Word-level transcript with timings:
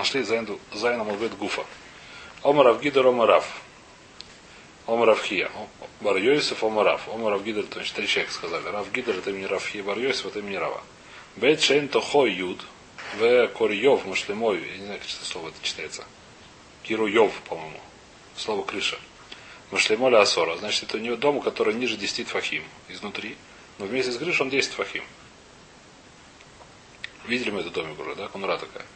Нашли 0.00 0.22
Зайном 0.22 1.10
Алвет 1.10 1.36
Гуфа. 1.36 1.66
Омарав 2.42 2.80
Гидер 2.80 3.06
Омарав. 3.06 3.46
Омарав 4.86 5.20
Хия. 5.20 5.50
Бар 6.00 6.16
Йосиф 6.16 6.64
Омарав. 6.64 7.06
Омарав 7.06 7.44
Гидер, 7.44 7.64
то 7.64 7.80
есть 7.80 7.92
три 7.92 8.06
человека 8.06 8.32
сказали. 8.32 8.64
Рав 8.64 8.90
Гидер 8.92 9.18
это 9.18 9.28
имени 9.28 9.44
Рав 9.44 9.62
Хия, 9.62 9.82
Бар 9.82 9.98
Йосиф 9.98 10.24
это 10.24 10.38
имени 10.38 10.56
Рава. 10.56 10.82
Бет 11.36 11.60
Шейн 11.60 11.88
Тохо 11.88 12.24
Юд. 12.24 12.64
В 13.18 13.48
Корьев 13.48 14.06
Машлемой. 14.06 14.66
Я 14.70 14.78
не 14.78 14.84
знаю, 14.86 15.00
как 15.00 15.06
это 15.06 15.24
слово 15.26 15.48
это 15.48 15.58
читается. 15.60 16.06
Кируев, 16.82 17.34
по-моему. 17.46 17.80
Слово 18.36 18.62
крыша. 18.62 18.98
Машлемоля 19.70 20.22
Асора. 20.22 20.56
Значит, 20.56 20.84
это 20.84 20.96
у 20.96 21.00
него 21.00 21.16
дом, 21.16 21.42
который 21.42 21.74
ниже 21.74 21.98
10 21.98 22.26
фахим 22.26 22.64
изнутри. 22.88 23.36
Но 23.78 23.84
вместе 23.84 24.12
с 24.12 24.16
крышей 24.16 24.44
он 24.44 24.48
10 24.48 24.72
фахим. 24.72 25.04
Видели 27.26 27.50
мы 27.50 27.60
этот 27.60 27.74
домик 27.74 28.00
уже, 28.00 28.14
да? 28.14 28.28
Кунра 28.28 28.56
такая. 28.56 28.86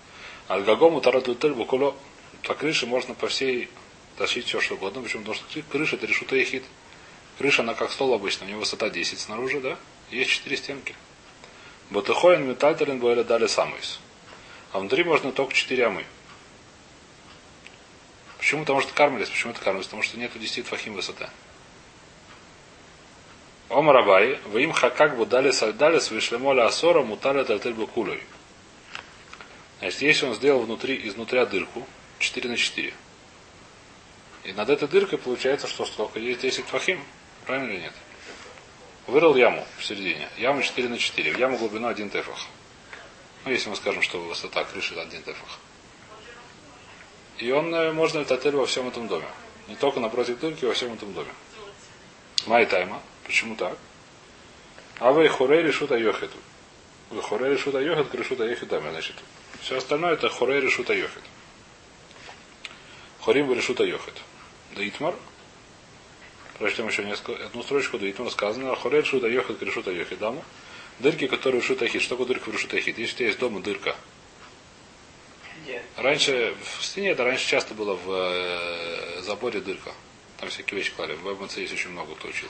Альгагому 0.48 1.00
таратутель 1.00 1.52
букуло. 1.52 1.94
По 2.42 2.54
крыше 2.54 2.86
можно 2.86 3.14
по 3.14 3.28
всей 3.28 3.70
тащить 4.18 4.46
все, 4.46 4.60
что 4.60 4.74
угодно. 4.74 5.02
Почему? 5.02 5.22
Потому 5.22 5.36
что 5.36 5.62
крыша 5.62 5.96
это 5.96 6.06
решута 6.06 6.36
ехид. 6.36 6.64
Крыша, 7.38 7.62
она 7.62 7.74
как 7.74 7.90
стол 7.90 8.14
обычно. 8.14 8.44
У 8.44 8.48
нее 8.48 8.58
высота 8.58 8.90
10 8.90 9.18
снаружи, 9.18 9.60
да? 9.60 9.78
Есть 10.10 10.30
4 10.30 10.56
стенки. 10.56 10.94
Батыхоин 11.90 12.46
метальтерин 12.46 12.98
боэля 12.98 13.24
дали 13.24 13.46
самойс. 13.46 13.98
А 14.72 14.78
внутри 14.78 15.04
можно 15.04 15.32
только 15.32 15.54
4 15.54 15.86
амы. 15.86 16.04
Почему? 18.38 18.60
Потому 18.60 18.80
что 18.82 18.92
кармелис. 18.92 19.30
Почему 19.30 19.52
это 19.52 19.60
кармелис? 19.62 19.86
Потому 19.86 20.02
что 20.02 20.18
нету 20.18 20.38
10 20.38 20.66
фахим 20.66 20.94
высоты. 20.94 21.28
Омарабай, 23.70 24.38
вы 24.46 24.64
им 24.64 24.72
хакак 24.72 25.16
будали 25.16 25.50
сальдалис, 25.50 26.10
вышлемоля 26.10 26.66
асора, 26.66 27.02
муталя 27.02 27.44
тальтель 27.44 27.72
бакулой. 27.72 28.22
Значит, 29.84 30.00
если 30.00 30.24
он 30.24 30.34
сделал 30.34 30.60
внутри, 30.60 30.98
изнутря 31.06 31.44
дырку, 31.44 31.86
4 32.18 32.48
на 32.48 32.56
4. 32.56 32.94
И 34.44 34.52
над 34.54 34.70
этой 34.70 34.88
дыркой 34.88 35.18
получается, 35.18 35.66
что 35.66 35.84
сколько? 35.84 36.18
Есть 36.18 36.40
10 36.40 36.64
фахим. 36.64 37.04
Правильно 37.44 37.70
или 37.70 37.80
нет? 37.82 37.92
Вырыл 39.06 39.36
яму 39.36 39.66
в 39.76 39.84
середине. 39.84 40.26
Яму 40.38 40.62
4 40.62 40.88
на 40.88 40.96
4. 40.96 41.32
В 41.32 41.38
яму 41.38 41.58
глубину 41.58 41.88
1 41.88 42.08
тефах. 42.08 42.46
Ну, 43.44 43.50
если 43.50 43.68
мы 43.68 43.76
скажем, 43.76 44.00
что 44.00 44.22
высота 44.22 44.64
крыши 44.64 44.94
1 44.94 45.22
тефах. 45.22 45.58
И 47.36 47.50
он 47.52 47.74
э, 47.74 47.92
можно 47.92 48.22
отель 48.22 48.56
во 48.56 48.64
всем 48.64 48.88
этом 48.88 49.06
доме. 49.06 49.28
Не 49.68 49.76
только 49.76 50.00
напротив 50.00 50.40
дырки, 50.40 50.64
во 50.64 50.72
всем 50.72 50.94
этом 50.94 51.12
доме. 51.12 51.32
Май 52.46 52.64
тайма. 52.64 53.02
Почему 53.26 53.54
так? 53.54 53.76
А 54.98 55.12
вы 55.12 55.28
хорей 55.28 55.60
решута 55.60 55.96
йохету. 55.96 56.38
Вы 57.10 57.20
хорей 57.20 57.52
решута 57.52 57.80
йохет, 57.80 58.14
решута 58.14 58.44
йохетами. 58.44 58.88
Значит, 58.88 59.16
все 59.64 59.78
остальное 59.78 60.12
это 60.12 60.28
хорей 60.28 60.60
решута 60.60 60.92
йохет. 60.92 61.22
Хорим 63.20 63.52
решута 63.52 63.84
йохет. 63.84 64.14
Да 64.76 64.86
итмар. 64.86 65.14
Прочтем 66.58 66.86
еще 66.86 67.02
несколько, 67.02 67.44
одну 67.46 67.62
строчку, 67.62 67.98
да 67.98 68.10
итмар 68.10 68.30
сказано. 68.30 68.76
Хорей 68.76 69.00
решута 69.00 69.26
йохет, 69.26 69.62
решута 69.62 69.90
йохет. 69.90 70.18
Даму. 70.18 70.44
Дырки, 70.98 71.26
которые 71.26 71.62
решута 71.62 71.86
йохет. 71.86 72.02
Что 72.02 72.16
такое 72.16 72.26
дырка 72.26 72.50
в 72.50 72.52
решута 72.52 72.76
йохет? 72.76 72.98
Если 72.98 73.14
у 73.14 73.16
тебя 73.16 73.26
есть 73.28 73.38
дома 73.38 73.60
дырка, 73.60 73.96
Раньше 75.96 76.54
в 76.60 76.84
стене, 76.84 77.10
это 77.10 77.24
раньше 77.24 77.46
часто 77.46 77.72
было 77.72 77.94
в 77.94 78.10
э, 78.10 79.22
заборе 79.22 79.60
дырка. 79.60 79.92
Там 80.38 80.50
всякие 80.50 80.78
вещи 80.78 80.92
клали. 80.92 81.14
В 81.14 81.42
МЦ 81.42 81.56
есть 81.56 81.72
очень 81.72 81.90
много 81.90 82.14
кто 82.14 82.28
учил. 82.28 82.48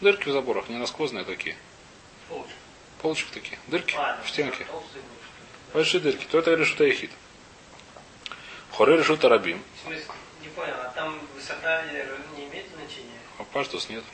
Дырки 0.00 0.28
в 0.28 0.32
заборах, 0.32 0.68
не 0.68 0.76
насквозные 0.76 1.24
такие. 1.24 1.56
Полочек. 2.28 2.56
Полочек 3.00 3.28
такие. 3.28 3.58
Дырки 3.68 3.94
а, 3.96 4.20
в 4.24 4.28
стенке. 4.28 4.66
Большие 5.72 6.00
дырки. 6.00 6.26
То 6.30 6.38
это 6.38 6.54
решута 6.54 6.84
ехид. 6.84 7.10
Хоре 8.72 8.96
решута 8.96 9.28
рабим. 9.28 9.62
В 9.76 9.86
смысле? 9.86 10.04
Не 10.42 10.48
понял, 10.48 10.74
а 10.74 10.92
там 10.94 11.18
высота 11.34 11.84
не 12.36 12.44
имеет 12.46 12.66
значения? 12.74 13.18
А 13.38 13.44
паштус 13.44 13.88
нет. 13.88 14.04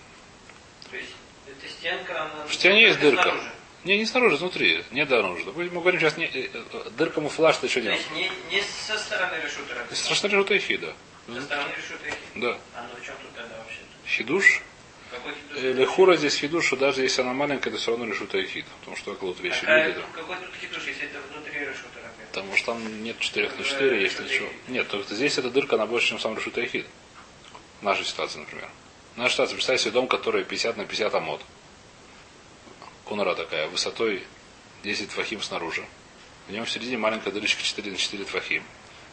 То 0.91 0.97
есть 0.97 1.13
эта 1.47 1.69
стенка, 1.69 2.23
она... 2.23 2.47
В 2.47 2.55
стене 2.55 2.83
есть 2.83 3.01
дырка. 3.01 3.23
Снаружи. 3.23 3.51
Не, 3.85 3.99
не 3.99 4.07
снаружи, 4.07 4.37
внутри, 4.37 4.85
не 4.91 5.07
дороже. 5.07 5.45
Мы 5.55 5.69
говорим 5.69 6.01
сейчас 6.01 6.17
не, 6.17 6.27
э, 6.27 6.51
э, 6.53 6.91
дырка 6.97 7.21
муфлаш, 7.21 7.55
что 7.55 7.67
еще 7.67 7.81
делать. 7.81 8.05
Не, 8.13 8.31
не 8.51 8.61
со 8.63 8.99
стороны 8.99 9.37
решута 9.43 9.75
рабим. 9.75 9.95
Со 9.95 10.15
стороны 10.15 10.35
решута 10.37 10.55
ехида. 10.55 10.95
Со 11.27 11.41
стороны 11.43 11.73
решута 11.77 12.07
ехида. 12.07 12.19
Да. 12.35 12.59
А 12.75 12.83
ну 12.83 13.01
в 13.01 13.07
чем 13.07 13.15
тут 13.23 13.35
тогда 13.35 13.57
вообще? 13.57 13.81
Хидуш? 14.07 14.63
Лехура 15.55 16.17
здесь 16.17 16.37
хидуш, 16.37 16.67
что 16.67 16.77
даже 16.77 17.03
если 17.03 17.23
она 17.23 17.33
маленькая, 17.33 17.71
это 17.71 17.79
все 17.79 17.93
равно 17.93 18.07
решута 18.07 18.43
хид. 18.43 18.67
Потому 18.81 18.97
что 18.97 19.13
как 19.13 19.23
вот 19.23 19.41
вещи 19.41 19.65
люди. 19.65 20.03
Какой 20.13 20.37
тут 20.37 20.55
хидуш, 20.61 20.87
если 20.87 21.05
это 21.05 21.19
внутри 21.33 21.48
Потому 22.29 22.55
что 22.57 22.73
там 22.73 23.03
нет 23.03 23.19
4 23.19 23.51
на 23.51 23.65
4, 23.65 24.03
если 24.03 24.29
что. 24.29 24.45
Нет, 24.69 24.89
только 24.89 25.15
здесь 25.15 25.39
эта 25.39 25.51
дырка, 25.51 25.77
она 25.77 25.87
больше, 25.87 26.09
чем 26.09 26.19
сам 26.19 26.37
решута 26.37 26.65
хид. 26.67 26.87
В 27.81 27.85
нашей 27.85 28.05
ситуации, 28.05 28.39
например. 28.39 28.69
Наша 29.17 29.33
ситуация, 29.33 29.55
представьте 29.55 29.85
себе 29.85 29.93
дом, 29.93 30.09
который 30.09 30.45
50 30.45 30.77
на 30.77 30.85
50 30.85 31.15
амод. 31.15 31.41
Кунара 33.05 33.35
такая, 33.35 33.67
высотой 33.69 34.23
10 34.85 35.11
фахим 35.11 35.43
снаружи. 35.43 35.85
В 36.47 36.53
нем 36.53 36.65
в 36.65 36.71
середине 36.71 36.99
маленькая 36.99 37.31
дырочка 37.31 37.63
4 37.63 37.91
на 37.91 37.97
4 37.97 38.25
фахим. 38.25 38.63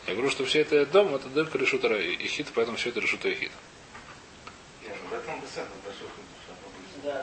Я 0.07 0.13
говорю, 0.13 0.29
что 0.29 0.45
все 0.45 0.59
это 0.61 0.85
дом, 0.85 1.15
это 1.15 1.27
дырка 1.29 1.57
решута 1.57 1.87
и 1.95 2.27
хит, 2.27 2.47
поэтому 2.53 2.77
все 2.77 2.89
это 2.89 2.99
решута 2.99 3.29
и 3.29 3.35
хит. 3.35 3.51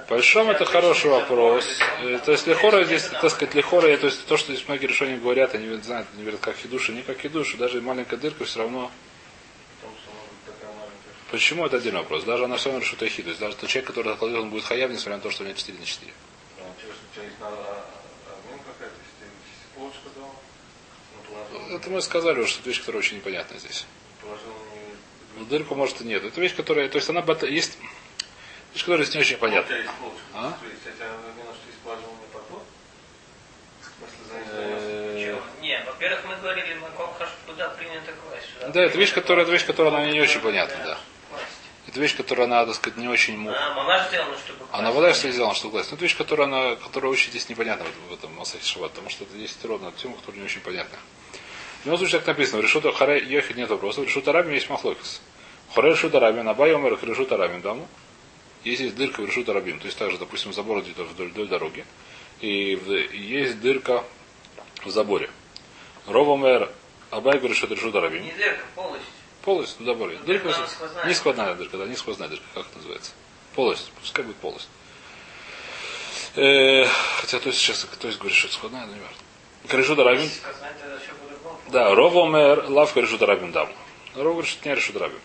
Большом 0.08 0.50
это 0.50 0.64
хороший 0.64 1.10
вопрос. 1.10 1.66
Э, 2.02 2.18
то 2.24 2.32
есть 2.32 2.46
лихора 2.46 2.84
здесь, 2.84 3.04
так 3.04 3.30
сказать, 3.30 3.54
лихора, 3.54 3.96
то 3.96 4.06
есть 4.06 4.24
то, 4.26 4.36
что 4.36 4.52
здесь 4.52 4.66
многие 4.68 4.86
решения 4.86 5.16
говорят, 5.16 5.54
они 5.54 5.74
знают, 5.82 6.06
они 6.14 6.22
говорят, 6.22 6.40
как 6.40 6.56
хидуши, 6.56 6.92
не 6.92 7.02
как 7.02 7.18
хидуши, 7.18 7.56
даже 7.56 7.80
маленькая 7.80 8.16
дырка 8.16 8.44
все 8.44 8.60
равно. 8.60 8.90
Почему 11.30 11.64
это 11.64 11.78
один 11.78 11.94
вопрос? 11.94 12.24
Даже 12.24 12.44
она 12.44 12.58
все 12.58 12.68
равно 12.68 12.84
решит 12.84 13.02
хид. 13.02 13.24
То 13.24 13.30
есть 13.30 13.40
даже 13.40 13.56
тот 13.56 13.70
человек, 13.70 13.88
который 13.88 14.08
закладывает, 14.08 14.44
он 14.44 14.50
будет 14.50 14.64
хаяв, 14.64 14.90
несмотря 14.90 15.16
на 15.16 15.22
то, 15.22 15.30
что 15.30 15.42
у 15.42 15.46
него 15.46 15.56
4 15.56 15.78
на 15.78 15.84
4. 15.84 16.12
Это 21.70 21.90
мы 21.90 22.02
сказали 22.02 22.38
уже, 22.38 22.50
что 22.50 22.60
это 22.60 22.68
вещь, 22.68 22.80
которая 22.80 22.98
очень 23.00 23.16
непонятна 23.16 23.58
здесь. 23.58 23.86
Ну, 25.38 25.46
дырку 25.46 25.74
может 25.74 26.02
и 26.02 26.04
нет. 26.04 26.22
Это 26.22 26.38
вещь, 26.38 26.54
которая, 26.54 26.88
то 26.90 26.98
есть 26.98 27.08
она 27.08 27.24
есть 27.48 27.78
Вещь, 28.74 28.82
которая 28.84 29.04
здесь 29.04 29.14
не 29.14 29.20
очень 29.20 29.36
понятна. 29.36 29.76
А? 30.34 30.52
Не, 35.60 35.84
во-первых, 35.84 36.24
мы 36.24 36.36
говорили, 36.36 36.76
куда 37.46 37.68
принято 37.70 38.12
класть. 38.12 38.72
Да, 38.72 38.82
это 38.82 38.98
вещь, 38.98 39.12
которая, 39.12 39.44
это 39.44 39.52
вещь, 39.52 39.66
которая 39.66 39.94
она 39.94 40.10
не 40.10 40.20
очень 40.20 40.40
понятна, 40.40 40.76
да. 40.84 40.98
Это 41.88 42.00
вещь, 42.00 42.16
которая 42.16 42.46
она, 42.46 42.64
так 42.64 42.74
сказать, 42.76 42.96
не 42.96 43.08
очень 43.08 43.36
мух. 43.36 43.54
А, 43.54 43.80
она 43.80 44.08
сделана, 44.08 44.36
чтобы 44.38 44.64
Она 44.70 44.92
вода 44.92 45.12
что 45.12 45.30
сделана, 45.30 45.54
чтобы 45.54 45.72
класть. 45.72 45.90
Но 45.90 45.96
это 45.96 46.04
вещь, 46.04 46.16
которая, 46.16 46.46
она, 46.46 46.76
которая 46.76 47.10
очень 47.10 47.30
здесь 47.30 47.48
непонятна 47.48 47.84
в 48.08 48.12
этом 48.14 48.32
Масахи 48.34 48.64
Шаббат, 48.64 48.92
потому 48.92 49.10
что 49.10 49.24
это 49.24 49.36
есть 49.36 49.62
ровно 49.64 49.92
тема, 49.92 50.16
которая 50.16 50.40
не 50.40 50.46
очень 50.46 50.60
понятна. 50.60 50.96
В 51.82 51.86
любом 51.86 51.98
случае 51.98 52.20
так 52.20 52.28
написано. 52.28 52.60
Решута 52.60 52.92
Харе 52.92 53.18
Йохид 53.24 53.56
нет 53.56 53.68
вопросов. 53.68 54.04
Решута 54.06 54.32
Рабин 54.32 54.54
есть 54.54 54.70
махлокис. 54.70 55.20
Харе 55.74 55.90
Решута 55.90 56.20
Рабин, 56.20 56.48
Абай 56.48 56.72
Омер 56.74 56.96
Решута 57.02 57.36
Рабин 57.36 57.60
даму. 57.60 57.88
Если 58.64 58.84
есть 58.84 58.96
дырка 58.96 59.20
в 59.22 59.26
решута 59.26 59.52
рабим, 59.52 59.78
то 59.78 59.86
есть 59.86 59.98
также, 59.98 60.18
допустим, 60.18 60.52
забор 60.52 60.80
идет 60.80 60.96
вдоль, 60.98 61.28
вдоль 61.28 61.48
дороги, 61.48 61.84
и 62.40 62.78
есть 63.12 63.60
дырка 63.60 64.04
в 64.84 64.90
заборе. 64.90 65.30
Ровомер 66.06 66.70
Абай 67.10 67.38
говорит, 67.38 67.56
что 67.56 67.66
это 67.66 67.74
решута 67.74 68.00
рабим. 68.00 68.22
Не 68.22 68.32
дырка, 68.32 68.64
полость. 68.74 69.04
Полость 69.42 69.80
в 69.80 69.84
заборе. 69.84 70.18
Дырка, 70.24 70.48
дырка 70.48 70.66
сквозная. 70.66 71.06
не 71.06 71.14
сквозная 71.14 71.54
дырка, 71.54 71.76
да, 71.76 71.86
не 71.86 71.96
сквозная 71.96 72.28
дырка, 72.28 72.44
как 72.54 72.66
это 72.66 72.76
называется? 72.76 73.12
Полость, 73.54 73.92
пускай 74.00 74.24
будет 74.24 74.36
полость. 74.36 74.68
Э, 76.36 76.86
хотя 77.20 77.38
то 77.38 77.48
есть 77.48 77.58
сейчас, 77.58 77.86
то 78.00 78.06
есть 78.06 78.18
говорит, 78.18 78.38
что 78.38 78.46
это 78.46 78.56
сквозная, 78.56 78.86
но 78.86 78.94
не 78.94 79.00
важно. 79.00 79.78
Решута 79.78 80.04
рабим. 80.04 80.30
Да, 81.68 81.94
Ровомер 81.94 82.64
лавка 82.70 83.00
решута 83.00 83.26
рабим 83.26 83.52
дам. 83.52 83.68
Ров 84.14 84.32
говорит, 84.32 84.50
что 84.50 84.60
это 84.60 84.68
не 84.70 84.74
решута 84.74 84.98
рабим. 85.00 85.20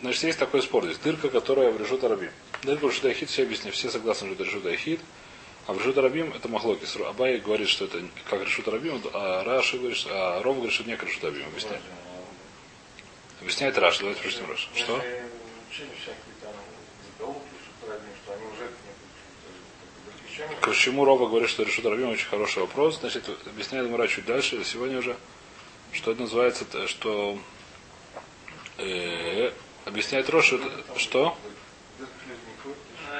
Значит, 0.00 0.22
есть 0.22 0.38
такой 0.38 0.62
спор 0.62 0.84
здесь. 0.84 0.98
Дырка, 0.98 1.28
которая 1.28 1.70
в 1.70 1.80
решута 1.80 2.08
рабим. 2.08 2.30
Дырка 2.62 2.86
в 2.86 2.90
решута 2.90 3.08
ахид, 3.08 3.28
все 3.30 3.42
объяснили, 3.42 3.72
все 3.72 3.90
согласны, 3.90 4.28
что 4.28 4.34
это 4.34 4.44
решута 4.44 4.68
ахид. 4.70 5.00
А 5.66 5.72
в 5.74 5.78
решута 5.78 6.00
рабим 6.02 6.32
это 6.32 6.48
махлокис. 6.48 6.96
Абай 6.96 7.38
говорит, 7.38 7.68
что 7.68 7.84
это 7.84 8.02
как 8.30 8.42
решута 8.42 8.70
рабим, 8.70 9.02
а 9.12 9.44
Раши 9.44 9.78
говорит, 9.78 9.98
а 10.08 10.42
Ров 10.42 10.56
говорит, 10.56 10.72
что 10.72 10.82
это 10.82 10.90
не 10.90 10.96
как 10.96 11.08
решута 11.08 11.26
рабим. 11.26 11.46
Объясняет. 11.46 11.82
Объясняет 13.40 13.78
Раши. 13.78 14.00
Давайте 14.00 14.22
прочтем 14.22 14.48
Раши. 14.48 14.68
Что? 14.74 15.02
Почему 20.62 21.04
Рова 21.04 21.28
говорит, 21.28 21.50
что 21.50 21.64
решута 21.64 21.90
рабим 21.90 22.10
очень 22.10 22.28
хороший 22.28 22.60
вопрос. 22.60 23.00
Значит, 23.00 23.24
объясняет 23.46 23.90
Мара 23.90 24.06
чуть 24.06 24.24
дальше, 24.24 24.62
сегодня 24.64 24.98
уже, 24.98 25.16
что 25.92 26.12
это 26.12 26.22
называется, 26.22 26.64
что 26.86 27.38
э, 28.78 29.27
Объясняет 29.88 30.28
Роша, 30.28 30.60
что? 30.98 31.34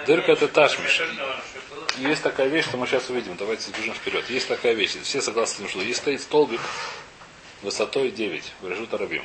Дырка 0.07 0.33
это 0.33 0.49
ташмиш. 0.49 1.01
Есть 1.97 2.23
такая 2.23 2.49
вещь, 2.49 2.67
что 2.67 2.77
мы 2.77 2.87
сейчас 2.87 3.09
увидим. 3.09 3.37
Давайте 3.39 3.63
сбежим 3.63 3.95
вперед. 3.95 4.29
Есть 4.29 4.49
такая 4.49 4.75
вещь. 4.75 4.97
Все 5.03 5.23
согласны 5.23 5.55
с 5.55 5.59
тем, 5.61 5.69
что 5.71 5.81
если 5.81 5.95
стоит 5.95 6.21
столбик, 6.21 6.61
высотой 7.63 8.11
9 8.11 8.53
в 8.61 8.69
решут 8.69 8.93
арабим. 8.93 9.25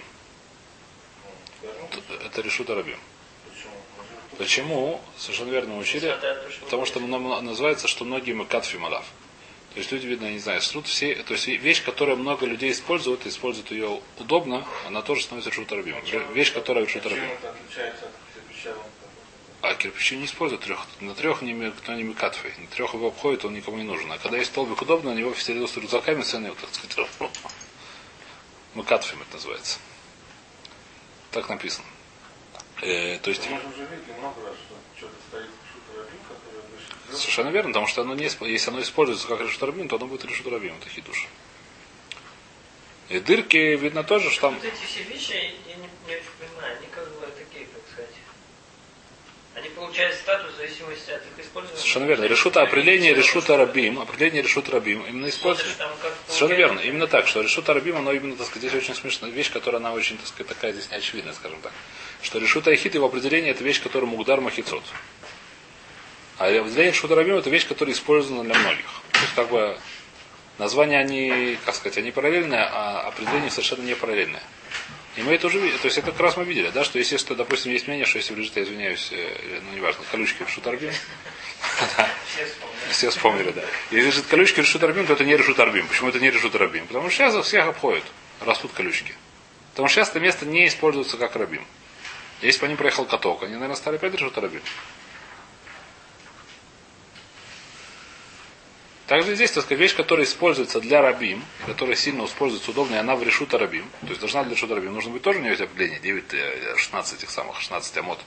Это 2.25 2.42
решут 2.42 2.69
арабим. 2.69 2.98
почему? 4.38 5.01
Совершенно 5.18 5.50
верно 5.51 5.74
мы 5.74 5.81
учили. 5.81 6.18
Потому 6.62 6.86
что 6.86 7.01
называется, 7.01 7.89
что 7.89 8.06
многие 8.06 8.31
макатфи 8.31 8.78
малав. 8.78 9.06
То 9.74 9.80
есть 9.80 9.92
люди, 9.92 10.06
видно, 10.06 10.25
я 10.25 10.34
не 10.34 10.40
знаю, 10.40 10.62
срут 10.62 10.86
все, 10.86 11.16
то 11.16 11.34
есть 11.34 11.48
вещь, 11.48 11.84
которую 11.84 12.18
много 12.18 12.46
людей 12.46 12.72
используют, 12.72 13.25
используют 13.25 13.72
ее 13.72 14.02
удобно, 14.20 14.66
она 14.88 15.02
тоже 15.02 15.24
становится 15.24 15.52
шутарабим. 15.52 15.96
Вещь, 16.34 16.54
которая 16.54 16.86
шутарабим. 16.88 17.30
А 19.62 19.75
кирпичи 19.75 20.18
не 20.18 20.25
используют 20.25 20.64
трех. 20.64 20.86
На 21.00 21.16
трех 21.16 21.42
не, 21.42 21.72
кто 21.72 21.94
не 21.94 22.04
микатфой. 22.04 22.54
На 22.58 22.68
трех 22.68 22.94
его 22.94 23.08
обходит, 23.08 23.46
он 23.46 23.54
никому 23.54 23.78
не 23.78 23.84
нужен. 23.84 24.12
А 24.12 24.18
когда 24.18 24.38
есть 24.38 24.52
столбик 24.52 24.81
удобно, 24.81 25.14
на 25.14 25.18
него 25.18 25.34
все 25.34 25.54
идут 25.54 25.70
с 25.72 25.78
рюкзаками, 25.78 26.22
цены, 26.22 26.54
так 26.60 26.70
сказать. 26.74 27.10
Микатфим 28.75 29.22
это 29.22 29.36
называется. 29.36 29.80
Так 31.31 31.48
написано. 31.48 31.88
Э, 32.81 33.18
то 33.20 33.30
есть 33.30 33.50
Мы 33.50 33.60
же 33.62 33.68
уже 33.68 33.86
видели 33.86 34.14
много 34.20 34.46
раз, 34.46 34.56
что 34.56 34.75
что-то 34.98 35.16
стоит 35.30 35.50
шутер 35.72 36.06
который 36.28 36.62
выше 36.70 36.88
звезд. 36.90 36.98
Совершенно 37.18 37.50
верно, 37.50 37.69
потому 37.69 37.88
что 37.88 38.01
оно 38.01 38.15
не, 38.15 38.24
если 38.24 38.69
оно 38.69 38.81
используется 38.81 39.27
как 39.27 39.42
решут 39.42 39.63
рабим, 39.63 39.88
то 39.88 39.95
оно 39.98 40.07
будет 40.07 40.25
решут 40.25 40.48
рабим, 40.48 40.75
это 40.80 40.89
хидуш. 40.89 41.27
И 43.10 43.19
дырки 43.19 43.57
видно 43.75 44.04
тоже, 44.04 44.31
что 44.31 44.42
там... 44.42 44.56
Вот 44.56 44.63
эти 44.63 44.86
все 44.86 45.04
вещи, 45.04 45.33
я 45.33 45.42
не, 45.75 45.81
не 46.07 46.21
понимаю, 46.39 46.77
они 46.77 46.88
как 46.89 47.06
бы 47.19 47.27
такие, 47.27 47.65
как 47.65 47.81
сказать. 47.92 48.10
Они 49.56 49.69
получают 49.69 50.15
статус 50.15 50.54
в 50.54 50.57
зависимости 50.57 51.12
от 51.12 51.21
их 51.21 51.45
использования. 51.45 51.77
Совершенно 51.77 52.06
верно. 52.06 52.24
Решута, 52.25 52.62
определение 52.63 53.13
решута 53.13 53.56
рабим, 53.57 54.00
определение 54.00 54.42
решута 54.42 54.71
рабим 54.71 55.06
именно 55.06 55.30
используется. 55.30 55.88
Совершенно 56.25 56.54
верно. 56.54 56.80
Именно 56.80 57.07
так, 57.07 57.27
что 57.27 57.42
решута 57.42 57.74
рабим, 57.74 57.98
оно 57.98 58.13
именно, 58.13 58.36
так 58.36 58.48
сказать, 58.48 58.69
здесь 58.69 58.83
очень 58.83 58.95
смешная 58.95 59.30
вещь, 59.30 59.51
которая 59.51 59.80
она 59.80 59.94
очень, 59.94 60.18
так 60.18 60.27
сказать, 60.27 60.48
такая 60.48 60.74
здесь 60.74 60.89
неочевидная, 60.89 61.33
скажем 61.33 61.62
так. 61.62 61.71
Что 62.24 62.39
решута 62.39 62.71
ахит, 62.71 62.95
его 62.95 63.06
определение, 63.06 63.51
это 63.51 63.63
вещь, 63.63 63.81
которая 63.81 64.10
мугдар 64.10 64.42
махицот. 64.42 64.83
А 66.40 66.48
определение 66.48 66.92
решута 66.92 67.16
рабим, 67.16 67.36
это 67.36 67.50
вещь, 67.50 67.68
которая 67.68 67.94
использована 67.94 68.44
для 68.44 68.56
многих. 68.56 68.86
То 69.12 69.20
есть, 69.20 69.36
как 69.36 69.50
бы, 69.50 69.78
названия, 70.58 71.00
они, 71.00 71.58
как 71.66 71.76
сказать, 71.76 71.98
они 71.98 72.12
параллельные, 72.12 72.64
а 72.64 73.02
определение 73.08 73.52
совершенно 73.52 73.84
не 73.84 73.96
параллельное. 73.96 74.44
И 75.16 75.22
мы 75.22 75.34
это 75.34 75.46
уже 75.46 75.60
видели, 75.60 75.78
то 75.78 75.86
есть 75.86 76.00
это 76.00 76.12
как 76.12 76.20
раз 76.22 76.38
мы 76.38 76.44
видели, 76.44 76.72
да, 76.72 76.84
что 76.84 76.98
если, 76.98 77.18
что, 77.18 77.36
допустим, 77.36 77.72
есть 77.72 77.88
мнение, 77.88 78.06
что 78.08 78.18
если 78.18 78.34
лежит, 78.34 78.56
я 78.56 78.64
извиняюсь, 78.64 79.10
э, 79.12 79.60
ну 79.62 79.78
неважно, 79.78 80.04
колючки 80.12 80.42
решут 80.42 80.66
арбим, 80.66 80.92
Все 82.90 83.12
вспомнили. 83.12 83.52
да. 83.52 83.62
Если 83.92 84.08
лежит 84.08 84.26
колючки 84.26 84.62
решут 84.62 84.84
арбим, 84.84 85.06
то 85.06 85.14
это 85.14 85.24
не 85.24 85.38
решут 85.38 85.60
арбим. 85.60 85.88
Почему 85.88 86.10
это 86.10 86.20
не 86.20 86.32
решут 86.32 86.56
арбим? 86.56 86.88
Потому 86.88 87.10
что 87.10 87.18
сейчас 87.18 87.46
всех 87.46 87.68
обходят, 87.68 88.04
растут 88.42 88.72
колючки. 88.74 89.14
Потому 89.72 89.88
что 89.88 90.00
сейчас 90.00 90.10
это 90.10 90.20
место 90.20 90.48
не 90.48 90.68
используется 90.68 91.18
как 91.18 91.36
рабим. 91.36 91.64
Если 92.42 92.60
по 92.60 92.66
ним 92.66 92.78
проехал 92.78 93.06
каток, 93.06 93.44
они, 93.44 93.54
наверное, 93.54 93.76
стали 93.76 93.96
опять 93.96 94.16
решут 94.16 94.38
Также 99.08 99.36
здесь, 99.36 99.52
так 99.52 99.64
сказать, 99.66 99.80
вещь, 99.82 99.96
которая 99.96 100.26
используется 100.26 100.80
для 100.80 101.02
рабим, 101.02 101.44
которая 101.66 101.96
сильно 101.96 102.24
используется 102.26 102.72
удобно, 102.72 102.96
и 102.96 102.98
она 103.00 103.16
в 103.16 103.24
решута 103.24 103.58
рабим. 103.58 103.86
То 104.02 104.08
есть 104.08 104.20
должна 104.22 104.44
для 104.44 104.54
решута 104.54 104.76
рабим. 104.76 104.94
Нужно 104.94 105.12
быть 105.12 105.22
тоже 105.22 105.40
у 105.40 105.42
нее 105.42 105.52
есть 105.52 105.62
определение. 105.62 106.00
9, 106.00 106.34
э, 106.34 106.76
16 106.78 107.20
этих 107.20 107.30
самых, 107.30 107.60
16 107.60 107.98
амот. 107.98 108.20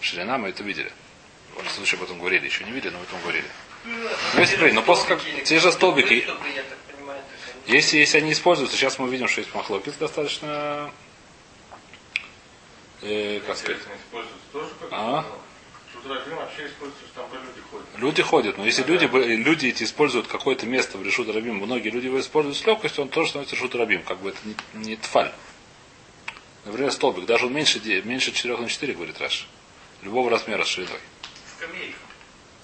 Ширина, 0.00 0.38
мы 0.38 0.48
это 0.48 0.62
видели. 0.62 0.90
В 1.52 1.58
любом 1.58 1.70
случае 1.70 1.98
об 1.98 2.04
этом 2.04 2.18
говорили. 2.18 2.46
Еще 2.46 2.64
не 2.64 2.70
видели, 2.72 2.92
но 2.92 2.98
об 2.98 3.04
этом 3.04 3.20
говорили. 3.20 3.44
Ну, 3.84 4.40
если 4.40 4.56
смотри, 4.56 4.72
но 4.72 4.82
после 4.82 5.08
как- 5.16 5.22
те 5.44 5.58
же 5.58 5.70
столбики- 5.70 6.24
Если, 7.66 7.98
если 7.98 8.18
они 8.18 8.32
используются, 8.32 8.76
сейчас 8.76 8.98
мы 8.98 9.08
видим, 9.10 9.28
что 9.28 9.40
есть 9.40 9.54
махлокис 9.54 9.94
достаточно, 9.94 10.90
э, 13.02 13.40
как 13.46 13.56
сказать, 13.56 13.82
Интересно, 13.82 15.26
А? 16.04 16.08
Вообще 16.08 16.66
используется, 16.66 17.14
там 17.14 17.26
люди 17.32 17.60
ходят. 17.70 17.86
люди 17.96 18.22
ходят, 18.22 18.58
но 18.58 18.66
если 18.66 18.82
люди, 18.84 19.06
бы- 19.06 19.24
люди 19.24 19.66
эти 19.66 19.84
используют 19.84 20.26
какое-то 20.26 20.66
место 20.66 20.98
в 20.98 21.04
решут 21.04 21.28
рабим, 21.28 21.56
многие 21.56 21.90
люди 21.90 22.06
его 22.06 22.20
используют 22.20 22.56
с 22.56 22.66
легкостью, 22.66 23.04
он 23.04 23.08
тоже 23.08 23.30
становится 23.30 23.54
решут 23.54 23.74
рабим, 23.74 24.02
как 24.02 24.18
бы 24.18 24.30
это 24.30 24.38
не, 24.44 24.56
не 24.74 24.96
тфаль. 24.96 25.32
Например, 26.64 26.92
столбик, 26.92 27.26
даже 27.26 27.46
он 27.46 27.54
меньше, 27.54 27.80
меньше 28.04 28.32
4 28.32 28.56
на 28.56 28.68
4, 28.68 28.94
говорит 28.94 29.20
Раш. 29.20 29.48
Любого 30.02 30.30
размера 30.30 30.64
с 30.64 30.68
шириной. 30.68 30.98
Скамейка. 31.56 31.98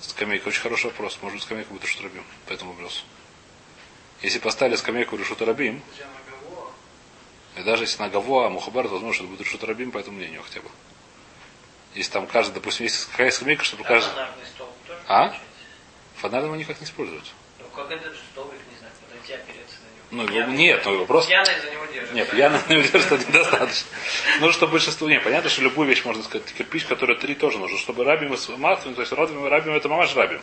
Скамейка, 0.01 0.49
очень 0.49 0.61
хороший 0.61 0.87
вопрос. 0.87 1.19
Может 1.23 1.37
быть, 1.37 1.45
скамейка 1.45 1.71
будет 1.71 1.85
решут 1.85 2.03
рабим, 2.03 2.25
по 2.47 2.53
этому 2.53 2.73
вопросу. 2.73 3.03
Если 4.23 4.39
поставили 4.39 4.77
скамейку 4.77 5.17
решут 5.17 5.43
рабим, 5.43 5.81
Джамагаво. 5.97 6.71
И 7.57 7.63
даже 7.63 7.85
если 7.85 8.03
на 8.03 8.09
Гаво, 8.09 8.47
а 8.47 8.51
Мухабар, 8.51 8.87
то 8.87 8.95
возможно, 8.95 9.23
это 9.23 9.31
будет 9.31 9.41
решут 9.43 9.63
рабим, 9.65 9.91
по 9.91 9.99
этому 9.99 10.17
мнению 10.17 10.43
хотя 10.43 10.61
бы. 10.61 10.69
Если 11.99 12.13
там 12.13 12.29
каждый, 12.29 12.55
допустим, 12.55 12.85
есть 12.85 13.07
какая 13.11 13.31
скамейка, 13.33 13.65
чтобы 13.65 13.83
А 13.85 13.89
каждый... 13.89 14.11
фонарный 14.11 14.47
столб 14.55 14.71
тоже 14.87 15.01
А? 15.09 15.35
Фонарь 16.19 16.45
его 16.45 16.55
никак 16.55 16.81
не 16.81 16.87
используют. 16.87 17.25
Ну, 17.59 17.65
как 17.75 17.91
этот 17.91 18.17
столбик, 18.33 18.61
не 18.73 18.79
знаю, 18.79 18.93
подойти 19.05 19.33
опереться 19.33 19.77
на 19.83 20.17
него. 20.17 20.23
Ну, 20.23 20.29
Пьяный- 20.29 20.57
нет, 20.57 20.83
ну, 20.85 20.93
его 20.95 21.07
просто- 21.07 21.29
Пьяный 21.29 21.61
за 21.61 21.71
него 21.73 21.85
держит. 21.87 22.13
Нет, 22.13 22.31
пьяным 22.31 22.61
не 22.69 22.77
удерживать 22.77 23.29
недостаточно. 23.29 23.89
Ну, 24.41 24.53
чтобы 24.53 24.73
большинство... 24.73 25.09
Не, 25.09 25.19
понятно, 25.19 25.51
что 25.51 25.63
любую 25.63 25.89
вещь, 25.89 26.05
можно 26.05 26.23
сказать, 26.23 26.47
кирпич, 26.53 26.85
который 26.85 27.17
три 27.19 27.35
тоже 27.35 27.59
нужно, 27.59 27.77
чтобы 27.79 28.05
рабим 28.05 28.33
и 28.33 28.57
максимум, 28.57 28.95
то 28.95 29.01
есть 29.01 29.13
рабим, 29.13 29.45
рабим 29.49 29.75
это 29.75 29.89
мамаш 29.89 30.15
рабим. 30.15 30.41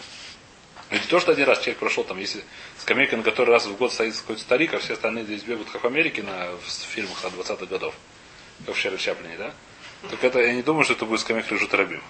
Не 0.92 1.00
то, 1.00 1.22
что 1.22 1.32
один 1.32 1.46
раз 1.46 1.60
человек 1.60 1.78
прошел, 1.80 2.04
там, 2.04 2.20
если 2.20 2.44
скамейка, 2.80 3.16
на 3.16 3.24
которой 3.24 3.52
раз 3.52 3.66
в 3.66 3.76
год 3.78 3.94
стоит 3.94 4.14
какой-то 4.18 4.42
старик, 4.42 4.74
а 4.74 4.80
все 4.80 4.94
остальные 4.94 5.24
здесь 5.24 5.42
бегают, 5.44 5.70
как 5.70 5.84
в 5.84 5.88
Америке 5.88 6.22
на, 6.22 6.52
в 6.52 6.70
фильмах 6.70 7.24
от 7.24 7.34
20-х 7.34 7.66
годов, 7.66 7.96
как 8.66 8.76
в 8.76 8.78
Шерри 8.78 8.98
Чаплине, 9.00 9.38
да? 9.38 9.54
Так 10.12 10.24
это, 10.24 10.40
я 10.40 10.54
не 10.54 10.62
думаю, 10.62 10.84
что 10.84 10.94
это 10.94 11.06
будет 11.06 11.20
скамейка 11.22 11.54
лежит 11.54 11.74
рабим. 11.74 12.02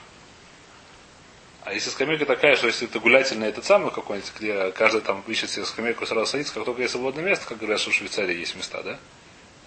А 1.64 1.74
если 1.74 1.90
скамейка 1.90 2.26
такая, 2.26 2.56
что 2.56 2.68
если 2.68 2.88
это 2.88 3.00
гулятельный 3.00 3.48
этот 3.48 3.66
самый 3.66 3.92
какой-нибудь, 3.92 4.32
где 4.38 4.72
каждый 4.72 5.02
там 5.02 5.24
ищет 5.28 5.50
себе 5.50 5.66
скамейку 5.66 6.06
сразу 6.06 6.28
садится, 6.28 6.54
как 6.54 6.66
только 6.66 6.82
есть 6.82 6.92
свободное 6.92 7.24
место, 7.24 7.48
как 7.48 7.58
говорят, 7.58 7.80
что 7.80 7.90
в 7.90 7.94
Швейцарии 7.94 8.38
есть 8.38 8.56
места, 8.56 8.84
да? 8.84 9.00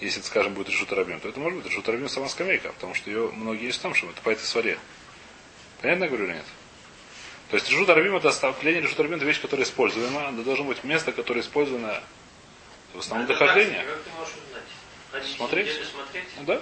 Если 0.01 0.21
это, 0.21 0.29
скажем, 0.29 0.55
будет 0.55 0.69
решут 0.69 0.93
рабим, 0.93 1.19
то 1.19 1.29
это 1.29 1.41
может 1.41 1.59
быть 1.59 1.67
решут 1.67 1.89
рабим 1.89 2.09
сама 2.09 2.29
скамейка, 2.29 2.73
потому 2.73 2.95
что 2.95 3.11
ее 3.11 3.33
многие 3.33 3.67
есть 3.67 3.83
там, 3.83 3.95
чтобы 3.95 4.13
это 4.13 4.23
по 4.23 4.31
этой 4.31 4.45
своре. 4.45 4.79
Понятно 5.83 6.05
я 6.05 6.09
говорю 6.11 6.27
или 6.27 6.35
нет? 6.35 6.45
То 7.51 7.57
есть 7.57 7.69
решут 7.69 7.89
рабим 7.89 8.15
это 8.15 8.29
определение 8.29 8.83
решут 8.83 9.01
рабим 9.01 9.17
это 9.17 9.25
вещь, 9.25 9.41
которая 9.41 9.67
используема, 9.67 10.31
но 10.31 10.43
должно 10.43 10.67
быть 10.67 10.85
место, 10.85 11.11
которое 11.11 11.41
использовано 11.41 12.01
в 12.95 12.99
основном 12.99 13.27
можешь 14.19 14.35
узнать? 14.35 14.63
Ходить 15.11 15.37
Смотреть? 15.37 15.87
смотреть? 15.87 16.25
Ну 16.37 16.45
да. 16.45 16.61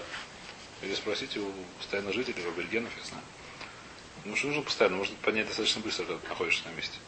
Или 0.83 0.95
спросите 0.95 1.41
у 1.41 1.53
постоянных 1.79 2.15
жителей, 2.15 2.45
у 2.47 2.51
аборигенов, 2.51 2.93
я 2.99 3.05
знаю. 3.05 3.25
Ну 4.25 4.37
что 4.37 4.49
нужно 4.49 4.63
постоянно, 4.63 4.97
можно 4.97 5.17
понять 5.23 5.47
достаточно 5.47 5.81
быстро, 5.81 6.05
когда 6.05 6.21
ты 6.21 6.29
находишься 6.29 6.69
на 6.69 6.73
месте. 6.73 6.99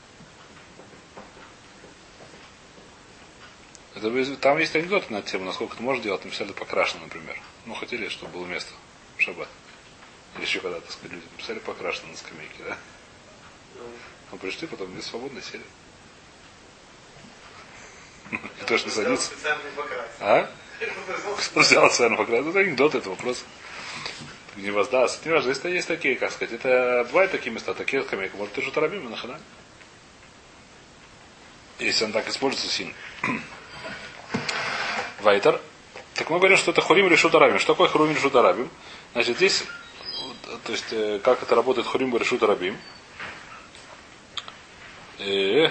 Это, 3.94 4.36
там 4.36 4.58
есть 4.58 4.76
анекдоты 4.76 5.12
на 5.12 5.22
тему, 5.22 5.44
насколько 5.44 5.76
ты 5.76 5.82
можешь 5.82 6.02
делать, 6.02 6.24
написали 6.24 6.52
покрашено, 6.52 7.02
например. 7.02 7.40
Ну, 7.66 7.74
хотели, 7.74 8.08
чтобы 8.08 8.32
было 8.32 8.46
место 8.46 8.72
в 9.16 9.20
шаббат. 9.20 9.48
Или 10.36 10.44
еще 10.44 10.60
когда, 10.60 10.80
так 10.80 10.92
сказать, 10.92 11.12
люди 11.12 11.26
написали 11.32 11.58
покрашено 11.58 12.08
на 12.08 12.16
скамейке, 12.16 12.62
да? 12.64 12.78
Ну, 14.30 14.38
пришли, 14.38 14.68
потом 14.68 14.92
без 14.92 15.06
свободно 15.06 15.42
сели. 15.42 15.64
И 18.30 18.64
то, 18.66 18.78
что 18.78 18.90
садится. 18.90 19.32
А? 20.20 20.48
Что 21.40 21.62
сделать 21.62 21.92
с 21.92 21.98
вами 21.98 22.16
покрас? 22.16 22.46
Это 22.46 22.58
анекдот, 22.60 22.94
это 22.94 23.10
вопрос. 23.10 23.44
Не 24.56 24.70
воздаст. 24.70 25.24
Не 25.24 25.32
важно, 25.32 25.50
если 25.50 25.70
есть 25.70 25.88
такие, 25.88 26.16
как 26.16 26.32
сказать. 26.32 26.54
Это 26.54 27.04
бывают 27.10 27.30
такие 27.32 27.52
места, 27.52 27.74
такие 27.74 28.02
скамейки. 28.02 28.36
Может, 28.36 28.54
ты 28.54 28.62
же 28.62 28.70
тарабим 28.70 29.10
на 29.10 29.16
хода? 29.16 29.40
Если 31.78 32.04
он 32.04 32.12
так 32.12 32.28
используется 32.28 32.68
сильно. 32.68 32.92
Вайтер. 35.20 35.60
Так 36.14 36.30
мы 36.30 36.38
говорим, 36.38 36.56
что 36.56 36.72
это 36.72 36.80
хурим 36.80 37.08
решут 37.08 37.34
арабим. 37.34 37.58
Что 37.58 37.74
такое 37.74 37.88
хурим 37.88 38.14
решут 38.14 38.34
арабим? 38.34 38.68
Значит, 39.12 39.36
здесь, 39.36 39.64
то 40.64 40.72
есть, 40.72 40.92
э, 40.92 41.20
как 41.22 41.42
это 41.42 41.54
работает 41.54 41.86
хурим 41.86 42.16
решут 42.16 42.42
арабим. 42.42 42.76
Э, 45.18 45.70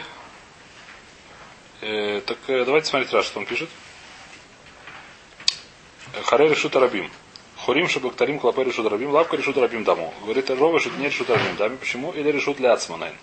э, 1.81 2.21
так 2.21 2.37
э, 2.47 2.63
давайте 2.63 2.87
смотреть 2.87 3.11
раз, 3.13 3.25
что 3.25 3.39
он 3.39 3.45
пишет. 3.45 3.69
Харе 6.23 6.49
решут 6.49 6.75
арабим. 6.75 7.09
Хурим 7.57 7.89
шабактарим 7.89 8.39
клапе 8.39 8.63
решут 8.63 8.85
арабим. 8.85 9.11
Лавка 9.11 9.37
решут 9.37 9.57
арабим 9.57 9.83
даму. 9.83 10.13
Говорит 10.23 10.49
Рова, 10.49 10.77
это 10.77 10.89
не 10.97 11.07
решут 11.07 11.29
арабим 11.29 11.55
даме. 11.57 11.77
Почему? 11.77 12.11
Или 12.11 12.31
решут 12.31 12.57
для 12.57 12.73
ацманайн. 12.73 13.15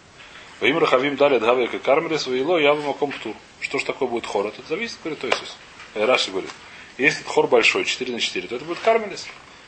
Ваим 0.60 0.78
рахавим 0.78 1.16
дали 1.16 1.38
дгаве 1.38 1.66
кармерис 1.66 2.26
вейло 2.26 2.58
яву 2.58 2.82
маком 2.82 3.10
птур. 3.10 3.34
Что 3.60 3.78
ж 3.78 3.84
такое 3.84 4.08
будет 4.08 4.26
хор? 4.26 4.46
Это 4.46 4.62
зависит, 4.68 4.98
говорит 5.02 5.20
Тойсус. 5.20 5.56
Э, 5.94 6.04
Раши 6.04 6.30
говорит. 6.30 6.50
Если 6.96 7.24
хор 7.24 7.48
большой, 7.48 7.84
4 7.84 8.12
на 8.12 8.20
4, 8.20 8.48
то 8.48 8.56
это 8.56 8.64
будет 8.64 8.78
кармелис. 8.78 9.26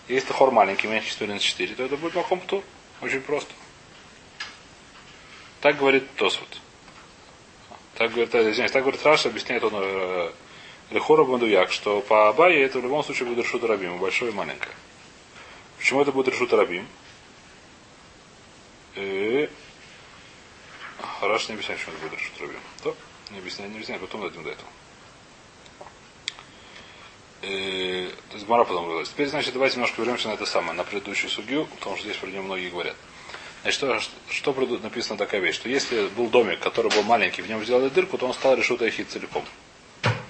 Если 0.08 0.32
хор 0.32 0.52
маленький, 0.52 0.86
меньше 0.86 1.10
4 1.10 1.32
на 1.32 1.38
4, 1.38 1.74
то 1.74 1.84
это 1.84 1.96
будет 1.96 2.14
маком 2.14 2.40
птур. 2.40 2.62
Очень 3.02 3.20
просто. 3.20 3.52
Так 5.60 5.78
говорит 5.78 6.04
Тосфот. 6.14 6.48
Так 7.94 8.12
говорит, 8.12 8.34
э, 8.34 8.50
извиняюсь, 8.50 8.72
так 8.72 8.82
говорит 8.82 9.04
Раша, 9.04 9.28
объясняет 9.28 9.64
он 9.64 9.72
э, 9.74 10.30
Лехора 10.90 11.24
Бандуяк, 11.24 11.72
что 11.72 12.00
по 12.00 12.28
Абае 12.28 12.62
это 12.62 12.78
в 12.78 12.82
любом 12.82 13.02
случае 13.02 13.28
будет 13.28 13.44
решута 13.44 13.66
рабим, 13.66 13.98
большое 13.98 14.30
и 14.30 14.34
маленькое. 14.34 14.74
Почему 15.78 16.00
это 16.00 16.12
будет 16.12 16.28
решута 16.28 16.56
рабим? 16.56 16.86
И... 18.94 19.50
Хорошо, 21.20 21.48
не 21.48 21.54
объясняю, 21.54 21.78
почему 21.78 21.96
это 21.96 22.06
будет 22.06 22.18
решута 22.20 22.40
рабим. 22.42 22.60
То, 22.82 22.96
не 23.30 23.38
объясняю, 23.38 23.70
не 23.70 23.76
объясняю, 23.76 24.00
потом 24.00 24.20
дойдем 24.20 24.44
до 24.44 24.50
этого. 24.50 24.68
И... 27.42 28.12
То 28.30 28.36
есть 28.36 28.48
Мара 28.48 28.64
потом 28.64 28.84
говорилась. 28.84 29.08
Теперь, 29.08 29.28
значит, 29.28 29.52
давайте 29.54 29.76
немножко 29.76 30.00
вернемся 30.00 30.28
на 30.28 30.34
это 30.34 30.46
самое, 30.46 30.72
на 30.72 30.84
предыдущую 30.84 31.30
судью, 31.30 31.66
потому 31.66 31.96
что 31.96 32.04
здесь 32.04 32.16
про 32.16 32.28
нее 32.28 32.42
многие 32.42 32.70
говорят. 32.70 32.96
Значит, 33.62 33.78
что, 34.28 34.52
что 34.52 34.52
написано 34.82 35.18
такая 35.18 35.40
вещь, 35.40 35.56
что 35.56 35.68
если 35.68 36.06
был 36.08 36.28
домик, 36.28 36.60
который 36.60 36.92
был 36.92 37.02
маленький, 37.02 37.42
в 37.42 37.48
нем 37.48 37.64
сделали 37.64 37.88
дырку, 37.88 38.18
то 38.18 38.26
он 38.26 38.34
стал 38.34 38.54
решутой 38.54 38.90
хит 38.90 39.10
целиком. 39.10 39.44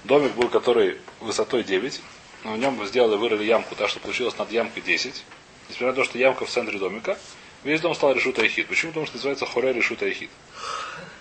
Домик 0.07 0.35
был, 0.35 0.49
который 0.49 0.99
высотой 1.19 1.65
9, 1.65 2.01
но 2.45 2.53
в 2.53 2.59
нем 2.59 2.87
сделали, 2.87 3.17
вырыли 3.17 3.43
ямку, 3.43 3.75
так 3.75 3.89
что 3.89 3.99
получилось 3.99 4.39
над 4.39 4.53
ямкой 4.53 4.81
10. 4.81 5.25
Несмотря 5.69 5.89
на 5.89 5.95
то, 5.95 6.05
что 6.05 6.17
ямка 6.17 6.47
в 6.47 6.49
центре 6.49 6.79
домика, 6.79 7.19
весь 7.65 7.81
дом 7.81 7.93
стал 7.93 8.13
решута 8.13 8.43
Айхид. 8.43 8.69
Почему? 8.69 8.93
Потому 8.93 9.07
что 9.07 9.17
называется 9.17 9.47
хоре 9.47 9.73
решута 9.73 10.05
Айхид. 10.05 10.31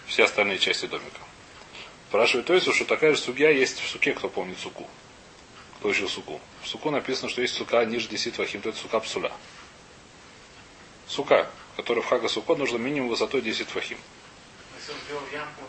Все 0.06 0.25
остальные 0.25 0.60
части 0.60 0.86
домика. 0.86 1.20
Спрашивает 2.10 2.46
то 2.46 2.54
есть, 2.54 2.72
что 2.72 2.86
такая 2.86 3.15
же 3.15 3.20
судья 3.20 3.50
есть 3.50 3.80
в 3.80 3.89
суке, 3.89 4.13
кто 4.13 4.30
помнит 4.30 4.60
суку. 4.60 4.88
Кто 5.80 5.89
учил 5.89 6.08
суку. 6.08 6.39
В 6.62 6.68
суку 6.68 6.92
написано, 6.92 7.27
что 7.27 7.42
есть 7.42 7.56
сука 7.56 7.84
ниже 7.86 8.08
10 8.08 8.38
вахим, 8.38 8.62
то 8.62 8.70
это 8.70 8.77
сука 8.77 9.00
псуля. 9.00 9.32
Сука, 11.08 11.50
которая 11.75 12.04
в 12.04 12.08
хага 12.08 12.27
сукот 12.30 12.60
нужно 12.60 12.77
минимум 12.77 13.10
высотой 13.10 13.42
10 13.42 13.74
вахим. 13.74 13.98
Если 14.77 14.94
сделал 15.06 15.24
ямку, 15.34 15.63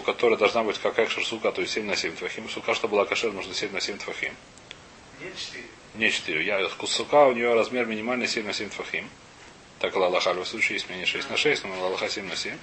которая 0.00 0.38
должна 0.38 0.62
быть 0.62 0.78
как 0.78 0.98
экшер 0.98 1.24
сука, 1.24 1.52
то 1.52 1.60
есть 1.60 1.72
7 1.74 1.84
на 1.84 1.96
7 1.96 2.16
твахим, 2.16 2.48
сука, 2.48 2.74
что 2.74 2.88
была 2.88 3.04
кашер, 3.04 3.32
нужно 3.32 3.54
7 3.54 3.72
на 3.72 3.80
7 3.80 3.98
твахим. 3.98 4.34
Не 5.20 5.30
4. 5.36 5.64
Не 5.94 6.10
4. 6.10 6.44
Я, 6.44 6.68
сука, 6.86 7.26
у 7.26 7.32
нее 7.32 7.54
размер 7.54 7.86
минимальный 7.86 8.26
7 8.26 8.44
на 8.46 8.52
7 8.52 8.70
твахим. 8.70 9.08
Так 9.78 9.94
Аллаха 9.96 10.32
в 10.32 10.44
случае, 10.46 10.76
если 10.76 10.90
менее 10.92 11.06
6 11.06 11.30
на 11.30 11.36
6, 11.36 11.64
но 11.64 11.86
Аллаха 11.86 12.08
7 12.08 12.26
на 12.26 12.36
7. 12.36 12.56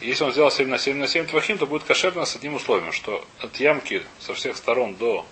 Если 0.00 0.24
он 0.24 0.32
сделал 0.32 0.50
7 0.50 0.68
на 0.68 0.78
7 0.78 0.96
на 0.96 1.08
7 1.08 1.26
твахим, 1.26 1.58
то 1.58 1.66
будет 1.66 1.84
кошерно 1.84 2.24
с 2.24 2.36
одним 2.36 2.54
условием, 2.54 2.92
что 2.92 3.26
от 3.38 3.56
ямки 3.56 4.02
со 4.20 4.34
всех 4.34 4.56
сторон 4.56 4.96
до 4.96 5.26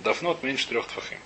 дафнот 0.00 0.42
меньше 0.42 0.68
трех 0.68 0.86
твахим. 0.86 1.18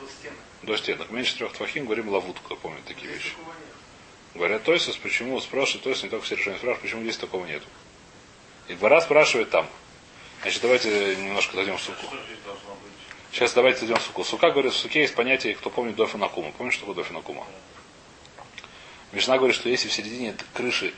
До 0.00 0.08
стенок. 0.08 0.38
До 0.62 0.76
стенок. 0.76 1.10
Меньше 1.10 1.36
трех 1.36 1.52
твахим, 1.52 1.84
говорим 1.84 2.08
лавут, 2.08 2.38
кто 2.44 2.56
помнит 2.56 2.84
такие 2.84 3.10
Здесь 3.10 3.24
вещи. 3.24 3.36
такого. 3.36 3.61
Говорят 4.34 4.62
Тойсус, 4.64 4.96
почему 4.96 5.40
спрашивает 5.40 5.84
Тойсус, 5.84 6.04
не 6.04 6.08
только 6.08 6.24
все 6.24 6.36
решения 6.36 6.56
спрашивают, 6.56 6.82
почему 6.82 7.02
здесь 7.02 7.18
такого 7.18 7.44
нету. 7.44 7.66
И 8.68 8.74
двора 8.74 9.00
спрашивает 9.00 9.50
там. 9.50 9.66
Значит, 10.40 10.62
давайте 10.62 11.16
немножко 11.16 11.56
дойдем 11.56 11.76
в 11.76 11.82
суку. 11.82 12.06
Сейчас 13.30 13.52
давайте 13.52 13.80
дойдем 13.80 13.96
в 13.96 14.02
суку. 14.02 14.24
Сука 14.24 14.50
говорит, 14.50 14.72
в 14.72 14.76
суке 14.76 15.00
есть 15.00 15.14
понятие, 15.14 15.54
кто 15.54 15.70
помнит 15.70 15.96
дофинакума. 15.96 16.52
Помнишь, 16.52 16.74
что 16.74 16.86
такое 16.86 17.02
дофинакума? 17.02 17.46
Мишна 19.12 19.36
говорит, 19.36 19.54
что 19.54 19.68
если 19.68 19.88
в 19.88 19.92
середине 19.92 20.34
крыши 20.54 20.94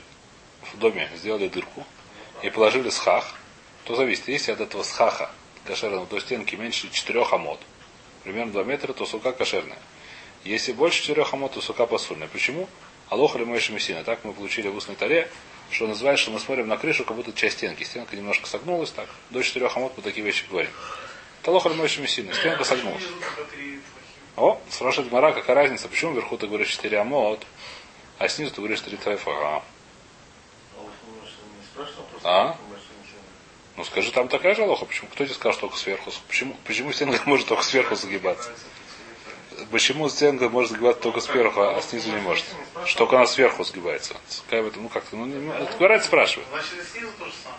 в 0.73 0.77
доме 0.77 1.09
сделали 1.15 1.49
дырку 1.49 1.85
и 2.41 2.49
положили 2.49 2.89
схах, 2.89 3.35
то 3.83 3.95
зависит. 3.95 4.29
Если 4.29 4.51
от 4.51 4.61
этого 4.61 4.83
схаха 4.83 5.29
кошерного 5.65 6.05
до 6.05 6.19
стенки 6.19 6.55
меньше 6.55 6.89
4 6.89 7.23
амод, 7.31 7.59
примерно 8.23 8.53
2 8.53 8.63
метра, 8.63 8.93
то 8.93 9.05
сука 9.05 9.33
кошерная. 9.33 9.79
Если 10.43 10.71
больше 10.71 11.01
4 11.01 11.23
амод, 11.31 11.53
то 11.53 11.61
сука 11.61 11.85
посульная. 11.85 12.27
Почему? 12.27 12.69
Алоха 13.09 13.37
или 13.37 13.45
Мойша 13.45 13.71
Мессина. 13.73 14.03
Так 14.03 14.23
мы 14.23 14.33
получили 14.33 14.67
в 14.67 14.75
устной 14.75 14.95
таре, 14.95 15.29
что 15.69 15.87
называется, 15.87 16.23
что 16.23 16.31
мы 16.31 16.39
смотрим 16.39 16.67
на 16.67 16.77
крышу, 16.77 17.03
как 17.05 17.15
будто 17.15 17.33
часть 17.33 17.57
стенки. 17.57 17.83
Стенка 17.83 18.15
немножко 18.15 18.47
согнулась 18.47 18.91
так. 18.91 19.09
До 19.29 19.43
4 19.43 19.67
амод 19.67 19.93
мы 19.95 20.03
такие 20.03 20.25
вещи 20.25 20.45
говорим. 20.49 20.71
Это 21.41 21.51
Алоха 21.51 21.69
или 21.69 21.75
Мойша 21.75 22.01
Мессина. 22.01 22.33
Стенка 22.33 22.63
согнулась. 22.63 23.03
О, 24.35 24.59
спрашивает 24.69 25.11
Мара, 25.11 25.31
какая 25.31 25.55
разница, 25.55 25.87
почему 25.87 26.13
вверху 26.13 26.37
ты 26.37 26.47
говоришь 26.47 26.69
4 26.69 26.99
амод, 26.99 27.45
а 28.17 28.27
снизу 28.27 28.51
ты 28.51 28.57
говоришь 28.57 28.81
3 28.81 28.97
твайфа. 28.97 29.31
А? 29.31 29.63
А? 32.23 32.57
Ну 33.77 33.83
скажи, 33.83 34.11
там 34.11 34.27
такая 34.29 34.55
же 34.55 34.63
алоха, 34.63 34.85
почему? 34.85 35.09
Кто 35.09 35.25
тебе 35.25 35.33
сказал, 35.33 35.53
что 35.53 35.61
только 35.67 35.77
сверху? 35.77 36.11
Почему, 36.27 36.55
почему 36.65 36.93
стенка 36.93 37.21
может 37.25 37.47
только 37.47 37.63
сверху 37.63 37.95
загибаться? 37.95 38.51
Почему 39.71 40.09
стенка 40.09 40.49
может 40.49 40.71
загибаться 40.71 41.01
только 41.01 41.19
сверху, 41.19 41.61
а 41.61 41.81
снизу 41.81 42.11
не 42.11 42.21
может? 42.21 42.45
Что 42.85 42.99
только 42.99 43.17
она 43.17 43.25
сверху 43.25 43.63
сгибается. 43.63 44.15
Какая 44.45 44.63
в 44.63 44.67
этом, 44.67 44.83
ну 44.83 44.89
как-то, 44.89 45.15
ну, 45.15 45.25
не, 45.25 45.49
это 45.49 45.77
Гурат 45.77 46.03
спрашивает. 46.03 46.47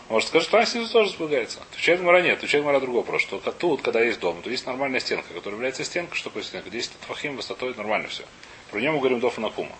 Может, 0.08 0.28
скажет, 0.28 0.48
что 0.48 0.56
она 0.58 0.66
снизу 0.66 0.92
тоже 0.92 1.10
сбегается. 1.10 1.60
Отвечает 1.70 2.00
Мара 2.00 2.20
нет, 2.20 2.38
отвечает 2.38 2.64
Мара 2.64 2.80
другой 2.80 3.00
вопрос, 3.00 3.22
что 3.22 3.38
как 3.38 3.54
тут, 3.54 3.82
когда 3.82 4.00
есть 4.00 4.20
дом, 4.20 4.40
то 4.42 4.50
есть 4.50 4.66
нормальная 4.66 5.00
стенка, 5.00 5.32
которая 5.34 5.56
является 5.56 5.84
стенкой, 5.84 6.16
что 6.16 6.30
такое 6.30 6.42
стенка? 6.42 6.70
10 6.70 6.92
твахим 7.06 7.36
высотой 7.36 7.74
нормально 7.74 8.08
все. 8.08 8.24
Про 8.70 8.80
нее 8.80 8.90
мы 8.90 8.98
говорим 8.98 9.20
дофа 9.20 9.40
на 9.40 9.50
кума. 9.50 9.72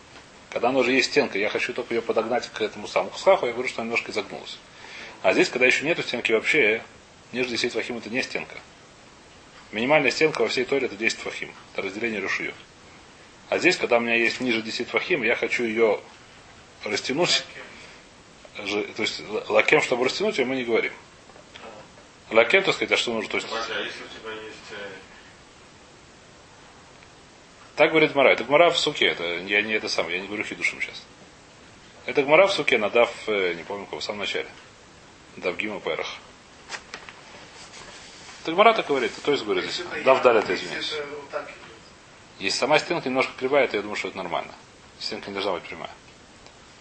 Когда 0.50 0.68
она 0.68 0.80
уже 0.80 0.92
есть 0.92 1.10
стенка, 1.10 1.38
я 1.38 1.48
хочу 1.48 1.72
только 1.72 1.94
ее 1.94 2.02
подогнать 2.02 2.48
к 2.48 2.60
этому 2.60 2.88
самому 2.88 3.10
хусхаху, 3.10 3.46
я 3.46 3.52
говорю, 3.52 3.68
что 3.68 3.82
она 3.82 3.86
немножко 3.86 4.10
изогнулась. 4.10 4.58
А 5.22 5.32
здесь, 5.32 5.48
когда 5.48 5.66
еще 5.66 5.84
нету 5.84 6.02
стенки 6.02 6.32
вообще, 6.32 6.82
ниже 7.32 7.50
10 7.50 7.72
твахим 7.72 7.98
это 7.98 8.10
не 8.10 8.22
стенка. 8.22 8.56
Минимальная 9.72 10.10
стенка 10.10 10.42
во 10.42 10.48
всей 10.48 10.64
торе 10.64 10.86
это 10.86 10.96
10 10.96 11.18
твахим. 11.18 11.52
Это 11.72 11.82
разделение 11.82 12.20
рушует. 12.20 12.54
А 13.48 13.58
здесь, 13.58 13.76
когда 13.76 13.98
у 13.98 14.00
меня 14.00 14.14
есть 14.14 14.40
ниже 14.40 14.62
10 14.62 14.88
твахим, 14.88 15.22
я 15.22 15.36
хочу 15.36 15.64
ее 15.64 16.00
растянуть, 16.84 17.44
же- 18.64 18.84
то 18.84 19.02
есть 19.02 19.20
лакем, 19.48 19.80
чтобы 19.82 20.04
растянуть, 20.04 20.38
ее 20.38 20.44
мы 20.46 20.56
не 20.56 20.64
говорим. 20.64 20.92
Лакем, 22.30 22.62
так 22.64 22.74
сказать, 22.74 22.92
а 22.92 22.96
что 22.96 23.12
нужно? 23.12 23.30
То 23.30 23.36
есть, 23.36 23.48
а 23.52 23.58
если 23.58 24.02
у 24.02 24.08
тебя 24.08 24.32
есть 24.42 24.56
э, 24.72 24.88
так 27.76 27.90
говорит 27.90 28.12
Гмара. 28.12 28.30
Это 28.30 28.44
Гмара 28.44 28.70
в 28.70 28.78
суке. 28.78 29.06
Это, 29.06 29.24
я 29.24 29.62
не 29.62 29.74
это 29.74 29.88
сам, 29.88 30.08
я 30.08 30.18
не 30.18 30.26
говорю 30.26 30.42
хидушем 30.44 30.80
сейчас. 30.80 31.04
Это 32.06 32.22
Гмара 32.22 32.46
в 32.46 32.52
суке, 32.52 32.78
надав, 32.78 33.12
э, 33.28 33.54
не 33.54 33.62
помню 33.64 33.86
кого, 33.86 34.00
в 34.00 34.04
самом 34.04 34.20
начале. 34.20 34.48
Дав 35.36 35.56
Гима 35.56 35.80
Перах. 35.80 36.16
Это 38.46 38.52
Гмара 38.52 38.74
так 38.74 38.86
говорит, 38.86 39.10
то 39.24 39.32
есть 39.32 39.42
говорит 39.42 39.64
здесь. 39.64 39.78
если 39.78 40.16
это 40.16 40.30
это 40.30 40.54
извиняюсь. 40.54 40.92
это 40.92 41.04
так. 41.32 41.50
Если 42.38 42.56
сама 42.56 42.78
стенка 42.78 43.08
немножко 43.08 43.32
кривая, 43.36 43.66
то 43.66 43.74
я 43.74 43.82
думаю, 43.82 43.96
что 43.96 44.06
это 44.06 44.16
нормально. 44.18 44.54
Стенка 45.00 45.30
не 45.30 45.34
должна 45.34 45.54
быть 45.54 45.64
прямая. 45.64 45.90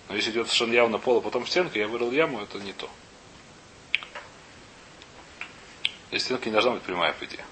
Но 0.07 0.15
если 0.15 0.29
идет 0.29 0.45
совершенно 0.45 0.73
явно 0.75 0.99
пол, 0.99 1.17
а 1.17 1.21
потом 1.21 1.47
стенка, 1.47 1.79
я 1.79 1.87
вырыл 1.87 2.11
яму, 2.11 2.39
это 2.39 2.59
не 2.59 2.71
то. 2.71 2.87
Если 6.11 6.25
стенка 6.25 6.45
не 6.49 6.51
должна 6.51 6.73
быть 6.73 6.83
прямая, 6.83 7.13
по 7.13 7.25
идее. 7.25 7.43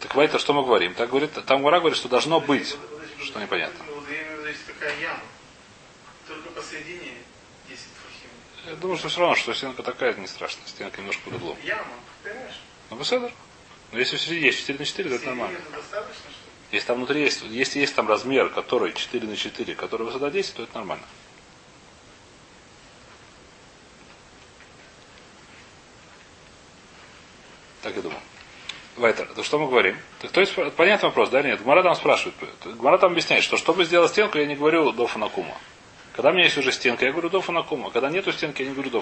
Так 0.00 0.14
Вайта, 0.14 0.38
что 0.38 0.52
мы 0.52 0.62
говорим? 0.62 0.92
Так 0.92 1.08
говорит, 1.08 1.32
там 1.46 1.62
Гора 1.62 1.78
говорит, 1.78 1.96
что 1.96 2.10
должно 2.10 2.38
быть. 2.38 2.76
Что 3.22 3.40
непонятно. 3.40 3.82
Ну. 3.88 4.02
Только 6.28 6.50
посередине 6.50 7.14
10 7.66 7.80
фахим. 7.80 8.30
Я 8.66 8.76
думаю, 8.76 8.98
что 8.98 9.08
все 9.08 9.20
равно, 9.20 9.36
что 9.36 9.54
стенка 9.54 9.82
такая, 9.82 10.10
это 10.10 10.20
не 10.20 10.26
страшно. 10.26 10.60
Стенка 10.66 11.00
немножко 11.00 11.22
под 11.24 11.36
углом. 11.36 11.56
Яма, 11.64 11.86
понимаешь? 12.22 12.60
Ну, 12.90 12.96
беседер. 12.96 13.32
Но 13.92 13.98
если 13.98 14.16
в 14.16 14.20
середине 14.20 14.46
есть 14.46 14.60
4 14.60 14.78
на 14.78 14.84
4, 14.84 15.08
то 15.08 15.14
это 15.16 15.26
нормально. 15.26 15.60
Если 16.72 16.86
там 16.86 16.96
внутри 16.96 17.22
есть, 17.22 17.42
если 17.42 17.78
есть 17.78 17.94
там 17.94 18.08
размер, 18.08 18.50
который 18.50 18.92
4 18.92 19.26
на 19.26 19.36
4, 19.36 19.74
который 19.74 20.06
высота 20.06 20.30
10, 20.30 20.54
то 20.54 20.62
это 20.64 20.74
нормально. 20.74 21.04
Так 27.82 27.94
я 27.94 28.02
думаю. 28.02 28.20
Вайтер, 28.96 29.26
то 29.34 29.42
что 29.42 29.58
мы 29.58 29.66
говорим? 29.66 29.96
Так, 30.20 30.30
то 30.30 30.40
есть, 30.40 30.54
понятный 30.76 31.08
вопрос, 31.08 31.28
да, 31.28 31.42
нет? 31.42 31.62
Гмара 31.62 31.82
там 31.82 31.94
спрашивает. 31.94 32.34
Гмара 32.64 32.96
там 32.98 33.12
объясняет, 33.12 33.42
что 33.42 33.56
чтобы 33.56 33.84
сделать 33.84 34.10
стенку, 34.10 34.38
я 34.38 34.46
не 34.46 34.54
говорю 34.54 34.92
до 34.92 35.06
фанакума. 35.06 35.56
Когда 36.14 36.30
у 36.30 36.32
меня 36.32 36.44
есть 36.44 36.56
уже 36.56 36.70
стенка, 36.70 37.04
я 37.04 37.12
говорю 37.12 37.28
до 37.28 37.40
фанакума. 37.40 37.90
Когда 37.90 38.08
нету 38.08 38.32
стенки, 38.32 38.62
я 38.62 38.68
не 38.68 38.74
говорю 38.74 38.90
до 38.90 39.00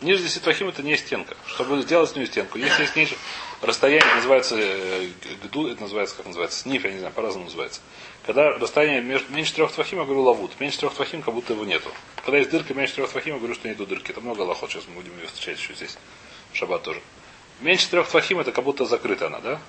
10 0.00 0.42
твахим 0.42 0.68
это 0.68 0.82
не 0.82 0.96
стенка. 0.96 1.36
Чтобы 1.46 1.80
сделать 1.82 2.10
с 2.10 2.16
нее 2.16 2.26
стенку. 2.26 2.58
Если 2.58 2.82
есть 2.82 2.96
ниже 2.96 3.16
расстояние, 3.62 4.14
называется 4.14 4.56
э, 4.58 5.08
гду, 5.42 5.68
это 5.68 5.82
называется, 5.82 6.16
как 6.16 6.26
называется, 6.26 6.58
сниф, 6.60 6.84
я 6.84 6.92
не 6.92 6.98
знаю, 6.98 7.12
по-разному 7.14 7.46
называется. 7.46 7.80
Когда 8.26 8.50
расстояние 8.52 9.02
между, 9.02 9.32
меньше 9.32 9.54
трех 9.54 9.72
твахим, 9.72 9.98
я 9.98 10.04
говорю 10.04 10.22
лавут. 10.22 10.58
Меньше 10.60 10.78
трех 10.78 10.94
твахим, 10.94 11.22
как 11.22 11.34
будто 11.34 11.52
его 11.52 11.64
нету. 11.64 11.90
Когда 12.16 12.38
есть 12.38 12.50
дырка 12.50 12.74
меньше 12.74 12.94
трех 12.94 13.10
твахим, 13.10 13.34
я 13.34 13.38
говорю, 13.38 13.54
что 13.54 13.68
нету 13.68 13.86
дырки. 13.86 14.10
Это 14.10 14.20
много 14.20 14.42
лохот, 14.42 14.70
сейчас 14.70 14.84
мы 14.88 14.94
будем 14.94 15.16
ее 15.18 15.26
встречать 15.26 15.58
еще 15.58 15.74
здесь. 15.74 15.96
Шаббат 16.52 16.82
тоже. 16.82 17.00
Меньше 17.60 17.88
трех 17.88 18.08
твахим, 18.08 18.40
это 18.40 18.52
как 18.52 18.64
будто 18.64 18.84
закрыта 18.84 19.26
она, 19.26 19.40
да? 19.40 19.60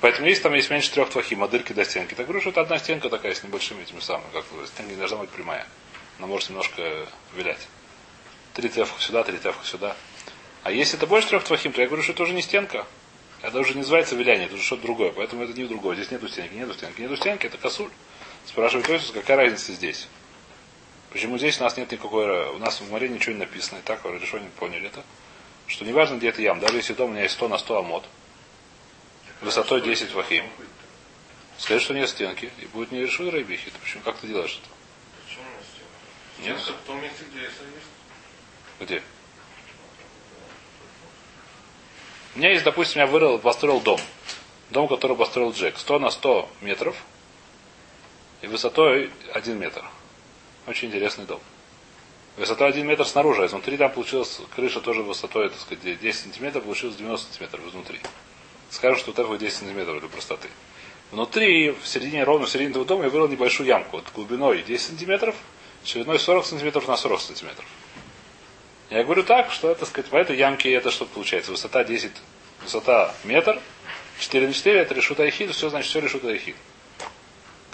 Поэтому 0.00 0.26
если 0.28 0.42
там 0.42 0.54
есть 0.54 0.70
меньше 0.70 0.90
трех 0.90 1.08
твахим, 1.08 1.42
а 1.42 1.48
дырки 1.48 1.72
до 1.72 1.84
стенки, 1.84 2.14
так 2.14 2.26
говорю, 2.26 2.40
что 2.40 2.50
это 2.50 2.60
одна 2.60 2.78
стенка 2.78 3.08
такая 3.08 3.32
с 3.32 3.42
небольшими 3.42 3.82
этими 3.82 4.00
самыми, 4.00 4.26
как 4.32 4.44
стенка 4.66 4.90
не 4.90 4.98
должна 4.98 5.18
быть 5.18 5.30
прямая. 5.30 5.66
Она 6.18 6.26
может 6.26 6.50
немножко 6.50 7.06
вилять. 7.34 7.66
Три 8.54 8.68
тефха 8.68 9.00
сюда, 9.00 9.24
три 9.24 9.38
тефха 9.38 9.66
сюда. 9.66 9.96
А 10.62 10.70
если 10.70 10.96
это 10.96 11.08
больше 11.08 11.28
трех 11.28 11.42
твахим, 11.42 11.72
то 11.72 11.80
я 11.80 11.88
говорю, 11.88 12.04
что 12.04 12.12
это 12.12 12.22
уже 12.22 12.32
не 12.32 12.40
стенка. 12.40 12.86
Это 13.42 13.58
уже 13.58 13.74
не 13.74 13.80
называется 13.80 14.14
виляние, 14.14 14.46
это 14.46 14.54
уже 14.54 14.62
что-то 14.62 14.82
другое. 14.82 15.10
Поэтому 15.10 15.42
это 15.42 15.52
не 15.52 15.64
другое. 15.64 15.96
Здесь 15.96 16.12
нету 16.12 16.28
стенки, 16.28 16.54
нету 16.54 16.72
стенки, 16.72 17.00
нету 17.00 17.16
стенки, 17.16 17.46
это 17.46 17.58
косуль. 17.58 17.90
Спрашивает 18.46 18.88
Иисус, 18.88 19.10
какая 19.10 19.36
разница 19.36 19.72
здесь? 19.72 20.06
Почему 21.10 21.36
здесь 21.36 21.60
у 21.60 21.64
нас 21.64 21.76
нет 21.76 21.90
никакой... 21.90 22.48
У 22.50 22.58
нас 22.58 22.80
в 22.80 22.88
море 22.90 23.08
ничего 23.08 23.32
не 23.32 23.40
написано. 23.40 23.78
И 23.78 23.82
так 23.82 24.04
решение 24.04 24.50
поняли 24.58 24.86
это. 24.86 25.02
Что 25.66 25.84
неважно, 25.84 26.16
где 26.16 26.28
это 26.28 26.40
ям. 26.40 26.60
Даже 26.60 26.76
если 26.76 26.94
дом 26.94 27.10
у 27.10 27.12
меня 27.12 27.24
есть 27.24 27.34
100 27.34 27.48
на 27.48 27.58
100 27.58 27.78
амод. 27.78 28.04
Высотой 29.40 29.80
10 29.82 30.12
вахим. 30.12 30.44
Скажи, 31.58 31.80
что 31.80 31.94
нет 31.94 32.08
стенки. 32.08 32.52
И 32.60 32.66
будет 32.66 32.92
не 32.92 33.00
решуй 33.00 33.30
райбихи. 33.30 33.72
Почему? 33.82 34.02
Как 34.04 34.16
ты 34.18 34.28
делаешь 34.28 34.60
это? 34.62 34.70
Почему 35.26 35.44
не 36.38 36.48
Нет? 36.48 36.58
В 36.58 36.86
том 36.86 37.02
месте, 37.02 37.24
где 37.30 37.42
есть. 37.42 37.56
Где? 38.80 39.02
У 42.34 42.38
меня 42.38 42.50
есть, 42.50 42.64
допустим, 42.64 43.00
я 43.00 43.06
вырыл, 43.06 43.38
построил 43.38 43.80
дом. 43.80 44.00
Дом, 44.70 44.88
который 44.88 45.16
построил 45.16 45.52
Джек. 45.52 45.78
100 45.78 45.98
на 46.00 46.10
100 46.10 46.48
метров. 46.62 46.96
И 48.42 48.46
высотой 48.46 49.10
1 49.32 49.58
метр. 49.58 49.84
Очень 50.66 50.88
интересный 50.88 51.26
дом. 51.26 51.40
Высота 52.36 52.66
1 52.66 52.84
метр 52.84 53.04
снаружи, 53.04 53.42
а 53.42 53.46
изнутри 53.46 53.76
там 53.76 53.92
получилась 53.92 54.40
крыша 54.56 54.80
тоже 54.80 55.02
высотой, 55.02 55.50
так 55.50 55.60
сказать, 55.60 56.00
10 56.00 56.20
сантиметров, 56.20 56.64
получилось 56.64 56.96
90 56.96 57.26
сантиметров 57.28 57.68
изнутри. 57.68 58.00
Скажут, 58.70 58.98
что 58.98 59.12
это 59.12 59.24
10 59.24 59.56
сантиметров 59.56 60.00
для 60.00 60.08
простоты. 60.08 60.48
Внутри, 61.12 61.70
в 61.70 61.86
середине, 61.86 62.24
ровно 62.24 62.46
в 62.46 62.50
середине 62.50 62.70
этого 62.70 62.84
дома 62.84 63.04
я 63.04 63.10
вырыл 63.10 63.28
небольшую 63.28 63.68
ямку. 63.68 63.98
Вот 63.98 64.06
глубиной 64.12 64.62
10 64.62 64.84
сантиметров, 64.84 65.36
шириной 65.84 66.18
40 66.18 66.44
сантиметров 66.44 66.88
на 66.88 66.96
40 66.96 67.20
сантиметров. 67.20 67.66
Я 68.94 69.02
говорю 69.02 69.24
так, 69.24 69.50
что, 69.50 69.72
это, 69.72 69.86
сказать, 69.86 70.08
по 70.08 70.14
этой 70.14 70.36
ямке 70.36 70.72
это 70.72 70.92
что 70.92 71.04
получается? 71.04 71.50
Высота 71.50 71.82
10, 71.82 72.12
высота 72.62 73.12
метр, 73.24 73.60
4 74.20 74.46
на 74.46 74.52
4 74.54 74.78
это 74.78 74.94
решута 74.94 75.24
айхид, 75.24 75.50
все 75.50 75.68
значит 75.68 75.90
все 75.90 75.98
решута 75.98 76.28
айхид. 76.28 76.54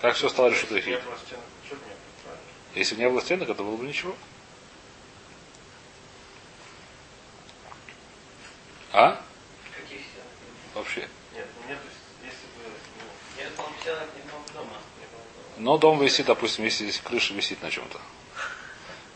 Как 0.01 0.15
все 0.15 0.31
стало 0.31 0.49
решута 0.49 0.77
айхид? 0.77 0.93
Нет 0.93 1.03
нет? 1.31 1.81
Если 2.75 2.95
бы 2.95 3.03
не 3.03 3.11
было 3.11 3.21
стенок, 3.21 3.51
это 3.51 3.63
было 3.63 3.77
бы 3.77 3.85
ничего. 3.85 4.17
А? 8.95 9.21
Каких 9.77 9.99
стенок? 9.99 10.75
Вообще. 10.75 11.01
Нет, 11.35 11.47
ну 11.61 11.69
нет, 11.69 11.79
то 11.83 11.89
есть, 11.89 12.01
если 12.25 12.47
бы, 12.47 12.73
ну, 12.97 13.43
Я 13.43 13.51
помню, 13.59 13.79
стенок 13.79 14.09
не 14.17 14.23
было 14.23 14.41
дома. 14.55 14.77
Не 14.99 15.07
было 15.07 15.23
дома. 15.35 15.55
Но 15.59 15.77
дом 15.77 16.03
висит, 16.03 16.25
допустим, 16.25 16.65
если 16.65 16.85
здесь 16.85 16.99
крыша 17.05 17.35
висит 17.35 17.61
на 17.61 17.71
чем-то. 17.71 18.01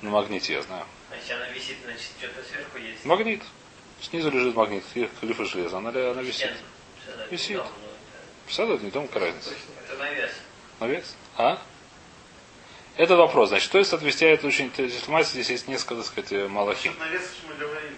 На 0.02 0.11
магните, 0.11 0.52
я 0.52 0.61
знаю. 0.61 0.84
А 1.14 1.16
если 1.16 1.33
она 1.35 1.49
висит, 1.49 1.76
значит, 1.85 2.11
что-то 2.18 2.42
сверху 2.42 2.78
есть. 2.78 3.04
Магнит. 3.04 3.42
Снизу 4.00 4.30
лежит 4.30 4.54
магнит, 4.54 4.85
клифа 5.21 5.44
железа. 5.44 5.78
Она, 5.78 5.90
она 5.90 6.23
висит. 6.23 6.52
Висит. 7.30 7.56
ну, 7.56 7.64
Посада 8.47 8.76
не 8.78 8.90
дом, 8.90 9.06
какая 9.06 9.26
разница. 9.26 9.50
Это 9.50 9.92
это 9.92 10.02
навес. 10.02 10.30
Навес? 10.80 11.16
А? 11.37 11.62
Это 12.97 13.16
вопрос. 13.16 13.50
Значит, 13.50 13.71
то 13.71 13.78
есть 13.78 13.92
отвечает 13.92 14.44
очень... 14.44 14.71
понимаете, 14.71 15.30
здесь 15.30 15.50
есть 15.50 15.68
несколько, 15.68 15.97
так 15.97 16.06
сказать, 16.06 16.50
малахим. 16.50 16.92
Что 16.92 17.49
мы 17.49 17.54
говорили. 17.54 17.97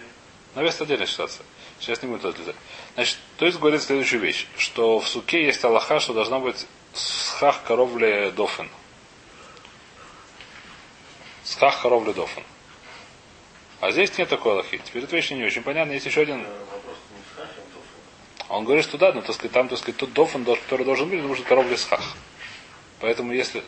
Навес 0.54 0.80
отдельная 0.80 1.06
ситуация. 1.06 1.44
Сейчас 1.80 2.02
не 2.02 2.08
будем 2.08 2.20
туда 2.20 2.34
отлезать. 2.34 2.56
Значит, 2.94 3.18
то 3.38 3.46
есть 3.46 3.58
говорит 3.58 3.82
следующую 3.82 4.20
вещь, 4.20 4.46
что 4.56 5.00
в 5.00 5.08
суке 5.08 5.44
есть 5.44 5.64
Аллаха, 5.64 6.00
что 6.00 6.14
должна 6.14 6.38
быть 6.38 6.66
схах 6.94 7.62
коровле 7.64 8.30
дофен. 8.30 8.68
Схах 11.44 11.82
коровле 11.82 12.12
дофен. 12.12 12.42
А 13.80 13.92
здесь 13.92 14.16
нет 14.16 14.28
такой 14.28 14.52
Аллахи. 14.52 14.78
Теперь 14.78 15.04
эта 15.04 15.14
вещь 15.14 15.30
не 15.30 15.44
очень 15.44 15.62
понятна. 15.62 15.92
Есть 15.92 16.06
еще 16.06 16.22
один. 16.22 16.46
Он 18.48 18.64
говорит, 18.64 18.84
что 18.84 18.96
да, 18.96 19.12
но 19.12 19.22
так 19.22 19.34
сказать, 19.34 19.52
там, 19.52 19.68
так 19.68 19.78
сказать, 19.78 19.96
тот 19.96 20.12
дофен, 20.12 20.44
дож- 20.44 20.60
который 20.60 20.84
должен 20.84 21.08
быть, 21.08 21.20
нужен 21.20 21.44
коровле 21.44 21.76
схах. 21.76 22.14
Поэтому 23.00 23.32
если... 23.32 23.62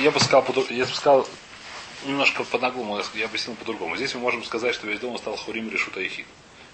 Я 0.00 0.10
бы 0.10 0.18
сказал, 0.18 0.44
я 0.70 0.84
бы 0.84 0.90
сказал 0.94 1.28
немножко 2.04 2.42
по-наглому, 2.44 3.00
я- 3.14 3.26
объяснил 3.26 3.54
по-другому. 3.56 3.96
Здесь 3.96 4.14
мы 4.14 4.20
можем 4.20 4.42
сказать, 4.44 4.74
что 4.74 4.86
весь 4.86 4.98
дом 4.98 5.16
стал 5.18 5.36
хурим 5.36 5.70
решута 5.70 6.00
ехид. 6.00 6.26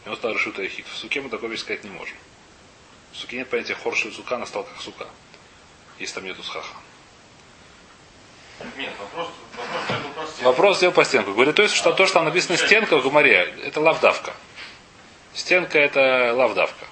И 0.07 0.09
он 0.09 0.17
стал 0.17 0.33
решута 0.33 0.63
ехид. 0.63 0.87
В 0.87 0.97
суке 0.97 1.21
мы 1.21 1.29
такой 1.29 1.51
вещь 1.51 1.61
сказать 1.61 1.85
не 1.85 1.91
можем. 1.91 2.17
В 3.13 3.17
суке 3.17 3.37
нет 3.37 3.51
понятия 3.51 3.75
хорши 3.75 4.13
сука, 4.13 4.37
она 4.37 4.47
стала 4.47 4.63
как 4.63 4.81
сука. 4.81 5.07
Если 5.99 6.15
там 6.15 6.25
нету 6.25 6.43
схаха. 6.45 6.75
Нет, 8.77 8.93
вопрос, 8.99 9.29
вопрос 9.57 9.83
Вопрос 10.43 10.77
сделал 10.79 10.95
по 10.95 11.05
стенку. 11.05 11.33
Говорит, 11.33 11.55
то 11.57 11.63
есть, 11.63 11.75
что 11.75 11.93
то, 11.93 12.07
что 12.07 12.15
там 12.15 12.25
написано 12.27 12.57
стенка 12.57 12.97
в 12.97 13.03
Гумаре, 13.03 13.55
это 13.65 13.81
лавдавка. 13.81 14.33
Стенка 15.35 15.79
это 15.79 16.33
лавдавка. 16.35 16.87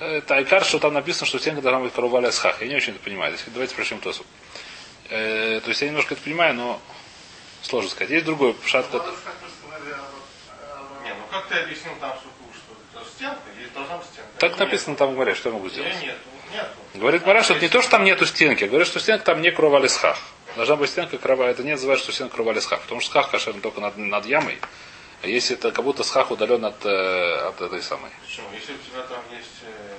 Это 0.00 0.36
айкар, 0.36 0.64
что 0.64 0.78
там 0.78 0.94
написано, 0.94 1.26
что 1.26 1.38
стенка 1.38 1.62
должна 1.62 1.80
быть 1.80 1.92
короваля 1.92 2.32
схах. 2.32 2.60
Я 2.60 2.68
не 2.68 2.76
очень 2.76 2.94
это 2.94 3.02
понимаю. 3.02 3.36
Давайте 3.48 3.74
прочтем 3.74 4.00
тосу. 4.00 4.24
Э, 5.10 5.60
то 5.62 5.68
есть 5.68 5.80
я 5.82 5.88
немножко 5.88 6.14
это 6.14 6.22
понимаю, 6.22 6.54
но 6.54 6.80
сложно 7.62 7.90
сказать. 7.90 8.10
Есть 8.10 8.24
другой 8.24 8.54
пшат, 8.54 8.86
Ну, 8.92 8.98
а, 8.98 9.02
Э, 9.02 9.12
Не, 11.04 11.10
ну 11.10 11.24
как 11.30 11.46
ты 11.46 11.54
объяснил 11.56 11.92
там 12.00 12.16
что 12.18 12.98
это 13.00 13.08
стенка, 13.10 13.40
или 13.58 13.68
должна 13.68 13.98
быть 13.98 14.06
стенка? 14.06 14.30
Так 14.38 14.58
написано 14.58 14.96
там 14.96 15.10
в 15.10 15.12
Гумаре, 15.12 15.34
что 15.34 15.50
я 15.50 15.54
могу 15.54 15.68
сделать? 15.68 15.94
Или 15.96 16.06
нет? 16.06 16.16
Нету. 16.52 16.68
Говорит 16.94 17.26
Мара, 17.26 17.42
что 17.42 17.54
это 17.54 17.62
не 17.62 17.68
то, 17.68 17.80
что 17.80 17.90
там 17.92 18.04
нету 18.04 18.26
стенки, 18.26 18.64
а 18.64 18.68
говорит, 18.68 18.86
что 18.88 19.00
стенка 19.00 19.24
там 19.24 19.40
не 19.40 19.50
кровали 19.50 19.86
схах. 19.86 20.18
Должна 20.56 20.76
быть 20.76 20.90
стенка 20.90 21.18
крова. 21.18 21.44
Это 21.44 21.62
не 21.62 21.72
называется, 21.72 22.04
что 22.04 22.12
стенка 22.12 22.34
кровали 22.36 22.60
схах. 22.60 22.80
Потому 22.82 23.00
что 23.00 23.10
схах 23.10 23.30
кошерный 23.30 23.60
только 23.60 23.80
над, 23.80 23.96
над 23.96 24.26
ямой. 24.26 24.58
А 25.22 25.26
если 25.28 25.56
это 25.56 25.70
как 25.72 25.84
будто 25.84 26.02
схах 26.02 26.30
удален 26.30 26.64
от, 26.64 26.84
э, 26.84 27.34
от 27.48 27.60
этой 27.60 27.82
самой. 27.82 28.10
Почему? 28.26 28.48
Если 28.54 28.72
у 28.74 28.76
тебя 28.78 29.02
там 29.08 29.20
есть... 29.36 29.48
э, 29.62 29.94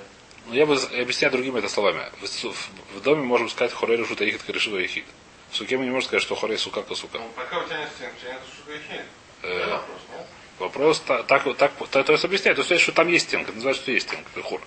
Ну, 0.46 0.54
я 0.54 0.66
бы 0.66 0.74
объясняю 1.00 1.32
другими 1.32 1.58
это 1.58 1.68
словами. 1.68 2.02
В, 2.20 2.26
в- 2.26 2.98
в 2.98 3.00
доме 3.02 3.22
можем 3.22 3.48
сказать 3.48 3.72
хорей 3.72 3.96
решута 3.96 4.24
ихит 4.28 4.48
решута 4.50 4.84
ихит. 4.84 5.06
В 5.50 5.56
суке 5.56 5.78
мы 5.78 5.84
не 5.84 5.90
можем 5.90 6.06
сказать, 6.08 6.22
что 6.22 6.34
хорей 6.34 6.58
сука 6.58 6.82
ка 6.82 6.94
сука. 6.94 7.18
Ну, 7.18 7.28
пока 7.34 7.58
у 7.60 7.64
тебя 7.64 7.78
нет 7.78 7.88
стенки, 7.96 8.14
у 8.16 8.20
тебя 8.20 8.32
нет 8.32 8.42
шугахи. 8.56 9.00
Э. 9.42 9.58
Это 9.58 9.70
вопрос, 9.70 10.00
нет? 10.12 10.26
Вопрос 10.58 11.00
та- 11.00 11.22
так, 11.22 11.46
вот- 11.46 11.56
так, 11.56 11.72
то, 11.90 12.02
то 12.04 12.12
есть 12.12 12.24
объясняет. 12.24 12.56
То 12.58 12.62
есть, 12.74 12.82
что 12.82 12.92
там 12.92 13.08
есть 13.08 13.26
стенка. 13.28 13.50
Называется, 13.52 13.82
что 13.82 13.92
есть 13.92 14.06
стенка. 14.08 14.42
Хур. 14.42 14.60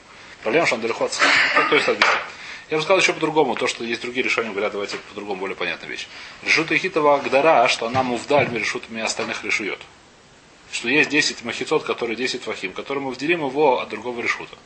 Проблема, 0.43 0.65
что 0.65 0.75
он 0.75 0.81
далеко 0.81 1.05
от 1.05 1.13
схаха. 1.13 1.31
Так, 1.55 1.69
То 1.69 1.75
есть 1.75 1.87
объясняет. 1.87 2.21
Я 2.69 2.77
бы 2.77 2.83
сказал 2.83 2.99
еще 2.99 3.13
по-другому, 3.13 3.55
то, 3.55 3.67
что 3.67 3.85
есть 3.85 4.01
другие 4.01 4.23
решения, 4.23 4.51
говорят, 4.51 4.73
давайте 4.73 4.97
по-другому 4.97 5.39
более 5.39 5.55
понятная 5.55 5.89
вещь. 5.89 6.07
Решута 6.43 6.75
Ихитова 6.75 7.15
Агдара, 7.15 7.67
что 7.69 7.87
она 7.87 8.03
мувдаль 8.03 8.53
решутами 8.53 9.01
остальных 9.01 9.43
решует. 9.45 9.79
Что 10.71 10.89
есть 10.89 11.09
10 11.09 11.45
махицот, 11.45 11.83
которые 11.83 12.17
10 12.17 12.45
вахим, 12.45 12.73
которые 12.73 13.05
мы 13.05 13.13
вделим 13.13 13.45
его 13.45 13.79
от 13.79 13.87
другого 13.87 14.19
решута. 14.19 14.57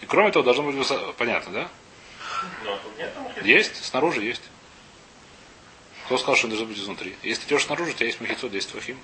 И 0.00 0.06
кроме 0.06 0.32
того, 0.32 0.44
должно 0.44 0.64
быть 0.64 0.88
понятно, 1.16 1.52
да? 1.52 1.68
Есть, 3.42 3.84
снаружи 3.84 4.24
есть. 4.24 4.42
Кто 6.06 6.18
сказал, 6.18 6.34
что 6.34 6.46
он 6.46 6.50
должен 6.50 6.66
быть 6.66 6.78
изнутри? 6.78 7.14
Если 7.22 7.42
ты 7.42 7.48
идешь 7.48 7.64
снаружи, 7.64 7.90
у 7.92 7.94
тебя 7.94 8.06
есть 8.06 8.20
махицот, 8.20 8.50
10 8.50 8.74
вахим. 8.74 8.98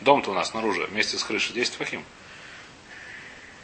Дом-то 0.00 0.32
у 0.32 0.34
нас 0.34 0.50
снаружи, 0.50 0.84
вместе 0.84 1.16
с 1.16 1.24
крышей, 1.24 1.54
10 1.54 1.74
фахим. 1.74 2.04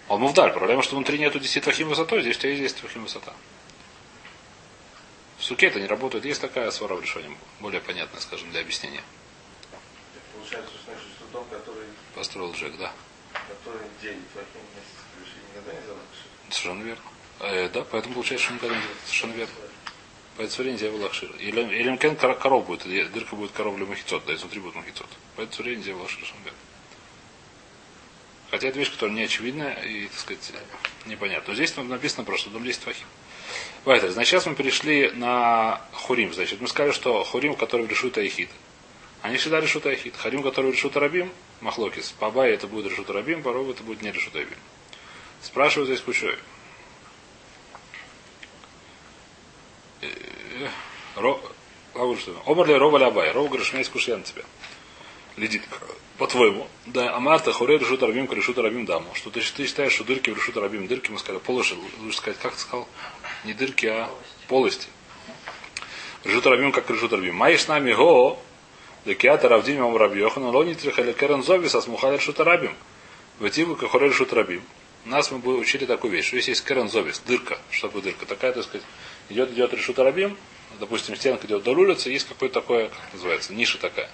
Он 0.08 0.20
мувдаль. 0.20 0.52
Проблема, 0.52 0.82
что 0.82 0.96
внутри 0.96 1.18
нету 1.18 1.40
10 1.40 1.64
фахим 1.64 1.88
высотой, 1.88 2.22
здесь 2.22 2.36
у 2.36 2.40
тебя 2.40 2.50
есть 2.50 2.62
10 2.62 2.78
фахим 2.78 3.02
высота. 3.04 3.32
В 5.38 5.44
суке 5.44 5.66
это 5.66 5.80
не 5.80 5.86
работает. 5.86 6.24
Есть 6.24 6.40
такая 6.40 6.70
свара 6.70 6.94
в 6.94 7.02
решении, 7.02 7.36
более 7.60 7.80
понятная, 7.80 8.20
скажем, 8.20 8.50
для 8.50 8.60
объяснения. 8.60 9.02
Получается, 10.34 10.72
что 10.74 10.84
значит, 10.84 11.08
что 11.16 11.26
дом, 11.32 11.46
который, 11.50 11.86
Построил 12.14 12.52
Джек, 12.52 12.76
да. 12.76 12.92
который 13.32 13.86
9 14.02 14.16
вахим 14.34 14.60
вместе 14.72 15.38
никогда 15.50 15.72
не 15.80 15.86
залакшит. 15.86 16.26
Совершенно 16.50 16.82
верно. 16.82 17.04
Э, 17.40 17.68
да, 17.68 17.84
поэтому 17.84 18.14
получается, 18.14 18.46
что 18.46 18.54
никогда 18.54 18.76
не. 18.76 18.82
Совершенно 19.06 19.32
верно. 19.32 19.54
Поэтому 20.36 20.64
время 20.64 20.78
делал 20.78 21.00
лахшир. 21.00 21.30
Или, 21.36 21.60
или 21.60 22.34
коров 22.34 22.66
будет, 22.66 22.82
дырка 23.12 23.36
будет 23.36 23.52
коровля 23.52 23.86
махицот, 23.86 24.24
да, 24.26 24.34
изнутри 24.34 24.60
будет 24.60 24.74
махицот. 24.74 25.08
Поэтому 25.36 25.64
время 25.64 25.82
делал 25.82 26.00
лахшир, 26.00 26.18
совершенно 26.18 26.44
верно. 26.44 26.58
Хотя 28.54 28.68
это 28.68 28.78
вещь, 28.78 28.92
которая 28.92 29.16
не 29.16 29.24
очевидная 29.24 29.74
и, 29.82 30.06
так 30.06 30.16
сказать, 30.20 30.52
непонятна. 31.06 31.48
Но 31.48 31.54
здесь 31.56 31.72
там 31.72 31.88
написано 31.88 32.22
просто, 32.22 32.50
дом 32.50 32.62
10 32.62 32.82
фахим. 32.82 33.06
Вайтер, 33.84 34.10
значит, 34.10 34.30
сейчас 34.30 34.46
мы 34.46 34.54
перешли 34.54 35.10
на 35.10 35.80
Хурим. 35.90 36.32
Значит, 36.32 36.60
мы 36.60 36.68
сказали, 36.68 36.92
что 36.92 37.24
Хурим, 37.24 37.56
который 37.56 37.88
решут 37.88 38.16
Айхид. 38.16 38.48
Они 39.22 39.38
всегда 39.38 39.60
решут 39.60 39.86
Айхид. 39.86 40.14
Харим, 40.16 40.44
который 40.44 40.70
решут 40.70 40.96
Рабим, 40.96 41.32
Махлокис. 41.62 42.14
По 42.20 42.26
это 42.46 42.68
будет 42.68 42.92
решут 42.92 43.10
Рабим, 43.10 43.42
по 43.42 43.48
это 43.48 43.82
будет 43.82 44.02
не 44.02 44.12
решут 44.12 44.36
Рабим. 44.36 44.58
Спрашивают 45.42 45.88
здесь 45.88 46.00
Кучой. 46.00 46.38
Ро... 51.16 51.40
Лавур, 51.94 52.16
что 52.20 52.30
ли? 52.30 52.38
Омар 52.46 52.68
ли 52.68 52.74
Рова 52.74 52.98
Лябай? 52.98 53.32
Рова 53.32 53.48
говорит, 53.48 53.66
что 53.66 53.74
у 53.74 53.74
меня 53.74 53.80
есть 53.80 53.90
кушья 53.90 54.16
на 54.16 54.22
тебя. 54.22 54.44
Ледит. 55.36 55.62
По-твоему. 56.18 56.68
Да, 56.86 57.16
Амарта, 57.16 57.52
Хурей, 57.52 57.78
решут 57.78 58.02
Рабим, 58.02 58.30
решут 58.32 58.58
Рабим 58.58 58.84
даму. 58.86 59.12
Что 59.14 59.30
ты, 59.30 59.40
ты 59.40 59.66
считаешь, 59.66 59.92
что 59.92 60.04
дырки 60.04 60.30
в 60.30 60.36
решут 60.36 60.56
Рабим. 60.56 60.86
Дырки, 60.86 61.10
мы 61.10 61.18
сказали, 61.18 61.40
полоши, 61.40 61.74
лучше 62.00 62.18
сказать, 62.18 62.38
как 62.38 62.54
ты 62.54 62.60
сказал? 62.60 62.88
Не 63.44 63.52
дырки, 63.52 63.86
а 63.86 64.08
полости. 64.46 64.86
Решут 66.22 66.46
Рабим, 66.46 66.70
как 66.70 66.88
решут 66.88 67.12
Рабим. 67.12 67.34
Маиш 67.34 67.66
нами 67.66 67.92
го, 67.92 68.38
Лекиата 69.04 69.48
Равдим 69.48 69.84
Ом 69.84 69.96
Рабьохан, 69.96 70.44
Лони 70.44 70.74
Трихали 70.74 71.12
Керен 71.12 71.42
Зовис, 71.42 71.74
Асмухали 71.74 72.16
решут 72.16 72.38
Рабим. 72.38 72.74
Вативу, 73.40 73.74
как 73.74 73.90
Хурей, 73.90 74.10
решут 74.10 74.32
Рабим. 74.32 74.62
Нас 75.04 75.30
мы 75.30 75.38
бы 75.38 75.58
учили 75.58 75.84
такую 75.84 76.12
вещь, 76.12 76.28
что 76.28 76.36
если 76.36 76.52
есть 76.52 76.64
Керен 76.64 76.88
Зовис, 76.88 77.20
дырка, 77.26 77.58
что 77.70 77.88
такое 77.88 78.02
дырка, 78.02 78.24
такая, 78.24 78.52
так 78.52 78.64
сказать, 78.64 78.86
идет, 79.28 79.50
идет 79.50 79.74
решут 79.74 79.98
арабим, 79.98 80.36
допустим, 80.80 81.14
стенка 81.16 81.46
идет 81.46 81.60
вдоль 81.60 81.80
улицы, 81.80 82.08
есть 82.08 82.26
какое-то 82.26 82.60
такое, 82.60 82.88
как 82.88 83.12
называется, 83.12 83.52
ниша 83.52 83.78
такая. 83.78 84.08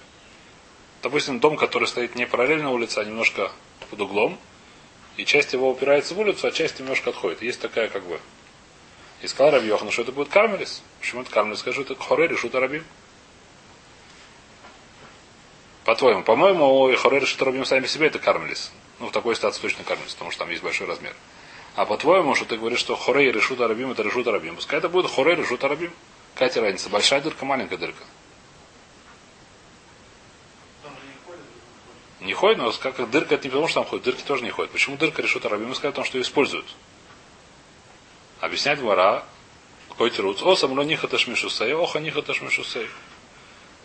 Допустим, 1.01 1.39
дом, 1.39 1.57
который 1.57 1.87
стоит 1.87 2.15
не 2.15 2.27
параллельно 2.27 2.71
улице, 2.71 2.99
а 2.99 3.03
немножко 3.03 3.51
под 3.89 4.01
углом, 4.01 4.39
и 5.17 5.25
часть 5.25 5.53
его 5.53 5.69
упирается 5.69 6.13
в 6.13 6.19
улицу, 6.19 6.47
а 6.47 6.51
часть 6.51 6.79
немножко 6.79 7.09
отходит. 7.09 7.41
Есть 7.41 7.59
такая, 7.59 7.89
как 7.89 8.03
бы, 8.03 8.19
и 9.21 9.27
сказал 9.27 9.53
Раби 9.53 9.67
Йохан, 9.67 9.91
что 9.91 10.03
это 10.03 10.11
будет 10.11 10.29
Кармелис. 10.29 10.81
Почему 10.99 11.21
это 11.21 11.31
Кармелис? 11.31 11.59
Скажу, 11.59 11.81
это 11.81 11.95
Хоре 11.95 12.27
решут 12.27 12.55
Арабим. 12.55 12.83
По-твоему, 15.83 16.23
по-моему, 16.23 16.95
Хоре 16.95 17.19
решут 17.19 17.41
Арабим 17.41 17.65
сами 17.65 17.85
себе 17.87 18.07
это 18.07 18.19
Кармелис. 18.19 18.71
Ну, 18.99 19.07
в 19.07 19.11
такой 19.11 19.35
ситуации 19.35 19.61
точно 19.61 19.83
Кармелис, 19.83 20.13
потому 20.13 20.31
что 20.31 20.39
там 20.39 20.49
есть 20.49 20.63
большой 20.63 20.87
размер. 20.87 21.15
А 21.75 21.85
по-твоему, 21.85 22.35
что 22.35 22.45
ты 22.45 22.57
говоришь, 22.57 22.79
что 22.79 22.95
Хорей 22.95 23.31
решут 23.31 23.61
Арабим, 23.61 23.91
это 23.91 24.03
решут 24.03 24.27
Арабим. 24.27 24.55
Пускай 24.55 24.79
это 24.79 24.89
будет 24.89 25.09
Хорей 25.09 25.35
решут 25.35 25.63
Арабим. 25.63 25.93
Какая 26.35 26.61
разница? 26.61 26.89
Большая 26.89 27.21
дырка, 27.21 27.45
маленькая 27.45 27.77
дырка. 27.77 28.03
Там 30.83 30.91
же 30.91 31.07
не 31.07 31.13
ходят. 31.25 31.45
Не 32.21 32.33
ходит, 32.33 32.59
но 32.59 32.71
как 32.71 33.09
дырка, 33.09 33.35
это 33.35 33.45
не 33.45 33.49
потому, 33.49 33.67
что 33.67 33.81
там 33.81 33.89
ходит, 33.89 34.05
дырки 34.05 34.21
тоже 34.21 34.43
не 34.43 34.51
ходят. 34.51 34.71
Почему 34.71 34.95
дырка 34.95 35.23
решут 35.23 35.43
Арабим? 35.45 35.69
Мы 35.69 35.75
сказали 35.75 35.91
о 35.91 35.95
том, 35.95 36.05
что 36.05 36.19
ее 36.19 36.21
используют. 36.21 36.65
Объяснять 38.39 38.79
вора, 38.79 39.25
какой 39.89 40.11
тируц. 40.11 40.41
О, 40.43 40.55
самло 40.55 40.83
ниха 40.83 41.07
ташмишусей, 41.07 41.73
оха 41.73 41.99
ниха 41.99 42.21
ташмишусей. 42.21 42.87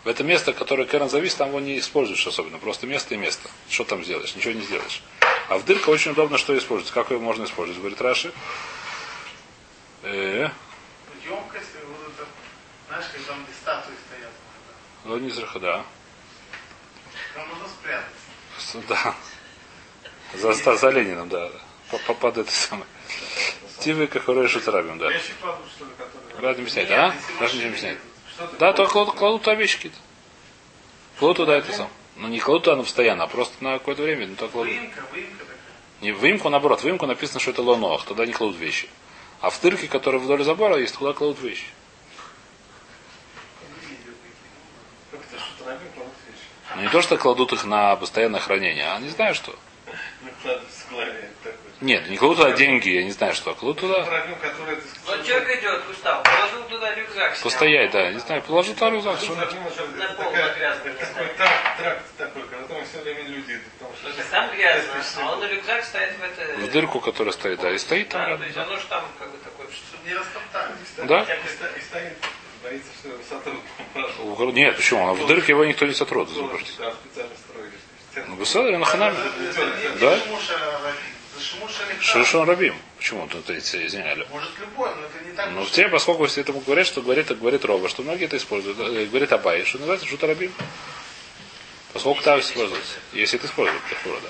В 0.04 0.08
это 0.08 0.22
место, 0.22 0.52
которое 0.52 0.86
Керан 0.86 1.08
завис, 1.08 1.34
там 1.34 1.48
его 1.48 1.60
не 1.60 1.78
используешь 1.78 2.26
особенно. 2.26 2.58
Просто 2.58 2.86
место 2.86 3.14
и 3.14 3.18
место. 3.18 3.48
Что 3.70 3.84
там 3.84 4.04
сделаешь? 4.04 4.36
Ничего 4.36 4.52
не 4.52 4.62
сделаешь. 4.62 5.02
А 5.48 5.56
в 5.56 5.64
дырка 5.64 5.88
очень 5.88 6.12
удобно, 6.12 6.36
что 6.36 6.56
использовать. 6.56 6.92
Как 6.92 7.10
ее 7.10 7.18
можно 7.18 7.44
использовать? 7.44 7.80
Говорит 7.80 8.00
Раши. 8.00 8.32
Э, 10.02 10.50
Емкость, 11.24 11.70
вот 11.88 12.12
это, 12.14 12.28
знаешь, 12.86 13.06
там, 13.26 13.42
где 13.44 13.52
статуи 13.54 13.94
стоят. 14.06 14.30
ну 15.04 15.18
не 15.18 15.30
зря, 15.30 15.48
да. 15.54 15.84
Там 17.34 17.48
можно 17.48 17.66
спрятаться. 17.66 18.25
Да. 18.88 19.14
За, 20.34 20.52
за, 20.52 20.76
за 20.76 20.90
Лениным, 20.90 21.28
да. 21.28 21.50
По- 21.90 21.98
по- 21.98 22.14
Под 22.14 22.38
это 22.38 22.50
самое. 22.50 22.86
Тивы 23.80 24.06
Кахурей 24.06 24.48
Шутарабим, 24.48 24.98
да. 24.98 25.08
Рад 26.38 26.58
объяснять, 26.58 26.88
Нет, 26.90 26.98
а? 26.98 27.14
объяснять. 27.44 27.82
едут. 27.92 28.00
Что 28.34 28.46
ты 28.48 28.56
Да, 28.58 28.72
то 28.72 28.86
кладут, 28.86 29.14
кладут 29.14 29.42
туда 29.42 29.54
вещи 29.54 29.76
какие-то. 29.76 29.98
Кладут 31.18 31.36
туда 31.38 31.56
это 31.56 31.72
сам. 31.72 31.88
Ну 32.16 32.28
не 32.28 32.40
кладут 32.40 32.64
туда 32.64 32.76
постоянно, 32.82 33.24
а 33.24 33.26
просто 33.26 33.62
на 33.62 33.78
какое-то 33.78 34.02
время. 34.02 34.26
Ну, 34.26 34.34
так 34.36 34.50
кладут. 34.50 34.72
Выемка, 34.72 35.02
выемка. 35.12 35.44
Не 36.02 36.12
выемку, 36.12 36.48
наоборот, 36.50 36.82
выемку 36.82 37.06
написано, 37.06 37.40
что 37.40 37.52
это 37.52 37.62
лоноах, 37.62 38.04
туда 38.04 38.26
не 38.26 38.32
кладут 38.32 38.56
вещи. 38.58 38.88
А 39.40 39.48
в 39.50 39.58
тырке, 39.58 39.86
которые 39.88 40.20
вдоль 40.20 40.42
забора 40.44 40.76
есть, 40.78 40.98
туда 40.98 41.12
кладут 41.12 41.40
вещи. 41.40 41.66
Выглядит 43.80 43.98
такие. 44.04 44.40
Как 45.10 45.20
это, 45.20 45.38
что 45.40 45.64
травим, 45.64 45.80
кладут 45.94 46.12
вещи? 46.26 46.48
Но 46.76 46.82
не 46.82 46.88
то, 46.88 47.00
что 47.00 47.16
кладут 47.16 47.52
их 47.54 47.64
на 47.64 47.96
постоянное 47.96 48.38
хранение, 48.40 48.86
а 48.92 48.98
не 49.00 49.08
знаю 49.08 49.34
что. 49.34 49.54
Ну. 50.20 50.60
Нет, 51.80 52.08
не 52.10 52.18
кладут 52.18 52.36
туда 52.38 52.52
деньги, 52.52 52.90
я 52.90 53.02
не 53.02 53.12
знаю 53.12 53.34
что. 53.34 53.50
а 53.52 53.54
Кладут 53.54 53.80
туда 53.80 54.04
Вот 55.06 55.26
человек 55.26 55.58
идет, 55.58 55.82
устал, 55.90 56.22
положил 56.22 56.62
туда 56.68 56.94
рюкзак. 56.94 57.34
снял. 57.34 57.42
постоять, 57.44 57.90
да. 57.92 58.10
Не 58.12 58.18
знаю, 58.18 58.42
положу 58.42 58.74
туда 58.74 58.90
рюкзак. 58.90 59.18
что- 59.20 59.34
На 59.34 59.46
пол 59.46 60.32
грязный 60.32 60.92
такой 60.92 61.28
тракт, 61.78 62.04
такой, 62.18 62.42
когда 62.42 62.66
там 62.66 62.84
все 62.84 63.02
время 63.02 63.22
люди 63.22 63.52
идут. 63.52 63.72
потому 63.78 63.94
что- 63.96 64.12
Слушай, 64.12 64.24
там 64.30 64.50
грязно, 64.50 65.02
а 65.22 65.32
он 65.32 65.40
на 65.40 65.44
рюкзак 65.48 65.84
стоит 65.84 66.12
в 66.18 66.22
это... 66.22 66.56
В 66.58 66.70
дырку, 66.70 67.00
которая 67.00 67.32
стоит, 67.32 67.60
да, 67.60 67.70
и 67.70 67.78
стоит 67.78 68.08
там 68.10 68.30
Да, 68.32 68.36
то 68.36 68.44
есть 68.44 68.56
оно 68.56 68.76
же 68.76 68.86
там 68.88 69.04
как 69.18 69.30
бы 69.30 69.38
такое... 69.38 69.66
Не 70.04 70.14
растоптали. 70.14 70.72
Да? 70.98 71.20
И 71.76 71.80
стоит, 71.80 72.12
боится, 72.66 72.88
что 72.98 73.08
его 73.08 73.18
сотрут. 73.28 74.36
Гор- 74.36 74.52
Нет, 74.52 74.76
почему? 74.76 75.08
А 75.08 75.14
В 75.14 75.26
дырке 75.26 75.52
его 75.52 75.64
никто 75.64 75.86
не. 75.86 75.92
Да, 75.92 75.96
специально 75.98 77.32
строили. 77.36 78.28
Ну, 78.28 78.36
Беседер, 78.36 78.78
на 78.78 78.84
ханаме. 78.84 79.16
Да? 80.00 80.18
Шишон 82.00 82.48
Рабим. 82.48 82.74
Почему 82.96 83.28
тут 83.28 83.50
эти 83.50 83.86
извиняли? 83.86 84.26
Может 84.30 84.58
любой, 84.58 84.88
но 84.94 85.02
это 85.02 85.24
не 85.24 85.32
так. 85.36 85.50
Ну, 85.50 85.66
тебе, 85.66 85.88
поскольку 85.88 86.26
все 86.26 86.40
этому 86.40 86.60
говорят, 86.60 86.86
что 86.86 87.02
говорит, 87.02 87.28
говорит 87.38 87.64
Рова, 87.64 87.88
что 87.88 88.02
многие 88.02 88.24
это 88.24 88.38
используют, 88.38 88.78
э, 88.80 89.04
говорит 89.06 89.32
Абай, 89.32 89.64
что 89.64 89.78
называется 89.78 90.06
Шута 90.06 90.26
Рабим. 90.26 90.52
Поскольку 91.92 92.22
так 92.22 92.40
используется. 92.40 92.94
Если 93.12 93.38
это 93.38 93.48
используют, 93.48 93.82
Кахура, 93.88 94.18
да. 94.20 94.28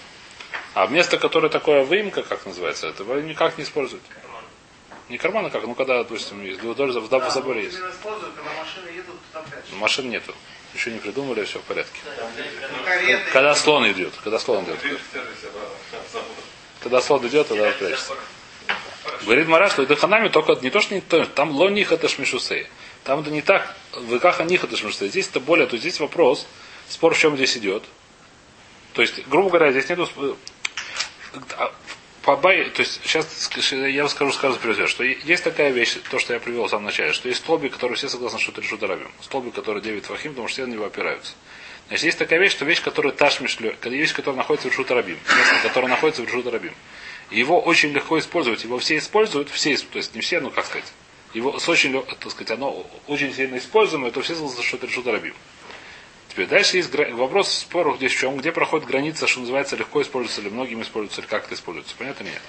А 0.74 0.86
место, 0.88 1.16
которое 1.16 1.48
такое 1.48 1.84
выемка, 1.84 2.22
как 2.22 2.44
называется, 2.44 2.88
этого 2.88 3.20
никак 3.20 3.56
не 3.56 3.64
используют. 3.64 4.02
Не 5.08 5.18
карман, 5.18 5.46
а 5.46 5.50
как? 5.50 5.64
Ну, 5.64 5.74
когда, 5.74 5.98
допустим, 5.98 6.42
есть 6.42 6.60
в, 6.60 6.74
в 6.74 7.30
заборе 7.30 7.64
есть. 7.64 7.78
машины 7.78 8.90
Машин 9.72 10.10
нету. 10.10 10.34
Еще 10.74 10.90
не 10.90 10.98
придумали, 10.98 11.44
все 11.44 11.60
в 11.60 11.62
порядке. 11.62 12.00
Когда 13.32 13.54
слон 13.54 13.90
идет, 13.90 14.12
когда 14.22 14.38
слон 14.38 14.64
идет. 14.64 14.78
Когда 16.82 17.00
слон 17.00 17.26
идет, 17.26 17.48
тогда 17.48 17.70
прячется. 17.70 18.14
Говорит 19.22 19.46
Мара, 19.46 19.70
что 19.70 19.86
Даханами 19.86 20.28
только 20.28 20.56
не 20.62 20.70
то, 20.70 20.80
что 20.80 20.94
не 20.94 21.00
то, 21.00 21.24
там 21.26 21.50
лоних 21.50 21.92
это 21.92 22.08
шмишусей. 22.08 22.66
Там 23.04 23.20
это 23.20 23.30
не 23.30 23.42
так, 23.42 23.76
в 23.92 24.14
иках 24.16 24.40
них 24.44 24.64
это 24.64 24.76
шмишусей. 24.76 25.08
Здесь 25.08 25.28
это 25.28 25.38
более, 25.40 25.66
то 25.66 25.74
есть 25.74 25.84
здесь 25.84 26.00
вопрос, 26.00 26.46
спор 26.88 27.14
в 27.14 27.18
чем 27.18 27.36
здесь 27.36 27.56
идет. 27.56 27.84
То 28.94 29.02
есть, 29.02 29.26
грубо 29.28 29.50
говоря, 29.50 29.70
здесь 29.70 29.88
нету 29.88 30.08
а, 31.56 31.72
по 32.26 32.36
бай, 32.36 32.68
то 32.70 32.82
есть 32.82 33.00
сейчас 33.04 33.50
я 33.70 34.02
вам 34.02 34.10
скажу, 34.10 34.32
скажу 34.32 34.56
вперед, 34.56 34.88
что 34.88 35.04
есть 35.04 35.44
такая 35.44 35.70
вещь, 35.70 35.96
то, 36.10 36.18
что 36.18 36.34
я 36.34 36.40
привел 36.40 36.66
в 36.66 36.70
самом 36.70 36.86
начале, 36.86 37.12
что 37.12 37.28
есть 37.28 37.40
столбик, 37.40 37.74
который 37.74 37.94
все 37.94 38.08
согласны, 38.08 38.40
что 38.40 38.50
это 38.50 38.62
решут 38.62 38.82
арабим. 38.82 39.12
Столбик, 39.22 39.54
который 39.54 39.80
9 39.80 40.04
фахим, 40.04 40.32
потому 40.32 40.48
что 40.48 40.54
все 40.56 40.66
на 40.66 40.72
него 40.72 40.86
опираются. 40.86 41.34
Значит, 41.86 42.04
есть 42.04 42.18
такая 42.18 42.40
вещь, 42.40 42.50
что 42.50 42.64
вещь, 42.64 42.82
которая 42.82 43.12
когда 43.12 43.96
вещь, 43.96 44.12
которая 44.12 44.38
находится 44.38 44.68
в 44.68 44.72
решут 44.72 44.90
арабим, 44.90 45.18
место, 45.38 45.68
которое 45.68 45.86
находится 45.86 46.22
в 46.22 46.26
решут 46.26 46.48
арабим. 46.48 46.74
Его 47.30 47.60
очень 47.60 47.92
легко 47.92 48.18
использовать, 48.18 48.64
его 48.64 48.76
все 48.80 48.98
используют, 48.98 49.48
все, 49.48 49.76
то 49.76 49.98
есть 49.98 50.12
не 50.16 50.20
все, 50.20 50.40
ну 50.40 50.50
как 50.50 50.66
сказать, 50.66 50.92
его 51.32 51.60
с 51.60 51.68
очень, 51.68 52.02
так 52.02 52.32
сказать, 52.32 52.50
оно 52.50 52.84
очень 53.06 53.32
сильно 53.32 53.56
используемо, 53.56 54.10
то 54.10 54.20
все 54.20 54.34
согласны, 54.34 54.64
что 54.64 54.78
это 54.78 54.88
решут 54.88 55.06
арабим. 55.06 55.34
Теперь 56.36 56.48
дальше 56.48 56.76
есть 56.76 56.90
гра- 56.90 57.08
вопрос 57.12 57.50
спору 57.50 57.96
здесь 57.96 58.12
в 58.12 58.18
чем, 58.18 58.36
где 58.36 58.52
проходит 58.52 58.86
граница, 58.86 59.26
что 59.26 59.40
называется, 59.40 59.74
легко 59.74 60.02
используется 60.02 60.42
или 60.42 60.50
многим 60.50 60.82
используется, 60.82 61.22
или 61.22 61.28
как 61.28 61.46
это 61.46 61.54
используется. 61.54 61.94
Понятно 61.96 62.24
нет? 62.24 62.42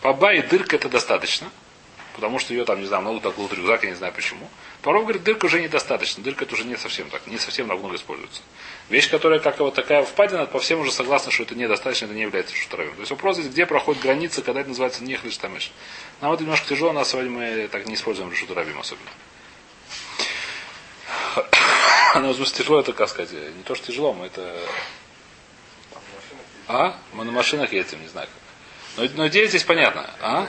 По 0.00 0.14
бае 0.14 0.42
дырка 0.42 0.76
это 0.76 0.88
достаточно, 0.88 1.50
потому 2.14 2.38
что 2.38 2.54
ее 2.54 2.64
там, 2.64 2.80
не 2.80 2.86
знаю, 2.86 3.02
много 3.02 3.32
был 3.32 3.50
рюкзак, 3.52 3.82
я 3.82 3.90
не 3.90 3.96
знаю 3.96 4.14
почему. 4.14 4.48
Порой, 4.80 5.02
говорит, 5.02 5.24
дырка 5.24 5.44
уже 5.44 5.60
недостаточно, 5.60 6.24
дырка 6.24 6.46
это 6.46 6.54
уже 6.54 6.64
не 6.64 6.78
совсем 6.78 7.10
так, 7.10 7.26
не 7.26 7.36
совсем 7.36 7.66
много 7.66 7.96
используется. 7.96 8.40
Вещь, 8.88 9.10
которая 9.10 9.38
как 9.38 9.58
вот 9.58 9.74
такая 9.74 10.02
впадина, 10.04 10.46
по 10.46 10.60
всем 10.60 10.80
уже 10.80 10.90
согласны, 10.90 11.30
что 11.32 11.42
это 11.42 11.54
недостаточно, 11.54 12.06
это 12.06 12.14
не 12.14 12.22
является 12.22 12.56
шутровым. 12.56 12.94
То 12.94 13.00
есть 13.00 13.10
вопрос 13.10 13.36
здесь, 13.36 13.52
где 13.52 13.66
проходит 13.66 14.00
граница, 14.00 14.40
когда 14.40 14.62
это 14.62 14.70
называется 14.70 15.04
не 15.04 15.16
хлештамеш. 15.16 15.70
Нам 16.22 16.32
это 16.32 16.44
немножко 16.44 16.66
тяжело, 16.66 16.92
нас 16.94 17.10
сегодня 17.10 17.30
мы 17.30 17.68
так 17.68 17.84
не 17.84 17.92
используем 17.92 18.34
шутровим 18.34 18.78
особенно. 18.78 19.10
Ну, 22.14 22.32
в 22.32 22.36
смысле, 22.36 22.56
тяжело 22.56 22.80
это, 22.80 22.92
как 22.92 23.08
сказать, 23.08 23.32
не 23.32 23.62
то, 23.64 23.74
что 23.74 23.86
тяжело, 23.88 24.12
мы 24.12 24.26
это... 24.26 24.58
А? 26.66 26.96
Мы 27.12 27.24
на 27.24 27.32
машинах 27.32 27.72
ездим, 27.72 28.00
не 28.02 28.08
знаю 28.08 28.28
как. 28.28 29.04
Но, 29.10 29.10
но 29.16 29.28
идея 29.28 29.46
здесь 29.46 29.64
понятна. 29.64 30.10
А? 30.20 30.48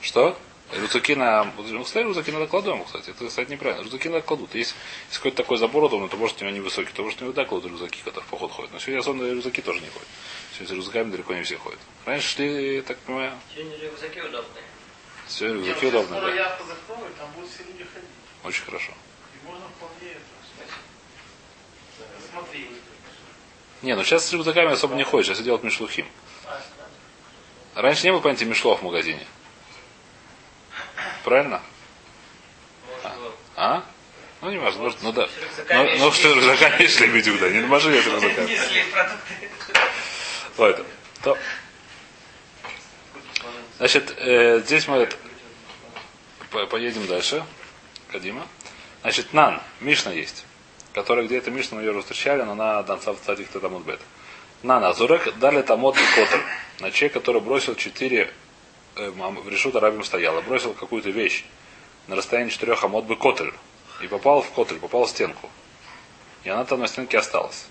Что? 0.00 0.36
Рюкзаки 0.72 1.14
на... 1.14 1.44
Ну, 1.56 1.84
кстати, 1.84 2.04
рюкзаки 2.04 2.30
надо 2.30 2.46
кладем, 2.46 2.84
кстати. 2.84 3.10
Это, 3.10 3.26
кстати, 3.26 3.50
неправильно. 3.50 3.82
Рюкзаки 3.84 4.08
надо 4.08 4.22
кладут. 4.22 4.54
Есть, 4.54 4.74
есть 5.08 5.18
какой-то 5.18 5.36
такой 5.36 5.58
забор 5.58 5.84
удобный, 5.84 6.08
то 6.08 6.16
может 6.16 6.40
у 6.40 6.44
него 6.44 6.56
невысокий, 6.56 6.90
то 6.92 7.02
может 7.02 7.20
у 7.20 7.24
него 7.24 7.34
да 7.34 7.44
кладут 7.44 7.70
рюкзаки, 7.70 8.00
когда 8.04 8.20
в 8.22 8.26
поход 8.26 8.50
ходят. 8.50 8.72
Но 8.72 8.78
сегодня 8.78 9.00
особенно 9.00 9.30
рюкзаки 9.30 9.62
тоже 9.62 9.80
не 9.80 9.88
ходят. 9.88 10.08
Сегодня 10.52 10.68
с 10.68 10.76
рюкзаками 10.76 11.10
далеко 11.10 11.34
не 11.34 11.42
все 11.42 11.58
ходят. 11.58 11.78
Раньше 12.06 12.28
шли, 12.28 12.80
так 12.80 12.98
понимаю, 12.98 13.32
Сегодня 13.54 13.76
рюкзаки 13.78 14.20
удобные. 14.20 14.64
сегодня 15.28 15.58
Нет, 15.58 15.68
рюкзаки 15.68 15.86
удобные, 15.86 16.20
да. 16.20 16.26
Очень 18.42 18.64
хорошо. 18.64 18.92
И 19.80 19.82
можно 19.82 19.88
вполне 19.88 20.12
это. 20.12 20.20
Смотри. 22.30 22.70
Не, 23.82 23.96
ну 23.96 24.04
сейчас 24.04 24.26
с 24.26 24.32
рюкзаками 24.32 24.72
особо 24.72 24.94
не 24.94 25.04
ходят, 25.04 25.26
сейчас 25.26 25.40
делают 25.40 25.62
мишлухим. 25.64 26.06
Раньше 27.74 28.04
не 28.04 28.12
было 28.12 28.20
понятия 28.20 28.44
мишлов 28.44 28.80
в 28.80 28.84
магазине. 28.84 29.26
Правильно? 31.24 31.60
А? 33.56 33.84
Ну, 34.40 34.50
не 34.50 34.58
важно, 34.58 34.82
может, 34.82 35.02
ну 35.02 35.12
да. 35.12 35.28
Ну, 35.70 35.98
ну 35.98 36.12
что, 36.12 36.32
рюкзаками 36.34 36.86
шли 36.86 37.06
бедюк, 37.08 37.40
да, 37.40 37.48
не 37.50 37.60
на 37.60 37.66
машине 37.66 38.00
с 38.02 38.06
рюкзаками. 38.06 38.58
Поэтому. 40.56 40.88
То. 41.22 41.38
Значит, 43.78 44.14
э, 44.18 44.60
здесь 44.60 44.86
мы 44.86 45.08
по- 46.50 46.66
поедем 46.66 47.06
дальше. 47.06 47.44
Кадима. 48.12 48.46
Значит, 49.04 49.34
Нан, 49.34 49.60
Мишна 49.80 50.12
есть. 50.12 50.46
Которая 50.94 51.26
где-то 51.26 51.50
Мишна 51.50 51.76
мы 51.76 51.82
ее 51.82 52.00
встречали, 52.00 52.40
но 52.40 52.52
она 52.52 52.82
Данца 52.82 53.12
в 53.12 53.20
цадик 53.20 53.48
Тадамут 53.48 53.84
Бет. 53.84 54.00
Нан, 54.62 54.82
Азурек 54.82 55.36
дали 55.38 55.60
Тамот 55.60 55.94
Котер. 56.14 56.40
На 56.80 56.90
человек, 56.90 57.12
который 57.12 57.42
бросил 57.42 57.74
четыре 57.74 58.32
э, 58.96 59.10
в 59.10 59.48
решут 59.50 59.76
арабим 59.76 60.04
стоял, 60.04 60.38
и 60.38 60.42
бросил 60.42 60.72
какую-то 60.72 61.10
вещь 61.10 61.44
на 62.06 62.16
расстоянии 62.16 62.48
четырех 62.48 62.82
амод 62.82 63.04
бы 63.04 63.16
котель, 63.16 63.52
и 64.00 64.06
попал 64.06 64.40
в 64.40 64.50
котель, 64.52 64.78
попал 64.78 65.04
в 65.04 65.10
стенку. 65.10 65.50
И 66.44 66.48
она 66.48 66.64
там 66.64 66.80
на 66.80 66.86
стенке 66.86 67.18
осталась. 67.18 67.66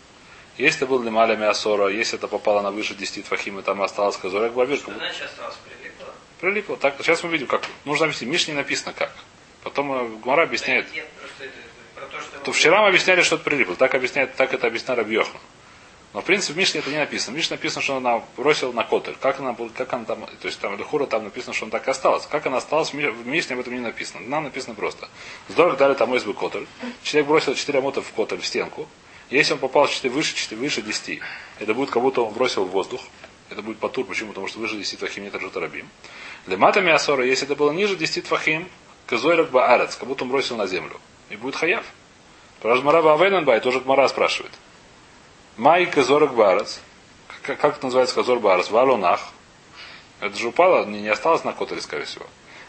Если 0.57 0.83
это 0.83 0.85
был 0.85 1.01
лималя 1.01 1.35
миасора, 1.35 1.87
если 1.87 2.19
это 2.19 2.27
попало 2.27 2.61
на 2.61 2.69
выше 2.69 2.93
10 2.93 3.25
твахим, 3.25 3.57
и 3.57 3.63
там 3.63 3.81
осталось 3.81 4.17
казорек 4.17 4.53
бабир, 4.53 4.77
как 4.77 4.93
будто 4.93 4.99
Иначе 4.99 5.23
осталось 5.23 5.55
прилипло. 5.65 6.13
прилипло. 6.39 6.77
Так, 6.77 6.95
сейчас 6.99 7.23
мы 7.23 7.31
видим, 7.31 7.47
как. 7.47 7.63
Нужно 7.85 8.05
объяснить. 8.05 8.29
Миш 8.29 8.47
не 8.47 8.53
написано 8.53 8.93
как. 8.93 9.11
Потом 9.63 9.93
э, 9.93 10.17
Гмара 10.21 10.43
объясняет. 10.43 10.93
Нет, 10.93 11.07
про 11.19 11.22
то, 12.43 12.51
вчера 12.51 12.81
мы 12.81 12.87
объясняли, 12.89 13.21
что 13.21 13.35
это 13.35 13.43
прилипло. 13.43 13.75
Так 13.75 13.95
объясняет, 13.95 14.35
так 14.35 14.53
это 14.53 14.67
объяснял 14.67 14.97
Рабьехан. 14.97 15.39
Но 16.13 16.21
в 16.21 16.25
принципе 16.25 16.53
в 16.53 16.57
Мишне 16.57 16.79
это 16.79 16.91
не 16.91 16.97
написано. 16.97 17.33
В 17.33 17.37
Мишне 17.37 17.55
написано, 17.55 17.81
что 17.81 17.97
она 17.97 18.21
бросила 18.37 18.71
на 18.71 18.83
котель. 18.83 19.15
Как 19.19 19.39
она, 19.39 19.55
как 19.75 19.93
она 19.93 20.05
там, 20.05 20.25
то 20.25 20.47
есть 20.47 20.59
там 20.59 20.77
Лехура 20.77 21.07
там 21.07 21.23
написано, 21.23 21.53
что 21.53 21.65
она 21.65 21.71
так 21.71 21.87
и 21.87 21.91
осталась. 21.91 22.27
Как 22.27 22.45
она 22.45 22.57
осталась, 22.57 22.91
в 22.91 22.93
Ми- 22.93 23.09
в 23.09 23.25
Мишне 23.25 23.55
об 23.55 23.61
этом 23.61 23.73
не 23.73 23.79
написано. 23.79 24.21
Нам 24.27 24.43
написано 24.43 24.75
просто. 24.75 25.09
Здорово 25.49 25.75
дали 25.75 25.95
там 25.95 26.11
бы 26.11 26.33
котель. 26.33 26.67
Человек 27.01 27.27
бросил 27.27 27.55
4 27.55 27.79
амота 27.79 28.01
в 28.01 28.11
котель, 28.11 28.39
в 28.39 28.45
стенку. 28.45 28.87
Если 29.31 29.53
он 29.53 29.59
попал 29.59 29.87
4 29.87 30.13
выше, 30.13 30.35
4 30.35 30.61
выше 30.61 30.83
10, 30.83 31.19
это 31.59 31.73
будет 31.73 31.89
как 31.89 32.03
будто 32.03 32.21
он 32.21 32.33
бросил 32.33 32.65
в 32.65 32.69
воздух. 32.69 33.01
Это 33.49 33.63
будет 33.63 33.79
потур. 33.79 34.05
Почему? 34.05 34.29
Потому 34.29 34.47
что 34.47 34.59
выше 34.59 34.75
10 34.75 34.99
твахим 34.99 35.23
нет 35.23 35.33
рабим. 35.55 35.89
Для 36.45 36.57
матами 36.57 36.91
асора, 36.91 37.25
если 37.25 37.45
это 37.45 37.55
было 37.55 37.71
ниже 37.71 37.95
10 37.95 38.27
твахим, 38.27 38.69
казойрак 39.07 39.49
баарец, 39.49 39.95
как 39.95 40.07
будто 40.07 40.25
он 40.25 40.29
бросил 40.29 40.57
на 40.57 40.67
землю. 40.67 40.99
И 41.29 41.35
будет 41.35 41.55
хаяв. 41.55 41.85
Про 42.61 42.75
Жмара 42.77 42.99
Авейнанбай 42.99 43.59
тоже 43.59 43.79
Гмара 43.81 44.07
спрашивает. 44.07 44.53
Май 45.57 45.85
Казорок 45.85 46.33
Барас. 46.35 46.81
Как, 47.43 47.59
как 47.59 47.77
это 47.77 47.85
называется 47.85 48.15
Казор 48.15 48.39
Барас? 48.39 48.71
Валунах. 48.71 49.21
Это 50.19 50.37
же 50.37 50.47
упало, 50.47 50.85
не, 50.85 51.01
не 51.01 51.09
осталось 51.09 51.43
на 51.43 51.51
котеле, 51.53 51.81
скорее 51.81 52.05
всего. 52.05 52.25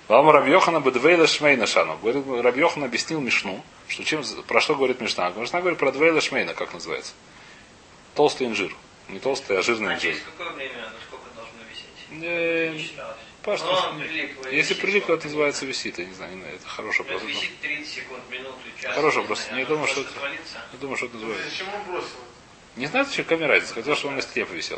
Вам 0.09 0.29
Рабьохана 0.29 0.81
Бедвейла 0.81 1.27
Шмейна 1.27 1.67
Шану. 1.67 1.97
Говорит, 2.03 2.25
Рабьохан 2.45 2.85
объяснил 2.85 3.21
Мишну, 3.21 3.63
что 3.89 4.05
чем, 4.05 4.23
про 4.47 4.61
что 4.61 4.75
говорит 4.75 5.01
Мишна. 5.01 5.31
Мишна 5.31 5.61
говорит 5.61 5.79
про 5.79 5.93
Двейла 5.93 6.21
Шмейна, 6.21 6.53
как 6.55 6.75
называется. 6.75 7.13
Толстый 8.15 8.47
инжир. 8.49 8.75
Не 9.09 9.19
толстый, 9.19 9.59
а 9.59 9.63
жирный 9.63 9.93
А 9.93 9.97
инжир. 9.97 10.13
через 10.15 10.25
какое 10.25 10.53
время 10.55 10.75
оно 10.87 10.97
сколько 11.07 11.25
должно 11.35 11.59
висеть? 11.71 12.25
Э, 12.25 12.73
Не 12.73 12.79
и 13.47 14.57
Если 14.57 14.75
прилипло, 14.75 15.15
это 15.15 15.25
называется 15.27 15.67
висит. 15.67 15.99
Я 15.99 16.07
не 16.07 16.15
знаю, 16.15 16.37
не 16.37 16.43
это 16.45 16.67
хороший 16.67 17.05
Ну, 17.07 17.13
вопрос. 17.13 17.31
висит 17.31 17.61
30 17.61 17.93
секунд, 17.95 18.21
минуту, 18.31 18.59
час. 18.81 18.95
Хороший 18.95 19.17
не 19.17 19.23
вопрос. 19.23 19.41
знаю, 19.45 19.57
Не 19.59 19.65
думаю, 19.67 19.87
что 19.89 20.01
это- 20.01 20.11
отвалиться. 20.11 20.59
Я 20.73 20.79
думаю, 20.79 20.97
что 20.97 21.07
это 21.07 21.15
называется. 21.17 21.51
Зачем 21.51 21.75
он 21.75 21.83
бросил? 21.85 22.17
Не 22.77 22.87
знаю, 22.87 23.05
зачем 23.07 23.25
какая 23.25 23.49
разница. 23.49 23.75
Хотел, 23.75 23.95
чтобы 23.97 24.09
он 24.11 24.17
на 24.17 24.23
стене. 24.23 24.47
Подожди, 24.47 24.75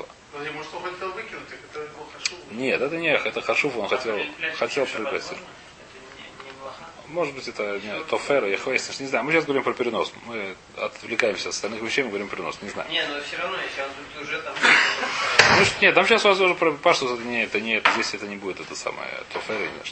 Может, 0.52 0.74
он 0.74 0.83
хотел 0.83 1.12
выкинуть, 1.12 1.42
это 1.72 1.88
хашу. 2.12 2.37
Нет, 2.50 2.81
это 2.83 2.96
не 2.96 3.09
это 3.09 3.40
Хашуф, 3.40 3.76
он 3.76 3.88
хотел, 3.88 4.18
хотел 4.57 4.87
не, 4.87 4.92
не 4.92 6.52
блоха. 6.61 6.85
Может 7.09 7.35
быть, 7.35 7.48
это 7.48 7.81
не, 7.83 8.05
Тофера, 8.05 8.46
я 8.48 8.59
хвастаюсь, 8.59 9.00
не 9.00 9.07
знаю. 9.07 9.24
Мы 9.24 9.33
сейчас 9.33 9.44
говорим 9.44 9.62
про 9.62 9.72
перенос. 9.72 10.12
Мы 10.26 10.55
отвлекаемся 10.76 11.48
от 11.48 11.55
остальных 11.55 11.81
вещей, 11.81 12.02
мы 12.02 12.09
говорим 12.11 12.29
перенос, 12.29 12.61
не 12.61 12.68
знаю. 12.68 12.90
Не, 12.90 13.07
но 13.07 13.20
все 13.22 13.37
равно, 13.38 13.57
если 13.62 13.81
он 13.83 13.88
тут 14.14 14.22
уже 14.24 14.42
там... 14.42 14.55
Ну, 15.58 15.64
что- 15.64 15.74
нет, 15.84 15.94
там 15.94 16.06
сейчас 16.06 16.24
у 16.24 16.28
вас 16.28 16.40
уже 16.40 16.54
про 16.54 16.72
Пашту 16.72 17.06
это 17.14 17.22
не, 17.24 17.44
это 17.44 17.60
не, 17.60 17.74
это, 17.76 17.90
здесь 17.92 18.14
это 18.14 18.26
не 18.26 18.36
будет, 18.36 18.60
это 18.60 18.74
самое, 18.74 19.08
Тофера, 19.32 19.58
не 19.58 19.64
знаю. 19.66 19.82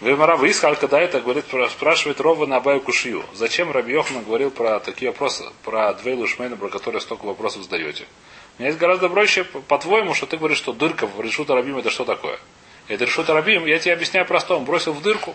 Вемара 0.00 0.36
Вискаль, 0.36 0.76
когда 0.76 1.00
это 1.00 1.20
говорит, 1.20 1.44
спрашивает 1.70 2.20
Рова 2.20 2.46
на 2.46 2.56
Абаю 2.56 2.80
Кушию. 2.80 3.24
Зачем 3.34 3.70
Раби 3.72 3.92
Йохман 3.92 4.24
говорил 4.24 4.50
про 4.50 4.78
такие 4.80 5.10
вопросы, 5.10 5.44
про 5.64 5.92
Двейлу 5.94 6.26
Шмейну, 6.26 6.56
про 6.56 6.68
которые 6.68 7.00
столько 7.00 7.24
вопросов 7.26 7.62
задаете? 7.64 8.06
У 8.58 8.62
меня 8.62 8.68
есть 8.68 8.78
гораздо 8.78 9.08
проще, 9.08 9.44
по- 9.44 9.60
по-твоему, 9.60 10.14
что 10.14 10.26
ты 10.26 10.36
говоришь, 10.36 10.58
что 10.58 10.72
дырка 10.72 11.06
в 11.06 11.20
Решута 11.20 11.54
Рабим 11.54 11.78
это 11.78 11.90
что 11.90 12.04
такое? 12.04 12.38
Это 12.88 13.04
Решута 13.04 13.34
Рабим, 13.34 13.66
я 13.66 13.78
тебе 13.78 13.94
объясняю 13.94 14.26
просто, 14.26 14.54
он 14.54 14.64
бросил 14.64 14.92
в 14.92 15.02
дырку. 15.02 15.34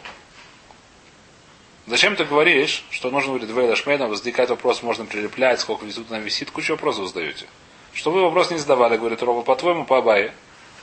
Зачем 1.86 2.16
ты 2.16 2.24
говоришь, 2.24 2.86
что 2.92 3.12
нужно 3.12 3.30
говорить 3.30 3.50
Двейла 3.50 3.76
Шмейна, 3.76 4.08
возникает 4.08 4.50
вопрос, 4.50 4.82
можно 4.84 5.06
прилеплять, 5.06 5.60
сколько 5.60 5.86
висит, 5.86 6.08
там 6.08 6.22
висит, 6.22 6.52
кучу 6.52 6.74
вопросов 6.74 7.08
задаете. 7.08 7.46
Что 7.94 8.12
вы 8.12 8.24
вопрос 8.24 8.50
не 8.50 8.58
задавали, 8.58 8.98
говорит 8.98 9.22
Рова, 9.22 9.44
по-твоему, 9.44 9.86
по 9.86 10.00
Абае. 10.00 10.34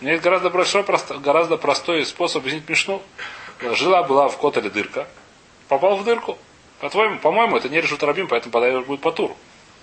У 0.01 0.05
меня 0.05 0.13
есть 0.13 0.25
гораздо 0.25 0.49
большой, 0.49 0.85
гораздо 1.19 1.57
простой 1.57 2.07
способ 2.07 2.43
объяснить 2.43 2.69
Мишну. 2.69 3.03
Жила 3.61 4.03
была 4.03 4.29
в 4.29 4.39
Котеле 4.39 4.71
дырка, 4.71 5.07
попал 5.69 5.97
в 5.97 6.05
дырку. 6.05 6.39
По-твоему, 6.81 7.19
по-моему, 7.19 7.57
это 7.57 7.69
не 7.69 7.81
решут 7.81 8.03
рабим, 8.03 8.29
поэтому 8.29 8.53
подает 8.53 8.87
будет 8.87 9.01
по 9.01 9.13
туру. 9.13 9.37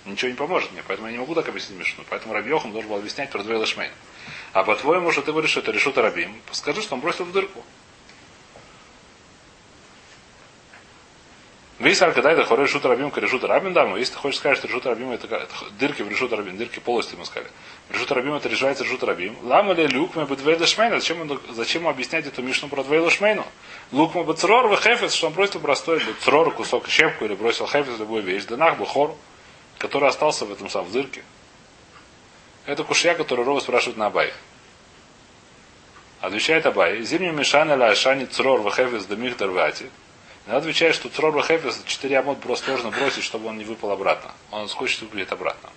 Ничего 0.04 0.30
не 0.30 0.36
поможет 0.36 0.72
мне, 0.72 0.82
поэтому 0.86 1.08
я 1.08 1.12
не 1.12 1.18
могу 1.18 1.34
так 1.34 1.48
объяснить 1.48 1.78
Мишну. 1.78 2.04
Поэтому 2.08 2.34
Рабьехан 2.34 2.72
должен 2.72 2.90
был 2.90 2.96
объяснять 2.96 3.30
про 3.30 3.42
Двейла. 3.42 3.66
А 4.52 4.64
по-твоему, 4.64 5.12
что 5.12 5.22
ты 5.22 5.30
говоришь, 5.32 5.50
что 5.50 5.60
это 5.60 5.70
решут 5.70 5.98
рабим, 5.98 6.34
скажи, 6.52 6.82
что 6.82 6.94
он 6.94 7.00
бросил 7.00 7.24
в 7.24 7.32
дырку. 7.32 7.62
Висар, 11.78 12.12
когда 12.12 12.32
это 12.32 12.44
хорой 12.44 12.66
решут 12.66 12.84
рабим, 12.84 13.12
к 13.12 13.18
решут 13.18 13.44
рабим, 13.44 13.72
да, 13.72 13.86
но 13.86 13.96
если 13.96 14.14
ты 14.14 14.18
хочешь 14.18 14.40
сказать, 14.40 14.58
что 14.58 14.66
решут 14.66 14.84
рабим, 14.86 15.12
это, 15.12 15.28
это 15.28 15.54
дырки 15.78 16.02
в 16.02 16.08
решут 16.08 16.32
рабим, 16.32 16.56
дырки 16.56 16.80
полости 16.80 17.14
мы 17.16 17.24
сказали. 17.24 17.52
Решут 17.90 18.10
рабим, 18.10 18.34
это 18.34 18.48
решается 18.48 18.82
решут 18.82 19.04
рабим. 19.04 19.36
Лама 19.44 19.74
ли 19.74 19.86
люк 19.86 20.16
мы 20.16 20.26
бы 20.26 20.34
двейла 20.34 20.66
шмейна, 20.66 20.98
зачем, 20.98 21.20
он- 21.20 21.40
зачем 21.50 21.86
объяснять 21.86 22.26
эту 22.26 22.42
мишну 22.42 22.68
про 22.68 22.82
двейла 22.82 23.10
шмейну? 23.10 23.46
Лук 23.92 24.16
мы 24.16 24.24
бы 24.24 24.34
црор, 24.34 24.66
вы 24.66 24.76
хефец, 24.76 25.14
что 25.14 25.28
он 25.28 25.34
бросил 25.34 25.60
простой 25.60 26.02
црор, 26.20 26.52
кусок 26.52 26.88
щепку, 26.88 27.24
или 27.26 27.34
бросил 27.34 27.68
хефец, 27.68 27.96
любую 27.98 28.24
вещь, 28.24 28.44
данах 28.44 28.76
бы 28.76 28.84
хор, 28.84 29.14
который 29.78 30.08
остался 30.08 30.46
в 30.46 30.52
этом 30.52 30.68
самом 30.68 30.88
в 30.88 30.92
дырке. 30.92 31.22
Это 32.66 32.82
кушья, 32.82 33.14
который 33.14 33.44
Рова 33.44 33.60
спрашивает 33.60 33.96
на 33.96 34.06
Абай. 34.06 34.32
Отвечает 36.20 36.66
Абай. 36.66 37.02
Зимнюю 37.02 37.32
мешана 37.32 37.74
ля 37.76 37.94
шани 37.94 38.24
црор 38.24 38.62
вахефес 38.62 39.04
дамих 39.04 39.36
дарвати. 39.36 39.86
Он 40.48 40.54
отвечает, 40.54 40.94
что 40.94 41.10
црор 41.10 41.30
вахефес 41.32 41.82
4 41.84 42.18
амот 42.18 42.40
просто 42.40 42.70
нужно 42.70 42.90
бросить, 42.90 43.22
чтобы 43.22 43.48
он 43.48 43.58
не 43.58 43.64
выпал 43.64 43.90
обратно. 43.90 44.32
Он 44.50 44.66
хочет 44.66 45.02
выпадет 45.02 45.30
обратно. 45.30 45.68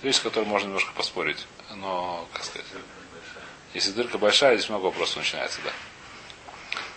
Вещь, 0.00 0.16
с 0.16 0.20
которой 0.20 0.44
можно 0.44 0.68
немножко 0.68 0.92
поспорить. 0.94 1.46
Но, 1.76 2.26
как 2.32 2.42
сказать, 2.42 2.66
если 3.74 3.90
дырка 3.90 4.16
большая, 4.16 4.56
здесь 4.56 4.70
много 4.70 4.86
вопросов 4.86 5.18
начинается, 5.18 5.60
да. 5.62 5.70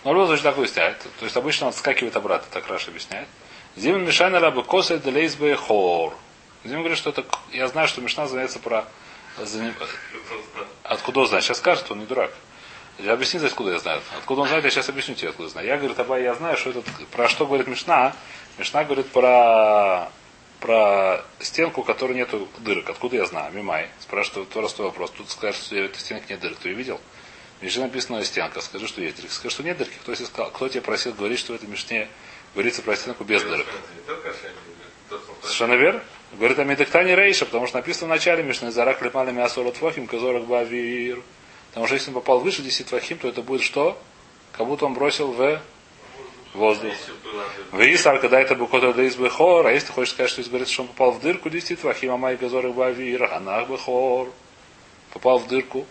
Но 0.04 0.14
Рова 0.14 0.32
очень 0.32 0.42
так 0.42 0.56
объясняет. 0.56 0.98
То 1.18 1.24
есть 1.24 1.36
обычно 1.36 1.66
он 1.66 1.70
отскакивает 1.70 2.16
обратно, 2.16 2.48
так 2.50 2.66
Раша 2.68 2.90
объясняет. 2.90 3.28
Зимин 3.76 4.04
Мишана 4.04 4.40
Раба 4.40 4.62
Коса 4.62 4.96
Делейсбе 4.96 5.54
Хор. 5.54 6.14
Зимин 6.64 6.78
говорит, 6.78 6.96
что 6.96 7.10
это... 7.10 7.26
Я 7.52 7.68
знаю, 7.68 7.88
что 7.88 8.00
Мишна 8.00 8.26
занимается 8.26 8.58
про... 8.58 8.86
Откуда 10.82 11.20
он 11.20 11.26
знает? 11.26 11.44
Сейчас 11.44 11.58
скажет, 11.58 11.90
он 11.90 12.00
не 12.00 12.06
дурак. 12.06 12.32
Я 12.98 13.12
объясню, 13.12 13.44
откуда 13.44 13.72
я 13.72 13.78
знаю. 13.78 14.00
Откуда 14.16 14.42
он 14.42 14.48
знает, 14.48 14.64
я 14.64 14.70
сейчас 14.70 14.88
объясню 14.88 15.14
тебе, 15.14 15.28
откуда 15.28 15.48
я 15.48 15.50
знаю. 15.50 15.66
Я, 15.66 15.76
говорю, 15.76 15.94
Абай, 15.98 16.22
я 16.22 16.34
знаю, 16.34 16.56
что 16.56 16.70
это... 16.70 16.82
Про 17.12 17.28
что 17.28 17.46
говорит 17.46 17.66
Мишна? 17.66 18.14
Мишна 18.58 18.84
говорит 18.84 19.08
про 19.08 20.10
про 20.60 21.22
стенку, 21.38 21.82
у 21.82 21.84
которой 21.84 22.14
нету 22.14 22.48
дырок. 22.58 22.88
Откуда 22.88 23.16
я 23.16 23.26
знаю? 23.26 23.52
Мимай. 23.52 23.88
Спрашивает 24.00 24.48
простой 24.48 24.86
вопрос. 24.86 25.10
Тут 25.10 25.30
скажешь, 25.30 25.60
что 25.60 25.74
в 25.74 25.78
этой 25.78 25.98
стенке 25.98 26.26
нет 26.30 26.40
дырок. 26.40 26.58
Ты 26.58 26.70
ее 26.70 26.74
видел? 26.74 27.00
Мишне 27.60 27.84
написано 27.84 28.22
стенка. 28.24 28.60
Скажи, 28.60 28.88
что 28.88 29.00
есть 29.00 29.16
дырки. 29.16 29.32
Скажи, 29.32 29.54
что 29.54 29.62
нет 29.62 29.78
дырки. 29.78 29.96
Кто, 30.02 30.14
тебе 30.14 30.26
сказал? 30.26 30.50
Кто 30.50 30.68
тебе 30.68 30.80
просил 30.80 31.12
говорить, 31.12 31.38
что 31.38 31.52
в 31.52 31.56
этой 31.56 31.68
Мишне 31.68 32.08
говорится 32.54 32.82
про 32.82 32.96
стенку 32.96 33.24
без 33.24 33.42
дырок? 33.42 33.66
Совершенно 35.42 35.74
верно. 35.74 36.02
Говорит 36.32 36.58
о 36.58 36.64
медектане 36.64 37.14
рейша, 37.14 37.46
потому 37.46 37.66
что 37.66 37.76
написано 37.76 38.06
в 38.06 38.10
начале 38.10 38.42
Мишны 38.42 38.72
Зарак 38.72 39.00
лепмали 39.02 39.30
мясо 39.30 39.62
твахим, 39.70 40.06
казорок 40.06 40.46
бавир. 40.46 41.22
Потому 41.76 41.88
что 41.88 41.96
если 41.96 42.08
он 42.08 42.14
попал 42.14 42.40
выше 42.40 42.62
10 42.62 42.86
твахим, 42.86 43.18
то 43.18 43.28
это 43.28 43.42
будет 43.42 43.60
что? 43.60 44.02
Как 44.52 44.66
будто 44.66 44.86
он 44.86 44.94
бросил 44.94 45.32
в 45.32 45.60
воздух. 46.54 46.94
Висар, 47.70 48.18
когда 48.18 48.40
это 48.40 48.54
букота 48.54 48.94
да 48.94 49.02
из 49.02 49.14
бехор, 49.16 49.66
а 49.66 49.72
если 49.72 49.88
ты 49.88 49.92
хочешь 49.92 50.14
сказать, 50.14 50.30
что 50.30 50.40
здесь 50.40 50.48
говорится, 50.48 50.72
что 50.72 50.84
он 50.84 50.88
попал 50.88 51.12
в 51.12 51.20
дырку, 51.20 51.50
10 51.50 51.78
твахим, 51.78 52.12
а 52.12 52.16
май 52.16 52.38
газорок 52.38 52.74
бавир, 52.74 53.24
анах 53.24 53.68
бехор. 53.68 54.32
Попал 55.12 55.38
в 55.38 55.48
дырку. 55.48 55.84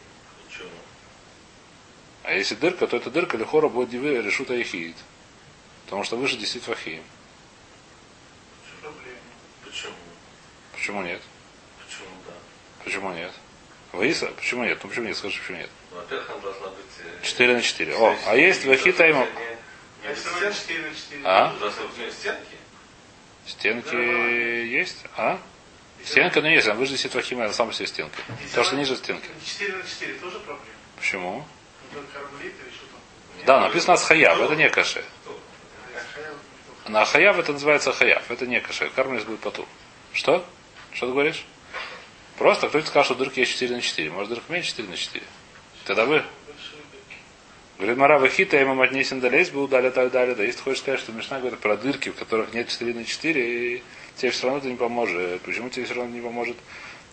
А 2.24 2.34
если 2.34 2.56
дырка, 2.56 2.88
то 2.88 2.98
эта 2.98 3.12
дырка 3.12 3.38
лихора 3.38 3.70
будет 3.70 3.92
дивы 3.92 4.20
решута 4.24 4.56
ехид. 4.56 4.96
Потому 5.86 6.04
что 6.04 6.16
выше 6.16 6.36
10 6.36 6.64
твахим. 6.64 7.04
Что 8.66 8.90
проблема? 8.90 9.20
Почему? 9.64 9.94
Почему 10.74 11.04
нет? 11.04 11.22
Почему 11.78 12.10
да? 12.26 12.34
Почему 12.84 13.14
нет? 13.14 13.32
Ваиса? 13.96 14.28
Почему 14.28 14.64
нет? 14.64 14.80
Ну 14.84 14.90
почему 14.90 15.08
нет? 15.08 15.18
Скажи, 15.18 15.40
почему 15.40 15.58
нет? 15.58 15.70
Ну, 15.92 15.98
во-первых, 15.98 16.30
она 16.30 16.40
должна 16.40 16.68
быть... 16.68 16.86
э, 17.22 17.26
4 17.26 17.54
на 17.54 17.62
4. 17.62 17.96
О, 17.96 18.16
а 18.28 18.36
есть 18.36 18.66
вахита 18.66 19.06
ему. 19.06 19.28
А 20.06 20.10
если 20.10 20.30
она 20.30 20.52
4 20.54 20.82
на 20.82 20.96
4? 20.96 21.22
А? 21.24 21.56
Стенки. 22.12 22.56
Стенки 23.48 23.96
есть? 23.96 25.04
А? 25.18 25.40
Стенка, 26.04 26.42
ну 26.42 26.48
есть, 26.50 26.68
а 26.68 26.76
выше 26.76 26.92
10 26.94 27.12
твахим, 27.12 27.42
это 27.42 27.54
сам 27.54 27.72
себе 27.74 27.88
стенка. 27.88 28.22
То, 28.54 28.64
что 28.64 28.76
ниже 28.76 28.96
стенки. 28.96 29.28
4 29.44 29.74
на 29.74 29.84
4 29.84 30.14
тоже 30.16 30.40
проблема? 30.40 30.70
Почему? 30.98 31.46
Ну? 31.94 32.02
Да, 33.46 33.60
написано 33.62 33.98
хаяв, 33.98 34.40
это 34.40 34.56
не 34.56 34.70
каше. 34.70 35.04
А 36.86 36.90
На 36.90 37.06
хаяв 37.06 37.40
это 37.40 37.54
называется 37.54 37.92
хаяв, 37.92 38.30
это 38.30 38.46
не 38.46 38.60
каше. 38.62 38.90
Кармелис 38.90 39.24
будет 39.24 39.40
потур. 39.40 39.66
Что? 40.14 40.46
Что 40.94 41.08
ты 41.08 41.12
говоришь? 41.14 41.46
Просто 42.38 42.68
кто-то 42.68 42.86
сказал, 42.88 43.06
что 43.06 43.16
дырки 43.16 43.40
есть 43.40 43.52
4 43.54 43.76
на 43.76 43.82
4. 43.82 44.12
Может, 44.12 44.30
дырка 44.30 44.52
меньше 44.52 44.70
4 44.70 44.88
на 44.88 44.98
4. 44.98 45.24
Тогда 45.86 46.06
вы? 46.06 46.24
Говорит, 47.78 47.98
Мара 47.98 48.20
Вахита, 48.20 48.58
ему 48.58 48.82
отнесен 48.82 49.20
далее, 49.20 49.46
был 49.52 49.68
дали 49.68 49.90
так 49.90 50.12
далее. 50.12 50.36
Да 50.36 50.44
если 50.44 50.62
хочешь 50.62 50.80
сказать, 50.80 51.00
что 51.00 51.12
Мишна 51.12 51.40
говорит 51.40 51.60
про 51.60 51.76
дырки, 51.76 52.10
в 52.10 52.16
которых 52.16 52.54
нет 52.54 52.70
4 52.70 52.94
на 52.94 53.04
4, 53.04 53.76
и 53.78 53.84
тебе 54.16 54.32
все 54.32 54.48
равно 54.48 54.60
это 54.60 54.68
не 54.68 54.76
поможет. 54.76 55.42
Почему 55.42 55.70
тебе 55.70 55.86
все 55.86 55.96
равно 55.96 56.14
не 56.14 56.22
поможет? 56.22 56.58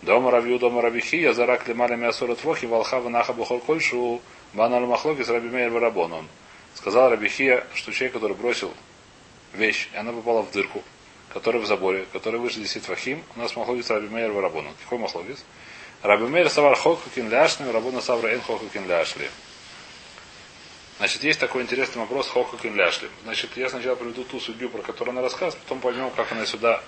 Дома 0.02 0.30
равью, 0.32 0.58
дома 0.58 0.82
равихи, 0.82 1.20
я 1.20 1.32
зарак 1.32 1.68
лимали 1.68 1.94
мясора 1.94 2.34
твохи, 2.34 2.66
волхава 2.66 3.08
наха 3.08 3.32
бухол 3.32 3.60
кольшу, 3.60 4.20
банал 4.52 4.84
махлоки 4.86 5.22
с 5.22 5.28
раби 5.28 5.48
мейр 5.48 5.70
варабон. 5.70 6.12
Он 6.12 6.28
сказал 6.74 7.10
Рабихия, 7.10 7.64
что 7.74 7.92
человек, 7.92 8.14
который 8.14 8.36
бросил 8.36 8.72
вещь, 9.52 9.88
и 9.92 9.96
она 9.96 10.12
попала 10.12 10.42
в 10.42 10.50
дырку, 10.50 10.82
которая 11.32 11.62
в 11.62 11.66
заборе, 11.66 12.06
которая 12.12 12.40
выше 12.40 12.60
10 12.60 12.84
фахим, 12.84 13.22
у 13.36 13.40
нас 13.40 13.56
махлогис 13.56 13.90
раби 13.90 14.08
мейр 14.08 14.32
варабон. 14.32 14.68
Какой 14.84 14.98
махлогис? 14.98 15.44
Раби 16.02 16.24
мейр 16.24 16.50
савар 16.50 16.76
хокукин 16.76 17.30
ляшным, 17.30 17.70
рабона 17.70 18.00
савра 18.00 18.28
эн 18.28 18.40
хокукин 18.40 18.86
ляшли. 18.86 19.28
Значит, 21.02 21.24
есть 21.24 21.40
такой 21.40 21.62
интересный 21.62 21.98
вопрос 21.98 22.28
Хохакин 22.28 22.76
Ляшли. 22.76 23.08
Значит, 23.24 23.50
я 23.56 23.68
сначала 23.68 23.96
приведу 23.96 24.22
ту 24.22 24.38
судью, 24.38 24.68
про 24.70 24.82
которую 24.82 25.10
она 25.10 25.22
рассказывает, 25.22 25.60
потом 25.64 25.80
поймем, 25.80 26.12
как 26.12 26.30
она 26.30 26.46
сюда, 26.46 26.80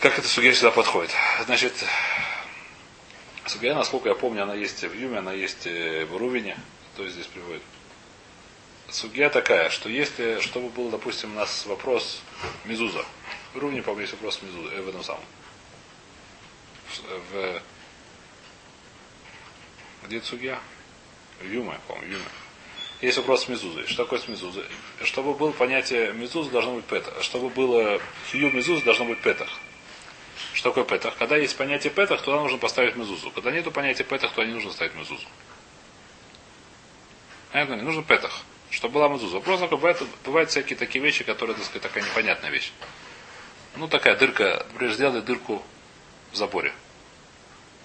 как 0.00 0.18
эта 0.18 0.26
судья 0.26 0.52
сюда 0.52 0.72
подходит. 0.72 1.12
Значит, 1.44 1.72
судья, 3.46 3.72
насколько 3.72 4.08
я 4.08 4.16
помню, 4.16 4.42
она 4.42 4.54
есть 4.54 4.82
в 4.82 4.92
Юме, 4.92 5.18
она 5.18 5.32
есть 5.32 5.64
э, 5.68 6.06
в 6.06 6.16
Рувине, 6.16 6.58
то 6.96 7.06
здесь 7.08 7.26
приводит. 7.26 7.62
Судья 8.88 9.30
такая, 9.30 9.68
что 9.70 9.88
если, 9.88 10.40
чтобы 10.40 10.68
был, 10.68 10.90
допустим, 10.90 11.32
у 11.32 11.34
нас 11.34 11.66
вопрос 11.66 12.22
Мизуза. 12.64 13.04
В 13.52 13.58
Рувине, 13.58 13.82
по-моему, 13.82 14.02
есть 14.02 14.12
вопрос 14.12 14.40
Мизуза, 14.42 14.74
э, 14.74 14.80
в 14.80 14.88
этом 14.88 15.02
самом. 15.02 15.24
В, 16.88 17.32
в, 17.32 17.62
где 20.06 20.20
судья? 20.22 20.60
В 21.40 21.44
Юме, 21.44 21.80
по-моему, 21.88 22.12
Юме. 22.12 22.24
Есть 23.02 23.18
вопрос 23.18 23.44
с 23.44 23.48
мезузой. 23.48 23.86
Что 23.86 24.04
такое 24.04 24.20
с 24.20 24.28
мезузой? 24.28 24.64
Чтобы 25.02 25.34
было 25.34 25.50
понятие 25.52 26.14
мезузы, 26.14 26.50
должно 26.50 26.76
быть 26.76 26.86
петах. 26.86 27.22
Чтобы 27.22 27.50
было 27.50 28.00
хью 28.30 28.50
мезузы, 28.50 28.84
должно 28.84 29.04
быть 29.04 29.20
петах. 29.20 29.50
Что 30.54 30.70
такое 30.70 30.84
петах? 30.84 31.14
Когда 31.18 31.36
есть 31.36 31.56
понятие 31.56 31.92
петах, 31.92 32.22
туда 32.22 32.40
нужно 32.40 32.56
поставить 32.56 32.96
мезузу. 32.96 33.30
Когда 33.32 33.50
нету 33.50 33.70
понятия 33.70 34.04
петах, 34.04 34.32
то 34.32 34.42
не 34.44 34.54
нужно 34.54 34.72
ставить 34.72 34.94
мезузу. 34.94 35.26
Понятно? 37.52 37.74
Не 37.74 37.82
нужно 37.82 38.02
петах. 38.02 38.42
Чтобы 38.70 38.94
была 38.94 39.08
мезуза. 39.08 39.36
Вопрос 39.36 39.60
такой, 39.60 39.78
бывает, 39.78 40.02
бывают 40.24 40.50
всякие 40.50 40.76
такие 40.76 41.02
вещи, 41.02 41.24
которые, 41.24 41.56
так 41.56 41.64
сказать, 41.64 41.82
такая 41.82 42.04
непонятная 42.04 42.50
вещь. 42.50 42.72
Ну, 43.76 43.88
такая 43.88 44.16
дырка, 44.16 44.66
например, 44.72 44.94
сделали 44.94 45.20
дырку 45.20 45.62
в 46.32 46.36
заборе. 46.36 46.72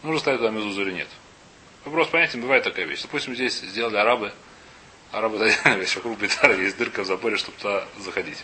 Нужно 0.04 0.20
ставить 0.20 0.40
туда 0.40 0.52
мезузу 0.52 0.82
или 0.82 0.92
нет. 0.92 1.08
Вопрос 1.86 2.08
понятен, 2.08 2.42
бывает 2.42 2.64
такая 2.64 2.86
вещь. 2.86 3.02
Допустим, 3.02 3.36
здесь 3.36 3.60
сделали 3.60 3.98
арабы, 3.98 4.34
арабы 5.12 5.52
весь 5.78 5.96
вокруг 5.96 6.18
Бетара 6.18 6.56
есть 6.56 6.78
дырка 6.78 7.04
в 7.04 7.08
заборе, 7.08 7.38
чтобы 7.38 7.58
туда 7.58 7.86
заходить. 8.00 8.38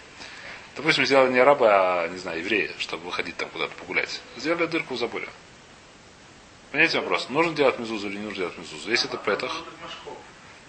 Допустим, 0.76 1.06
сделали 1.06 1.32
не 1.32 1.40
арабы, 1.40 1.68
а, 1.70 2.08
не 2.08 2.18
знаю, 2.18 2.40
евреи, 2.40 2.72
чтобы 2.78 3.06
выходить 3.06 3.36
там 3.38 3.50
куда-то 3.50 3.74
погулять. 3.76 4.22
Сделали 4.38 4.68
дырку 4.68 4.94
в 4.94 4.98
заборе. 4.98 5.28
Понимаете 6.72 7.00
вопрос? 7.00 7.30
Нужно 7.30 7.54
делать 7.54 7.80
мезузу 7.80 8.10
или 8.10 8.18
не 8.18 8.24
нужно 8.24 8.40
делать 8.40 8.58
мезузу? 8.58 8.90
Если 8.90 9.08
это 9.08 9.18
петах, 9.18 9.64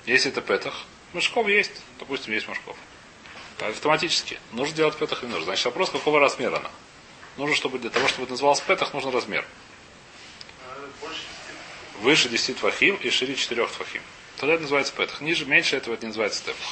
если 0.06 0.30
это 0.30 0.40
петах, 0.40 0.84
мешков 1.12 1.48
есть, 1.48 1.82
допустим, 1.98 2.32
есть 2.32 2.48
мешков. 2.48 2.76
Автоматически. 3.60 4.38
Нужно 4.52 4.76
делать 4.76 4.96
петах 4.96 5.22
или 5.22 5.28
не 5.28 5.34
нужно. 5.34 5.46
Значит, 5.46 5.64
вопрос, 5.66 5.90
какого 5.90 6.20
размера 6.20 6.56
она. 6.56 6.70
Нужно, 7.36 7.56
чтобы 7.56 7.78
для 7.78 7.90
того, 7.90 8.06
чтобы 8.08 8.24
это 8.24 8.32
называлось 8.32 8.60
петах, 8.60 8.94
нужен 8.94 9.12
размер. 9.12 9.44
Выше 12.00 12.28
10 12.28 12.58
твахим 12.58 12.96
и 12.96 13.10
шире 13.10 13.34
4 13.34 13.66
твахим. 13.66 14.02
Тогда 14.36 14.54
это 14.54 14.62
называется 14.62 14.92
петах. 14.92 15.20
Ниже, 15.20 15.46
меньше 15.46 15.76
этого 15.76 15.94
это 15.94 16.02
не 16.02 16.08
называется 16.08 16.44
тефах. 16.44 16.68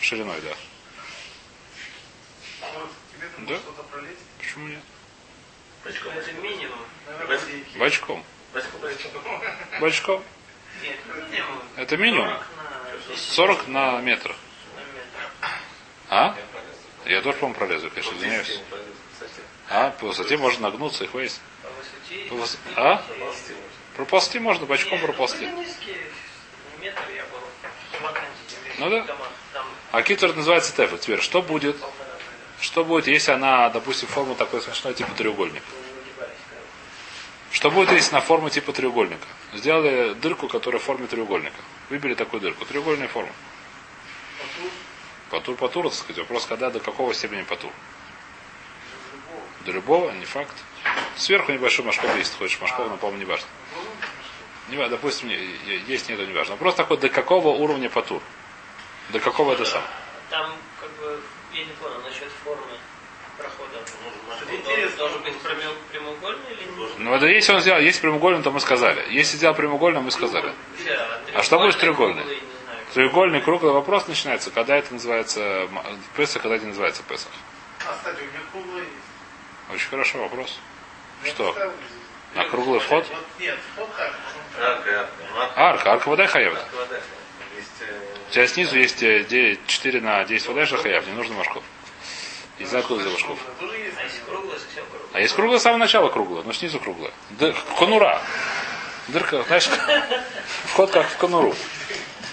Шириной, 0.00 0.40
да. 0.40 0.56
Да? 3.38 3.58
Почему 4.38 4.68
нет? 4.68 4.82
Почему 5.82 6.10
это 6.10 6.32
минимум? 6.32 6.78
Бочком. 7.76 8.24
Бочком. 9.80 10.22
Нет, 10.82 10.96
минимум. 11.30 11.62
Это 11.76 11.96
минимум. 11.96 12.34
40 13.16 13.68
на 13.68 13.90
40 13.90 13.96
на 13.96 14.02
10 14.02 14.04
метр. 14.04 14.36
А? 16.08 16.34
Я 17.06 17.22
тоже, 17.22 17.38
по-моему, 17.38 17.58
пролезу, 17.58 17.90
конечно, 17.90 18.14
извиняюсь. 18.16 18.60
А, 19.68 19.90
по 19.90 20.06
высоте 20.08 20.36
можно 20.36 20.68
нагнуться 20.70 21.04
и 21.04 21.06
хватит. 21.06 21.40
По 22.28 22.34
выс- 22.34 22.58
А? 22.76 23.02
Проползти 23.96 24.38
можно, 24.38 24.66
бочком 24.66 24.98
проползти. 25.00 25.46
ну, 28.78 28.90
да. 28.90 29.06
А 29.92 30.02
китер 30.02 30.34
называется 30.34 30.74
тефа. 30.74 30.98
Теперь, 30.98 31.20
что 31.20 31.42
будет, 31.42 31.76
что 32.60 32.84
будет, 32.84 33.06
если 33.08 33.32
она, 33.32 33.68
допустим, 33.70 34.08
форму 34.08 34.34
такой 34.34 34.62
смешной, 34.62 34.94
типа 34.94 35.10
треугольник? 35.14 35.62
Что 37.52 37.70
будет, 37.70 37.90
если 37.92 38.14
на 38.14 38.20
форму 38.20 38.48
типа 38.50 38.72
треугольника? 38.72 39.26
Сделали 39.52 40.14
дырку, 40.14 40.48
которая 40.48 40.80
в 40.80 40.84
форме 40.84 41.06
треугольника. 41.06 41.56
Выбили 41.90 42.14
такую 42.14 42.40
дырку. 42.40 42.64
Треугольная 42.64 43.08
форма. 43.08 43.32
Патур, 45.28 45.56
патур, 45.56 45.84
так 45.88 45.94
сказать. 45.94 46.18
Вопрос, 46.18 46.46
когда, 46.46 46.70
до 46.70 46.78
какого 46.80 47.12
степени 47.12 47.42
патур? 47.42 47.70
До 49.66 49.72
любого, 49.72 50.10
не 50.12 50.24
факт. 50.24 50.54
Сверху 51.16 51.52
небольшой 51.52 51.84
машков 51.84 52.16
есть, 52.16 52.38
хочешь 52.38 52.60
машков, 52.60 52.88
но, 52.88 52.96
по-моему, 52.96 53.18
не 53.18 53.24
важно. 53.24 53.46
Не 54.68 54.88
допустим, 54.88 55.28
есть, 55.28 56.08
нету, 56.08 56.24
не 56.24 56.32
важно. 56.32 56.54
Вопрос 56.54 56.76
такой, 56.76 56.96
до 56.96 57.08
какого 57.08 57.48
уровня 57.48 57.90
патур? 57.90 58.22
До 59.10 59.18
какого 59.18 59.52
это 59.52 59.64
сам? 59.64 59.82
Там, 60.30 60.54
как 60.80 60.90
бы, 60.92 61.20
я 61.52 61.64
не 61.64 61.72
понял 61.72 62.00
насчет 62.02 62.30
формы 62.44 62.78
прохода. 63.40 63.78
Это 63.78 64.50
Он 64.50 64.56
интересно. 64.56 64.96
Должен 64.98 65.22
быть 65.22 65.34
прямоу- 65.34 65.76
прямоугольный 65.92 66.52
или 66.52 66.64
не? 66.64 67.04
Ну, 67.04 67.14
это 67.14 67.26
если 67.26 67.52
он 67.52 67.60
сделал, 67.60 67.80
есть 67.80 68.00
прямоугольным, 68.00 68.42
то 68.42 68.50
мы 68.50 68.60
сказали. 68.60 69.04
Если 69.10 69.36
сделал 69.36 69.54
прямоугольным, 69.54 70.04
мы 70.04 70.10
сказали. 70.10 70.52
Да, 70.86 71.08
А 71.34 71.42
что 71.42 71.58
будет 71.58 71.78
треугольный? 71.78 72.24
Треугольный, 72.94 73.40
круглый 73.40 73.72
вопрос 73.72 74.08
начинается, 74.08 74.50
когда 74.50 74.76
это 74.76 74.92
называется 74.92 75.68
Песах, 76.16 76.42
когда 76.42 76.56
это 76.56 76.64
не 76.64 76.70
называется 76.70 77.02
Песах. 77.04 77.30
А, 77.86 77.92
кстати, 77.96 78.18
у 78.20 78.24
меня 78.24 78.40
круглый 78.52 78.82
есть. 78.82 79.72
Очень 79.72 79.88
хороший 79.90 80.20
вопрос. 80.20 80.58
Что? 81.24 81.72
На 82.34 82.44
круглый 82.44 82.80
вход? 82.80 83.06
Вот 83.08 83.18
нет, 83.38 83.58
вход 83.74 83.88
как? 83.96 84.12
Арка, 84.60 85.00
арка. 85.00 85.12
Ну, 85.34 85.40
арка. 85.40 85.60
Арка, 85.60 85.92
арка 85.92 86.08
вода 86.08 86.26
хаевна. 86.26 86.60
Э, 86.60 87.00
У 88.28 88.32
тебя 88.32 88.46
снизу 88.46 88.76
есть 88.76 89.02
э, 89.02 89.24
9, 89.24 89.66
4 89.66 90.00
на 90.00 90.24
10 90.24 90.46
вода 90.48 90.66
хаяв, 90.66 91.06
не 91.06 91.12
нужно 91.12 91.34
машков. 91.34 91.62
Знаю, 92.66 92.84
откуда. 92.84 93.04
Тоже 93.58 93.76
есть. 93.76 93.96
А 95.12 95.20
есть 95.20 95.34
круглое 95.34 95.58
с 95.58 95.62
самого 95.62 95.78
начала 95.78 96.08
круглое, 96.08 96.42
но 96.42 96.52
снизу 96.52 96.78
круглое. 96.78 97.12
Д- 97.30 97.54
конура. 97.78 98.20
Дырка, 99.08 99.42
знаешь, 99.44 99.68
вход 100.66 100.90
как 100.90 101.08
в 101.08 101.16
конуру. 101.16 101.54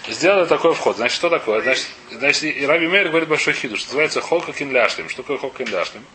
Сделали 0.07 0.45
такой 0.45 0.73
вход. 0.73 0.95
Значит, 0.97 1.15
что 1.15 1.29
такое? 1.29 1.61
Значит, 1.61 1.87
значит 2.11 2.43
и 2.43 2.65
Раби 2.65 2.87
Мейр 2.87 3.09
говорит 3.09 3.27
большой 3.27 3.53
хидуш. 3.53 3.83
Называется 3.85 4.21
холка 4.21 4.53
кинляшлем. 4.53 5.09
Что 5.09 5.23
такое 5.23 5.37
холка 5.37 5.63
кинляшлем? 5.65 6.05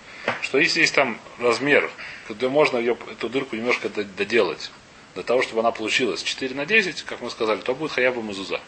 Что 0.41 0.59
если 0.59 0.81
есть 0.81 0.95
там 0.95 1.19
размер, 1.41 1.91
где 2.29 2.49
можно 2.49 2.79
ее, 2.79 2.97
эту 3.11 3.29
дырку 3.29 3.57
немножко 3.57 3.89
доделать, 3.89 4.71
для 5.15 5.23
того, 5.23 5.43
чтобы 5.43 5.61
она 5.61 5.73
получилась 5.73 6.23
4 6.23 6.55
на 6.55 6.65
10, 6.65 7.03
как 7.03 7.21
мы 7.21 7.31
сказали, 7.31 7.61
то 7.61 7.75
будет 7.75 7.93
хаяба 7.93 8.23
мазуза. 8.23 8.61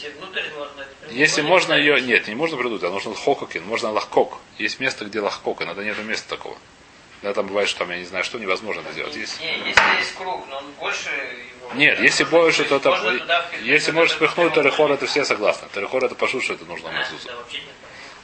То 0.00 0.06
если 0.06 0.18
внутрь 0.18 0.42
можно... 0.56 0.86
Если 1.10 1.80
ее... 1.80 2.00
Нет, 2.00 2.28
не 2.28 2.34
можно 2.34 2.56
придуть, 2.56 2.82
а 2.82 2.90
нужно 2.90 3.14
хококин, 3.14 3.64
можно 3.64 3.90
лахкок. 3.90 4.38
Есть 4.58 4.80
место, 4.80 5.04
где 5.04 5.20
лахкок, 5.20 5.62
иногда 5.62 5.82
нет 5.82 5.98
места 6.04 6.28
такого. 6.28 6.56
Да, 7.22 7.34
там 7.34 7.48
бывает, 7.48 7.68
что 7.68 7.80
там, 7.80 7.90
я 7.90 7.98
не 7.98 8.04
знаю, 8.04 8.22
что 8.22 8.38
невозможно 8.38 8.80
это 8.80 8.92
сделать. 8.92 9.16
Есть. 9.16 9.40
Не, 9.40 9.58
если 9.68 9.98
есть 9.98 10.14
круг, 10.14 10.46
но 10.48 10.58
он 10.58 10.64
больше 10.78 11.10
его... 11.10 11.74
Нет, 11.74 11.98
если 12.00 12.24
больше, 12.24 12.64
то 12.64 12.76
это... 12.76 12.90
Если 13.62 13.90
можешь 13.90 14.16
даже 14.16 14.30
впихнуть, 14.30 14.54
то 14.54 14.60
рехор 14.60 14.92
это 14.92 15.06
все 15.06 15.24
согласны. 15.24 15.66
Терехор 15.74 16.04
это 16.04 16.14
пошут, 16.14 16.44
что 16.44 16.54
это 16.54 16.64
нужно 16.64 16.90
А, 16.90 16.92
нет. 16.92 17.08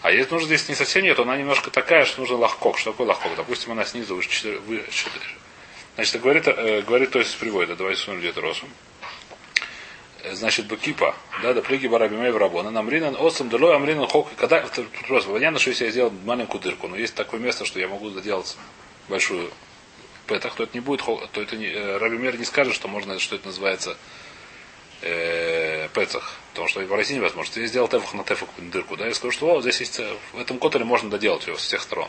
А 0.02 0.12
если 0.12 0.32
нужно 0.32 0.46
здесь 0.46 0.68
не 0.68 0.74
совсем 0.76 1.02
нет, 1.02 1.16
то 1.16 1.22
она 1.22 1.36
немножко 1.36 1.70
такая, 1.70 2.04
что 2.04 2.20
нужно 2.20 2.36
лахкок. 2.36 2.78
Что 2.78 2.92
такое 2.92 3.08
лахкок? 3.08 3.34
Допустим, 3.36 3.72
она 3.72 3.84
снизу 3.84 4.14
выше 4.14 4.28
4, 4.28 4.58
выше 4.60 4.90
4. 4.90 5.24
Значит, 5.96 6.20
говорит, 6.20 6.46
э, 6.46 6.82
говорит, 6.82 7.10
то 7.10 7.18
есть 7.18 7.36
приводит, 7.38 7.76
давайте 7.76 8.00
смотрим, 8.00 8.20
где 8.20 8.30
это 8.30 8.40
росум. 8.40 8.68
Э, 8.68 8.93
Значит, 10.32 10.66
бакипа, 10.66 11.14
да, 11.42 11.52
да, 11.52 11.60
плиги 11.60 11.86
барабимей 11.86 12.30
в 12.30 12.38
рабона, 12.38 12.70
намринан 12.70 13.14
осам 13.18 13.50
долой 13.50 13.76
амринан 13.76 14.06
хок. 14.06 14.28
Когда, 14.36 14.64
просто 15.06 15.30
понятно, 15.30 15.58
что 15.58 15.70
если 15.70 15.84
я 15.84 15.90
сделал 15.90 16.12
маленькую 16.24 16.62
дырку, 16.62 16.88
но 16.88 16.96
есть 16.96 17.14
такое 17.14 17.38
место, 17.40 17.66
что 17.66 17.78
я 17.78 17.88
могу 17.88 18.08
заделать 18.08 18.56
большую 19.08 19.50
петах, 20.26 20.54
то 20.54 20.62
это 20.62 20.72
не 20.74 20.80
будет, 20.80 21.02
то 21.02 21.42
это 21.42 21.56
не, 21.56 21.66
э, 21.66 21.98
Рабимер 21.98 22.38
не 22.38 22.44
скажет, 22.44 22.74
что 22.74 22.88
можно, 22.88 23.18
что 23.18 23.36
это 23.36 23.46
называется 23.46 23.98
э, 25.02 25.88
пецах. 25.92 26.36
Потому 26.52 26.68
что 26.68 26.80
в 26.80 26.94
России 26.94 27.16
невозможно. 27.16 27.50
Если 27.50 27.62
я 27.62 27.66
сделал 27.66 27.88
тефах 27.88 28.14
на 28.14 28.24
тефах 28.24 28.48
дырку, 28.56 28.96
да, 28.96 29.06
я 29.06 29.14
скажу, 29.14 29.32
что 29.32 29.54
о, 29.54 29.60
здесь 29.60 29.80
есть, 29.80 30.00
э, 30.00 30.10
в 30.32 30.40
этом 30.40 30.58
которе 30.58 30.86
можно 30.86 31.10
доделать 31.10 31.46
его 31.46 31.58
с 31.58 31.62
всех 31.64 31.82
сторон. 31.82 32.08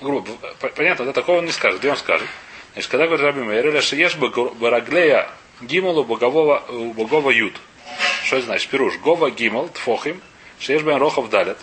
Грубо, 0.00 0.30
понятно, 0.74 1.04
да, 1.04 1.12
такого 1.12 1.38
он 1.38 1.44
не 1.44 1.52
скажет. 1.52 1.80
Где 1.80 1.90
он 1.90 1.96
скажет? 1.98 2.28
Значит, 2.72 2.90
когда 2.90 3.06
говорит 3.06 3.24
Раби 3.24 3.42
Мейр, 3.42 3.68
или 3.68 3.80
шиеш 3.80 4.16
бараглея 4.16 5.30
гимулу 5.66 6.04
богового, 6.04 6.64
у 6.68 6.92
богова 6.92 7.30
ют. 7.30 7.54
Что 8.24 8.36
это 8.36 8.46
значит? 8.46 8.70
Пируш. 8.70 8.98
Гова 8.98 9.30
гимал, 9.30 9.68
тфохим, 9.68 10.20
шеш 10.58 10.82
бен 10.82 10.96
рохов 10.96 11.30
далят. 11.30 11.58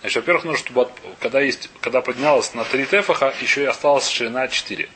Значит, 0.00 0.16
во-первых, 0.16 0.44
нужно, 0.44 0.58
чтобы 0.58 0.82
от- 0.82 0.92
когда, 1.20 1.40
есть, 1.40 1.68
когда 1.80 2.00
поднялась 2.00 2.54
на 2.54 2.64
3 2.64 2.86
тефаха, 2.86 3.34
еще 3.40 3.62
и 3.62 3.66
осталась 3.66 4.08
ширина 4.08 4.48
4. 4.48 4.88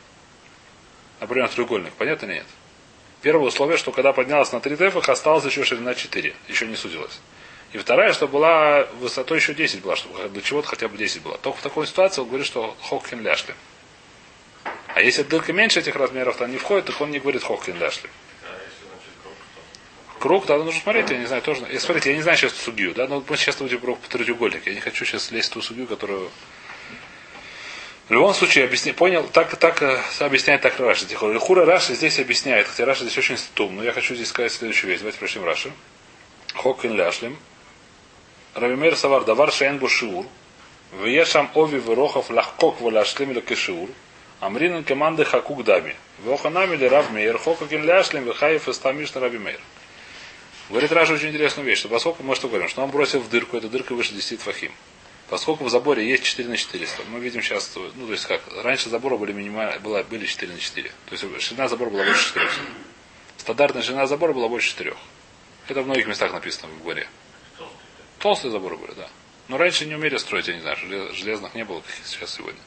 Например, 1.20 1.48
треугольник. 1.48 1.92
Понятно 1.92 2.26
или 2.26 2.34
нет? 2.34 2.46
Первое 3.22 3.48
условие, 3.48 3.76
что 3.78 3.92
когда 3.92 4.12
поднялась 4.12 4.52
на 4.52 4.60
3 4.60 4.76
тефаха, 4.76 5.12
осталась 5.12 5.44
еще 5.44 5.64
ширина 5.64 5.94
4. 5.94 6.34
Еще 6.48 6.66
не 6.66 6.76
сузилась. 6.76 7.20
И 7.72 7.78
вторая, 7.78 8.12
что 8.12 8.28
была 8.28 8.84
высотой 9.00 9.38
еще 9.38 9.52
10 9.52 9.82
была, 9.82 9.96
чтобы 9.96 10.28
для 10.28 10.42
чего-то 10.42 10.68
хотя 10.68 10.88
бы 10.88 10.96
10 10.96 11.22
было. 11.22 11.36
Только 11.38 11.58
в 11.58 11.62
такой 11.62 11.86
ситуации 11.86 12.20
он 12.20 12.28
говорит, 12.28 12.46
что 12.46 12.76
хокхин 12.82 13.20
ляшли. 13.20 13.54
А 14.94 15.00
если 15.02 15.22
дырка 15.22 15.52
меньше 15.52 15.80
этих 15.80 15.96
размеров, 15.96 16.36
то 16.36 16.46
не 16.46 16.56
входит, 16.56 16.84
так 16.86 17.00
он 17.00 17.10
не 17.10 17.18
говорит 17.18 17.42
хокхин 17.42 17.76
ляшли. 17.78 18.08
А 18.44 18.52
если 18.54 18.86
значит 18.86 19.10
круг, 19.22 19.34
то 20.13 20.13
Круг, 20.24 20.46
тогда 20.46 20.64
нужно 20.64 20.80
смотреть, 20.80 21.10
я 21.10 21.18
не 21.18 21.26
знаю, 21.26 21.42
тоже. 21.42 21.66
Я, 21.70 21.78
смотрите, 21.78 22.08
я 22.08 22.16
не 22.16 22.22
знаю 22.22 22.38
сейчас 22.38 22.54
судью, 22.54 22.94
да, 22.94 23.06
но 23.06 23.22
мы 23.28 23.36
сейчас 23.36 23.56
будем 23.56 23.78
про 23.78 23.94
по 23.94 24.08
треугольник. 24.08 24.66
Я 24.66 24.72
не 24.72 24.80
хочу 24.80 25.04
сейчас 25.04 25.30
лезть 25.30 25.50
в 25.50 25.52
ту 25.52 25.60
судью, 25.60 25.86
которую. 25.86 26.30
В 28.08 28.10
любом 28.10 28.32
случае, 28.32 28.64
объясни, 28.64 28.92
понял, 28.92 29.24
так, 29.24 29.54
так 29.58 29.82
э, 29.82 30.00
объясняет 30.20 30.62
так. 30.62 30.78
Тихо. 30.96 31.38
Хура 31.38 31.66
Раши 31.66 31.94
здесь 31.94 32.18
объясняет, 32.18 32.68
хотя 32.68 32.86
Раши 32.86 33.02
здесь 33.02 33.18
очень 33.18 33.36
стум, 33.36 33.76
но 33.76 33.84
я 33.84 33.92
хочу 33.92 34.14
здесь 34.14 34.28
сказать 34.28 34.50
следующую 34.50 34.92
вещь. 34.92 35.00
Давайте 35.00 35.18
прочтем 35.18 35.44
Раши. 35.44 35.70
Хокин 36.54 36.96
ляшлем. 36.96 37.36
Равимер 38.54 38.96
Савар 38.96 39.24
Давар 39.24 39.52
Шейн 39.52 39.76
Бушиур. 39.76 40.24
Вешам 41.02 41.50
Ови 41.54 41.78
Верохов 41.78 42.30
Лахкок 42.30 42.80
Валяшлем 42.80 43.32
или 43.32 43.40
Кешиур. 43.40 43.90
Амринен 44.40 44.84
команды 44.84 45.26
Хакук 45.26 45.64
Дами. 45.64 45.94
Воханами 46.20 46.82
Рав 46.82 47.10
Мейер. 47.10 47.36
Хокин 47.36 47.84
ляшлем 47.84 48.24
Вихаев 48.24 48.70
Истамиш 48.70 49.14
Раби 49.14 49.36
Мейер. 49.36 49.60
Говорит 50.70 50.92
Раша 50.92 51.12
очень 51.12 51.28
интересную 51.28 51.66
вещь, 51.66 51.78
что 51.78 51.88
поскольку 51.88 52.22
мы 52.22 52.34
что 52.34 52.48
говорим, 52.48 52.68
что 52.68 52.82
он 52.82 52.90
бросил 52.90 53.20
в 53.20 53.28
дырку, 53.28 53.56
эта 53.56 53.68
дырка 53.68 53.94
выше 53.94 54.14
10 54.14 54.40
твахим. 54.40 54.72
Поскольку 55.28 55.64
в 55.64 55.70
заборе 55.70 56.08
есть 56.08 56.24
4 56.24 56.48
на 56.48 56.56
400, 56.56 57.02
мы 57.08 57.20
видим 57.20 57.42
сейчас, 57.42 57.70
ну 57.74 58.06
то 58.06 58.12
есть 58.12 58.26
как, 58.26 58.42
раньше 58.62 58.88
забора 58.88 59.16
были 59.16 59.32
минимально, 59.32 59.78
была, 59.80 60.02
были 60.02 60.26
4 60.26 60.52
на 60.52 60.58
4. 60.58 60.90
То 61.06 61.12
есть 61.12 61.42
ширина 61.42 61.68
забора 61.68 61.90
была 61.90 62.04
больше 62.04 62.28
4. 62.28 62.46
Стандартная 63.38 63.82
ширина 63.82 64.06
забора 64.06 64.32
была 64.32 64.48
больше 64.48 64.70
4. 64.70 64.94
Это 65.68 65.82
в 65.82 65.86
многих 65.86 66.06
местах 66.06 66.32
написано 66.32 66.68
в 66.68 66.82
горе. 66.82 67.06
Толстые 68.18 68.50
заборы 68.50 68.76
были, 68.76 68.92
да. 68.92 69.08
Но 69.48 69.58
раньше 69.58 69.84
не 69.84 69.94
умели 69.94 70.16
строить, 70.16 70.48
я 70.48 70.54
не 70.54 70.60
знаю, 70.60 70.76
желез- 70.78 71.12
железных 71.12 71.54
не 71.54 71.64
было, 71.64 71.80
как 71.80 71.90
сейчас 72.04 72.34
сегодня. 72.34 72.60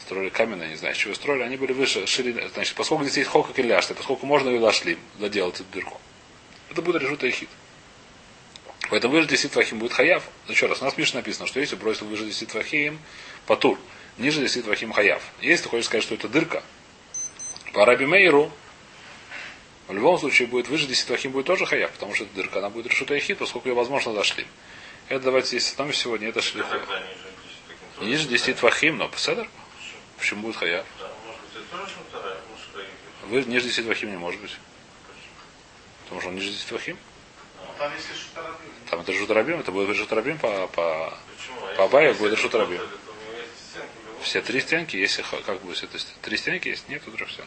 Строили 0.00 0.28
каменные, 0.28 0.68
не 0.68 0.76
знаю, 0.76 0.94
чего 0.94 1.14
строили, 1.14 1.42
они 1.42 1.56
были 1.56 1.72
выше 1.72 2.06
ширины. 2.06 2.48
Значит, 2.54 2.76
поскольку 2.76 3.02
здесь 3.04 3.16
есть 3.18 3.30
холка 3.30 3.52
киляшты, 3.52 3.94
поскольку 3.94 4.26
можно 4.26 4.48
ее 4.50 4.60
дошли, 4.60 4.96
доделать 5.18 5.56
эту 5.56 5.64
дырку. 5.72 6.00
Это 6.70 6.82
будет 6.82 7.02
решута 7.02 7.28
эхид. 7.28 7.48
Поэтому 8.90 9.14
выше 9.14 9.28
10 9.28 9.52
твахим 9.52 9.78
будет 9.78 9.92
хаяв. 9.92 10.22
Еще 10.48 10.66
раз, 10.66 10.80
у 10.80 10.84
нас 10.84 10.94
в 10.94 10.98
Мишне 10.98 11.18
написано, 11.18 11.46
что 11.46 11.60
если 11.60 11.76
бросил 11.76 12.06
выше 12.06 12.24
10 12.24 12.48
твахим, 12.48 12.98
патур, 13.46 13.78
ниже 14.18 14.40
10 14.40 14.64
твахим 14.64 14.92
хаяв. 14.92 15.22
Если 15.40 15.64
ты 15.64 15.68
хочешь 15.70 15.86
сказать, 15.86 16.04
что 16.04 16.14
это 16.14 16.28
дырка, 16.28 16.62
по 17.72 17.84
Раби 17.84 18.06
Мейру, 18.06 18.52
в 19.88 19.92
любом 19.92 20.18
случае 20.18 20.48
будет 20.48 20.68
выше 20.68 20.86
10 20.86 21.06
твахим 21.06 21.32
будет 21.32 21.46
тоже 21.46 21.66
хаяв, 21.66 21.90
потому 21.92 22.14
что 22.14 22.24
это 22.24 22.34
дырка, 22.34 22.58
она 22.60 22.70
будет 22.70 22.86
решута 22.86 23.16
эхид, 23.16 23.38
поскольку 23.38 23.68
ее 23.68 23.74
возможно 23.74 24.12
дошли. 24.14 24.46
Это 25.08 25.24
давайте 25.24 25.48
здесь 25.48 25.66
остановимся 25.68 26.02
сегодня, 26.02 26.28
это 26.28 26.42
шлиху. 26.42 26.74
ниже 26.74 26.78
10 26.78 26.88
таким 27.68 28.08
Ниже 28.08 28.28
10 28.28 28.56
твахим, 28.56 28.98
но 28.98 29.08
пседер? 29.08 29.48
Почему 30.18 30.42
будет 30.42 30.56
хаяв? 30.56 30.86
Да, 30.98 31.10
может 31.26 31.40
быть, 31.42 31.50
это 31.54 31.76
тоже 31.76 31.92
вторая 32.08 32.38
мужская. 32.50 32.86
Вы, 33.24 33.44
ниже 33.44 33.66
10 33.66 33.84
твахим 33.84 34.10
не 34.10 34.16
может 34.16 34.40
быть. 34.40 34.52
Потому 36.06 36.20
что 36.20 36.30
он 36.30 36.36
ниже 36.36 36.50
10 36.50 36.66
твахим. 36.66 36.98
Там 37.78 37.92
если 37.94 38.14
шутарабим. 38.14 38.72
Там 38.90 39.00
это 39.00 39.12
жутарабим, 39.12 39.60
это 39.60 39.72
будет 39.72 39.96
жутарабим 39.96 40.38
по, 40.38 40.66
по, 40.68 41.18
Почему? 41.36 41.66
А 41.66 41.74
По 41.76 41.84
Абаю 41.84 42.14
будет 42.14 42.30
то 42.30 42.36
есть 42.36 42.54
любом 42.54 44.22
Все 44.22 44.40
три 44.40 44.60
стенки, 44.60 44.96
если 44.96 45.22
как 45.44 45.60
все 45.74 45.86
это 45.86 45.98
ст- 45.98 46.14
три 46.22 46.36
стенки 46.38 46.68
есть, 46.68 46.88
нет 46.88 47.02
трех 47.04 47.30
стен. 47.30 47.44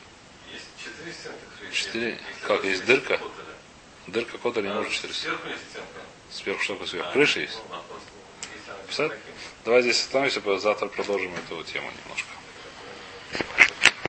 Есть 0.53 0.66
четыре 0.78 1.12
стенки. 1.14 1.38
то 1.57 1.66
есть 1.66 1.78
Четыре. 1.78 2.20
Как, 2.43 2.64
есть 2.64 2.86
дырка? 2.86 3.18
Коттеля. 3.18 3.30
Дырка 4.07 4.38
кота 4.38 4.62
не 4.62 4.70
А 4.70 4.74
может 4.76 4.91
четыре 4.91 5.14
стенки. 5.14 5.41
Сверху 6.32 6.62
есть 6.62 6.64
что 6.64 6.86
сверху? 6.86 7.10
А, 7.10 7.14
Крыша 7.14 7.39
есть. 7.39 7.60
ну, 7.70 9.10
таких, 9.10 9.24
Давай 9.66 9.82
здесь 9.82 9.99
остановимся, 9.99 10.60
завтра 10.60 10.88
продолжим 10.88 11.34
эту 11.36 11.64
тему 11.64 11.89
немножко. 12.03 12.30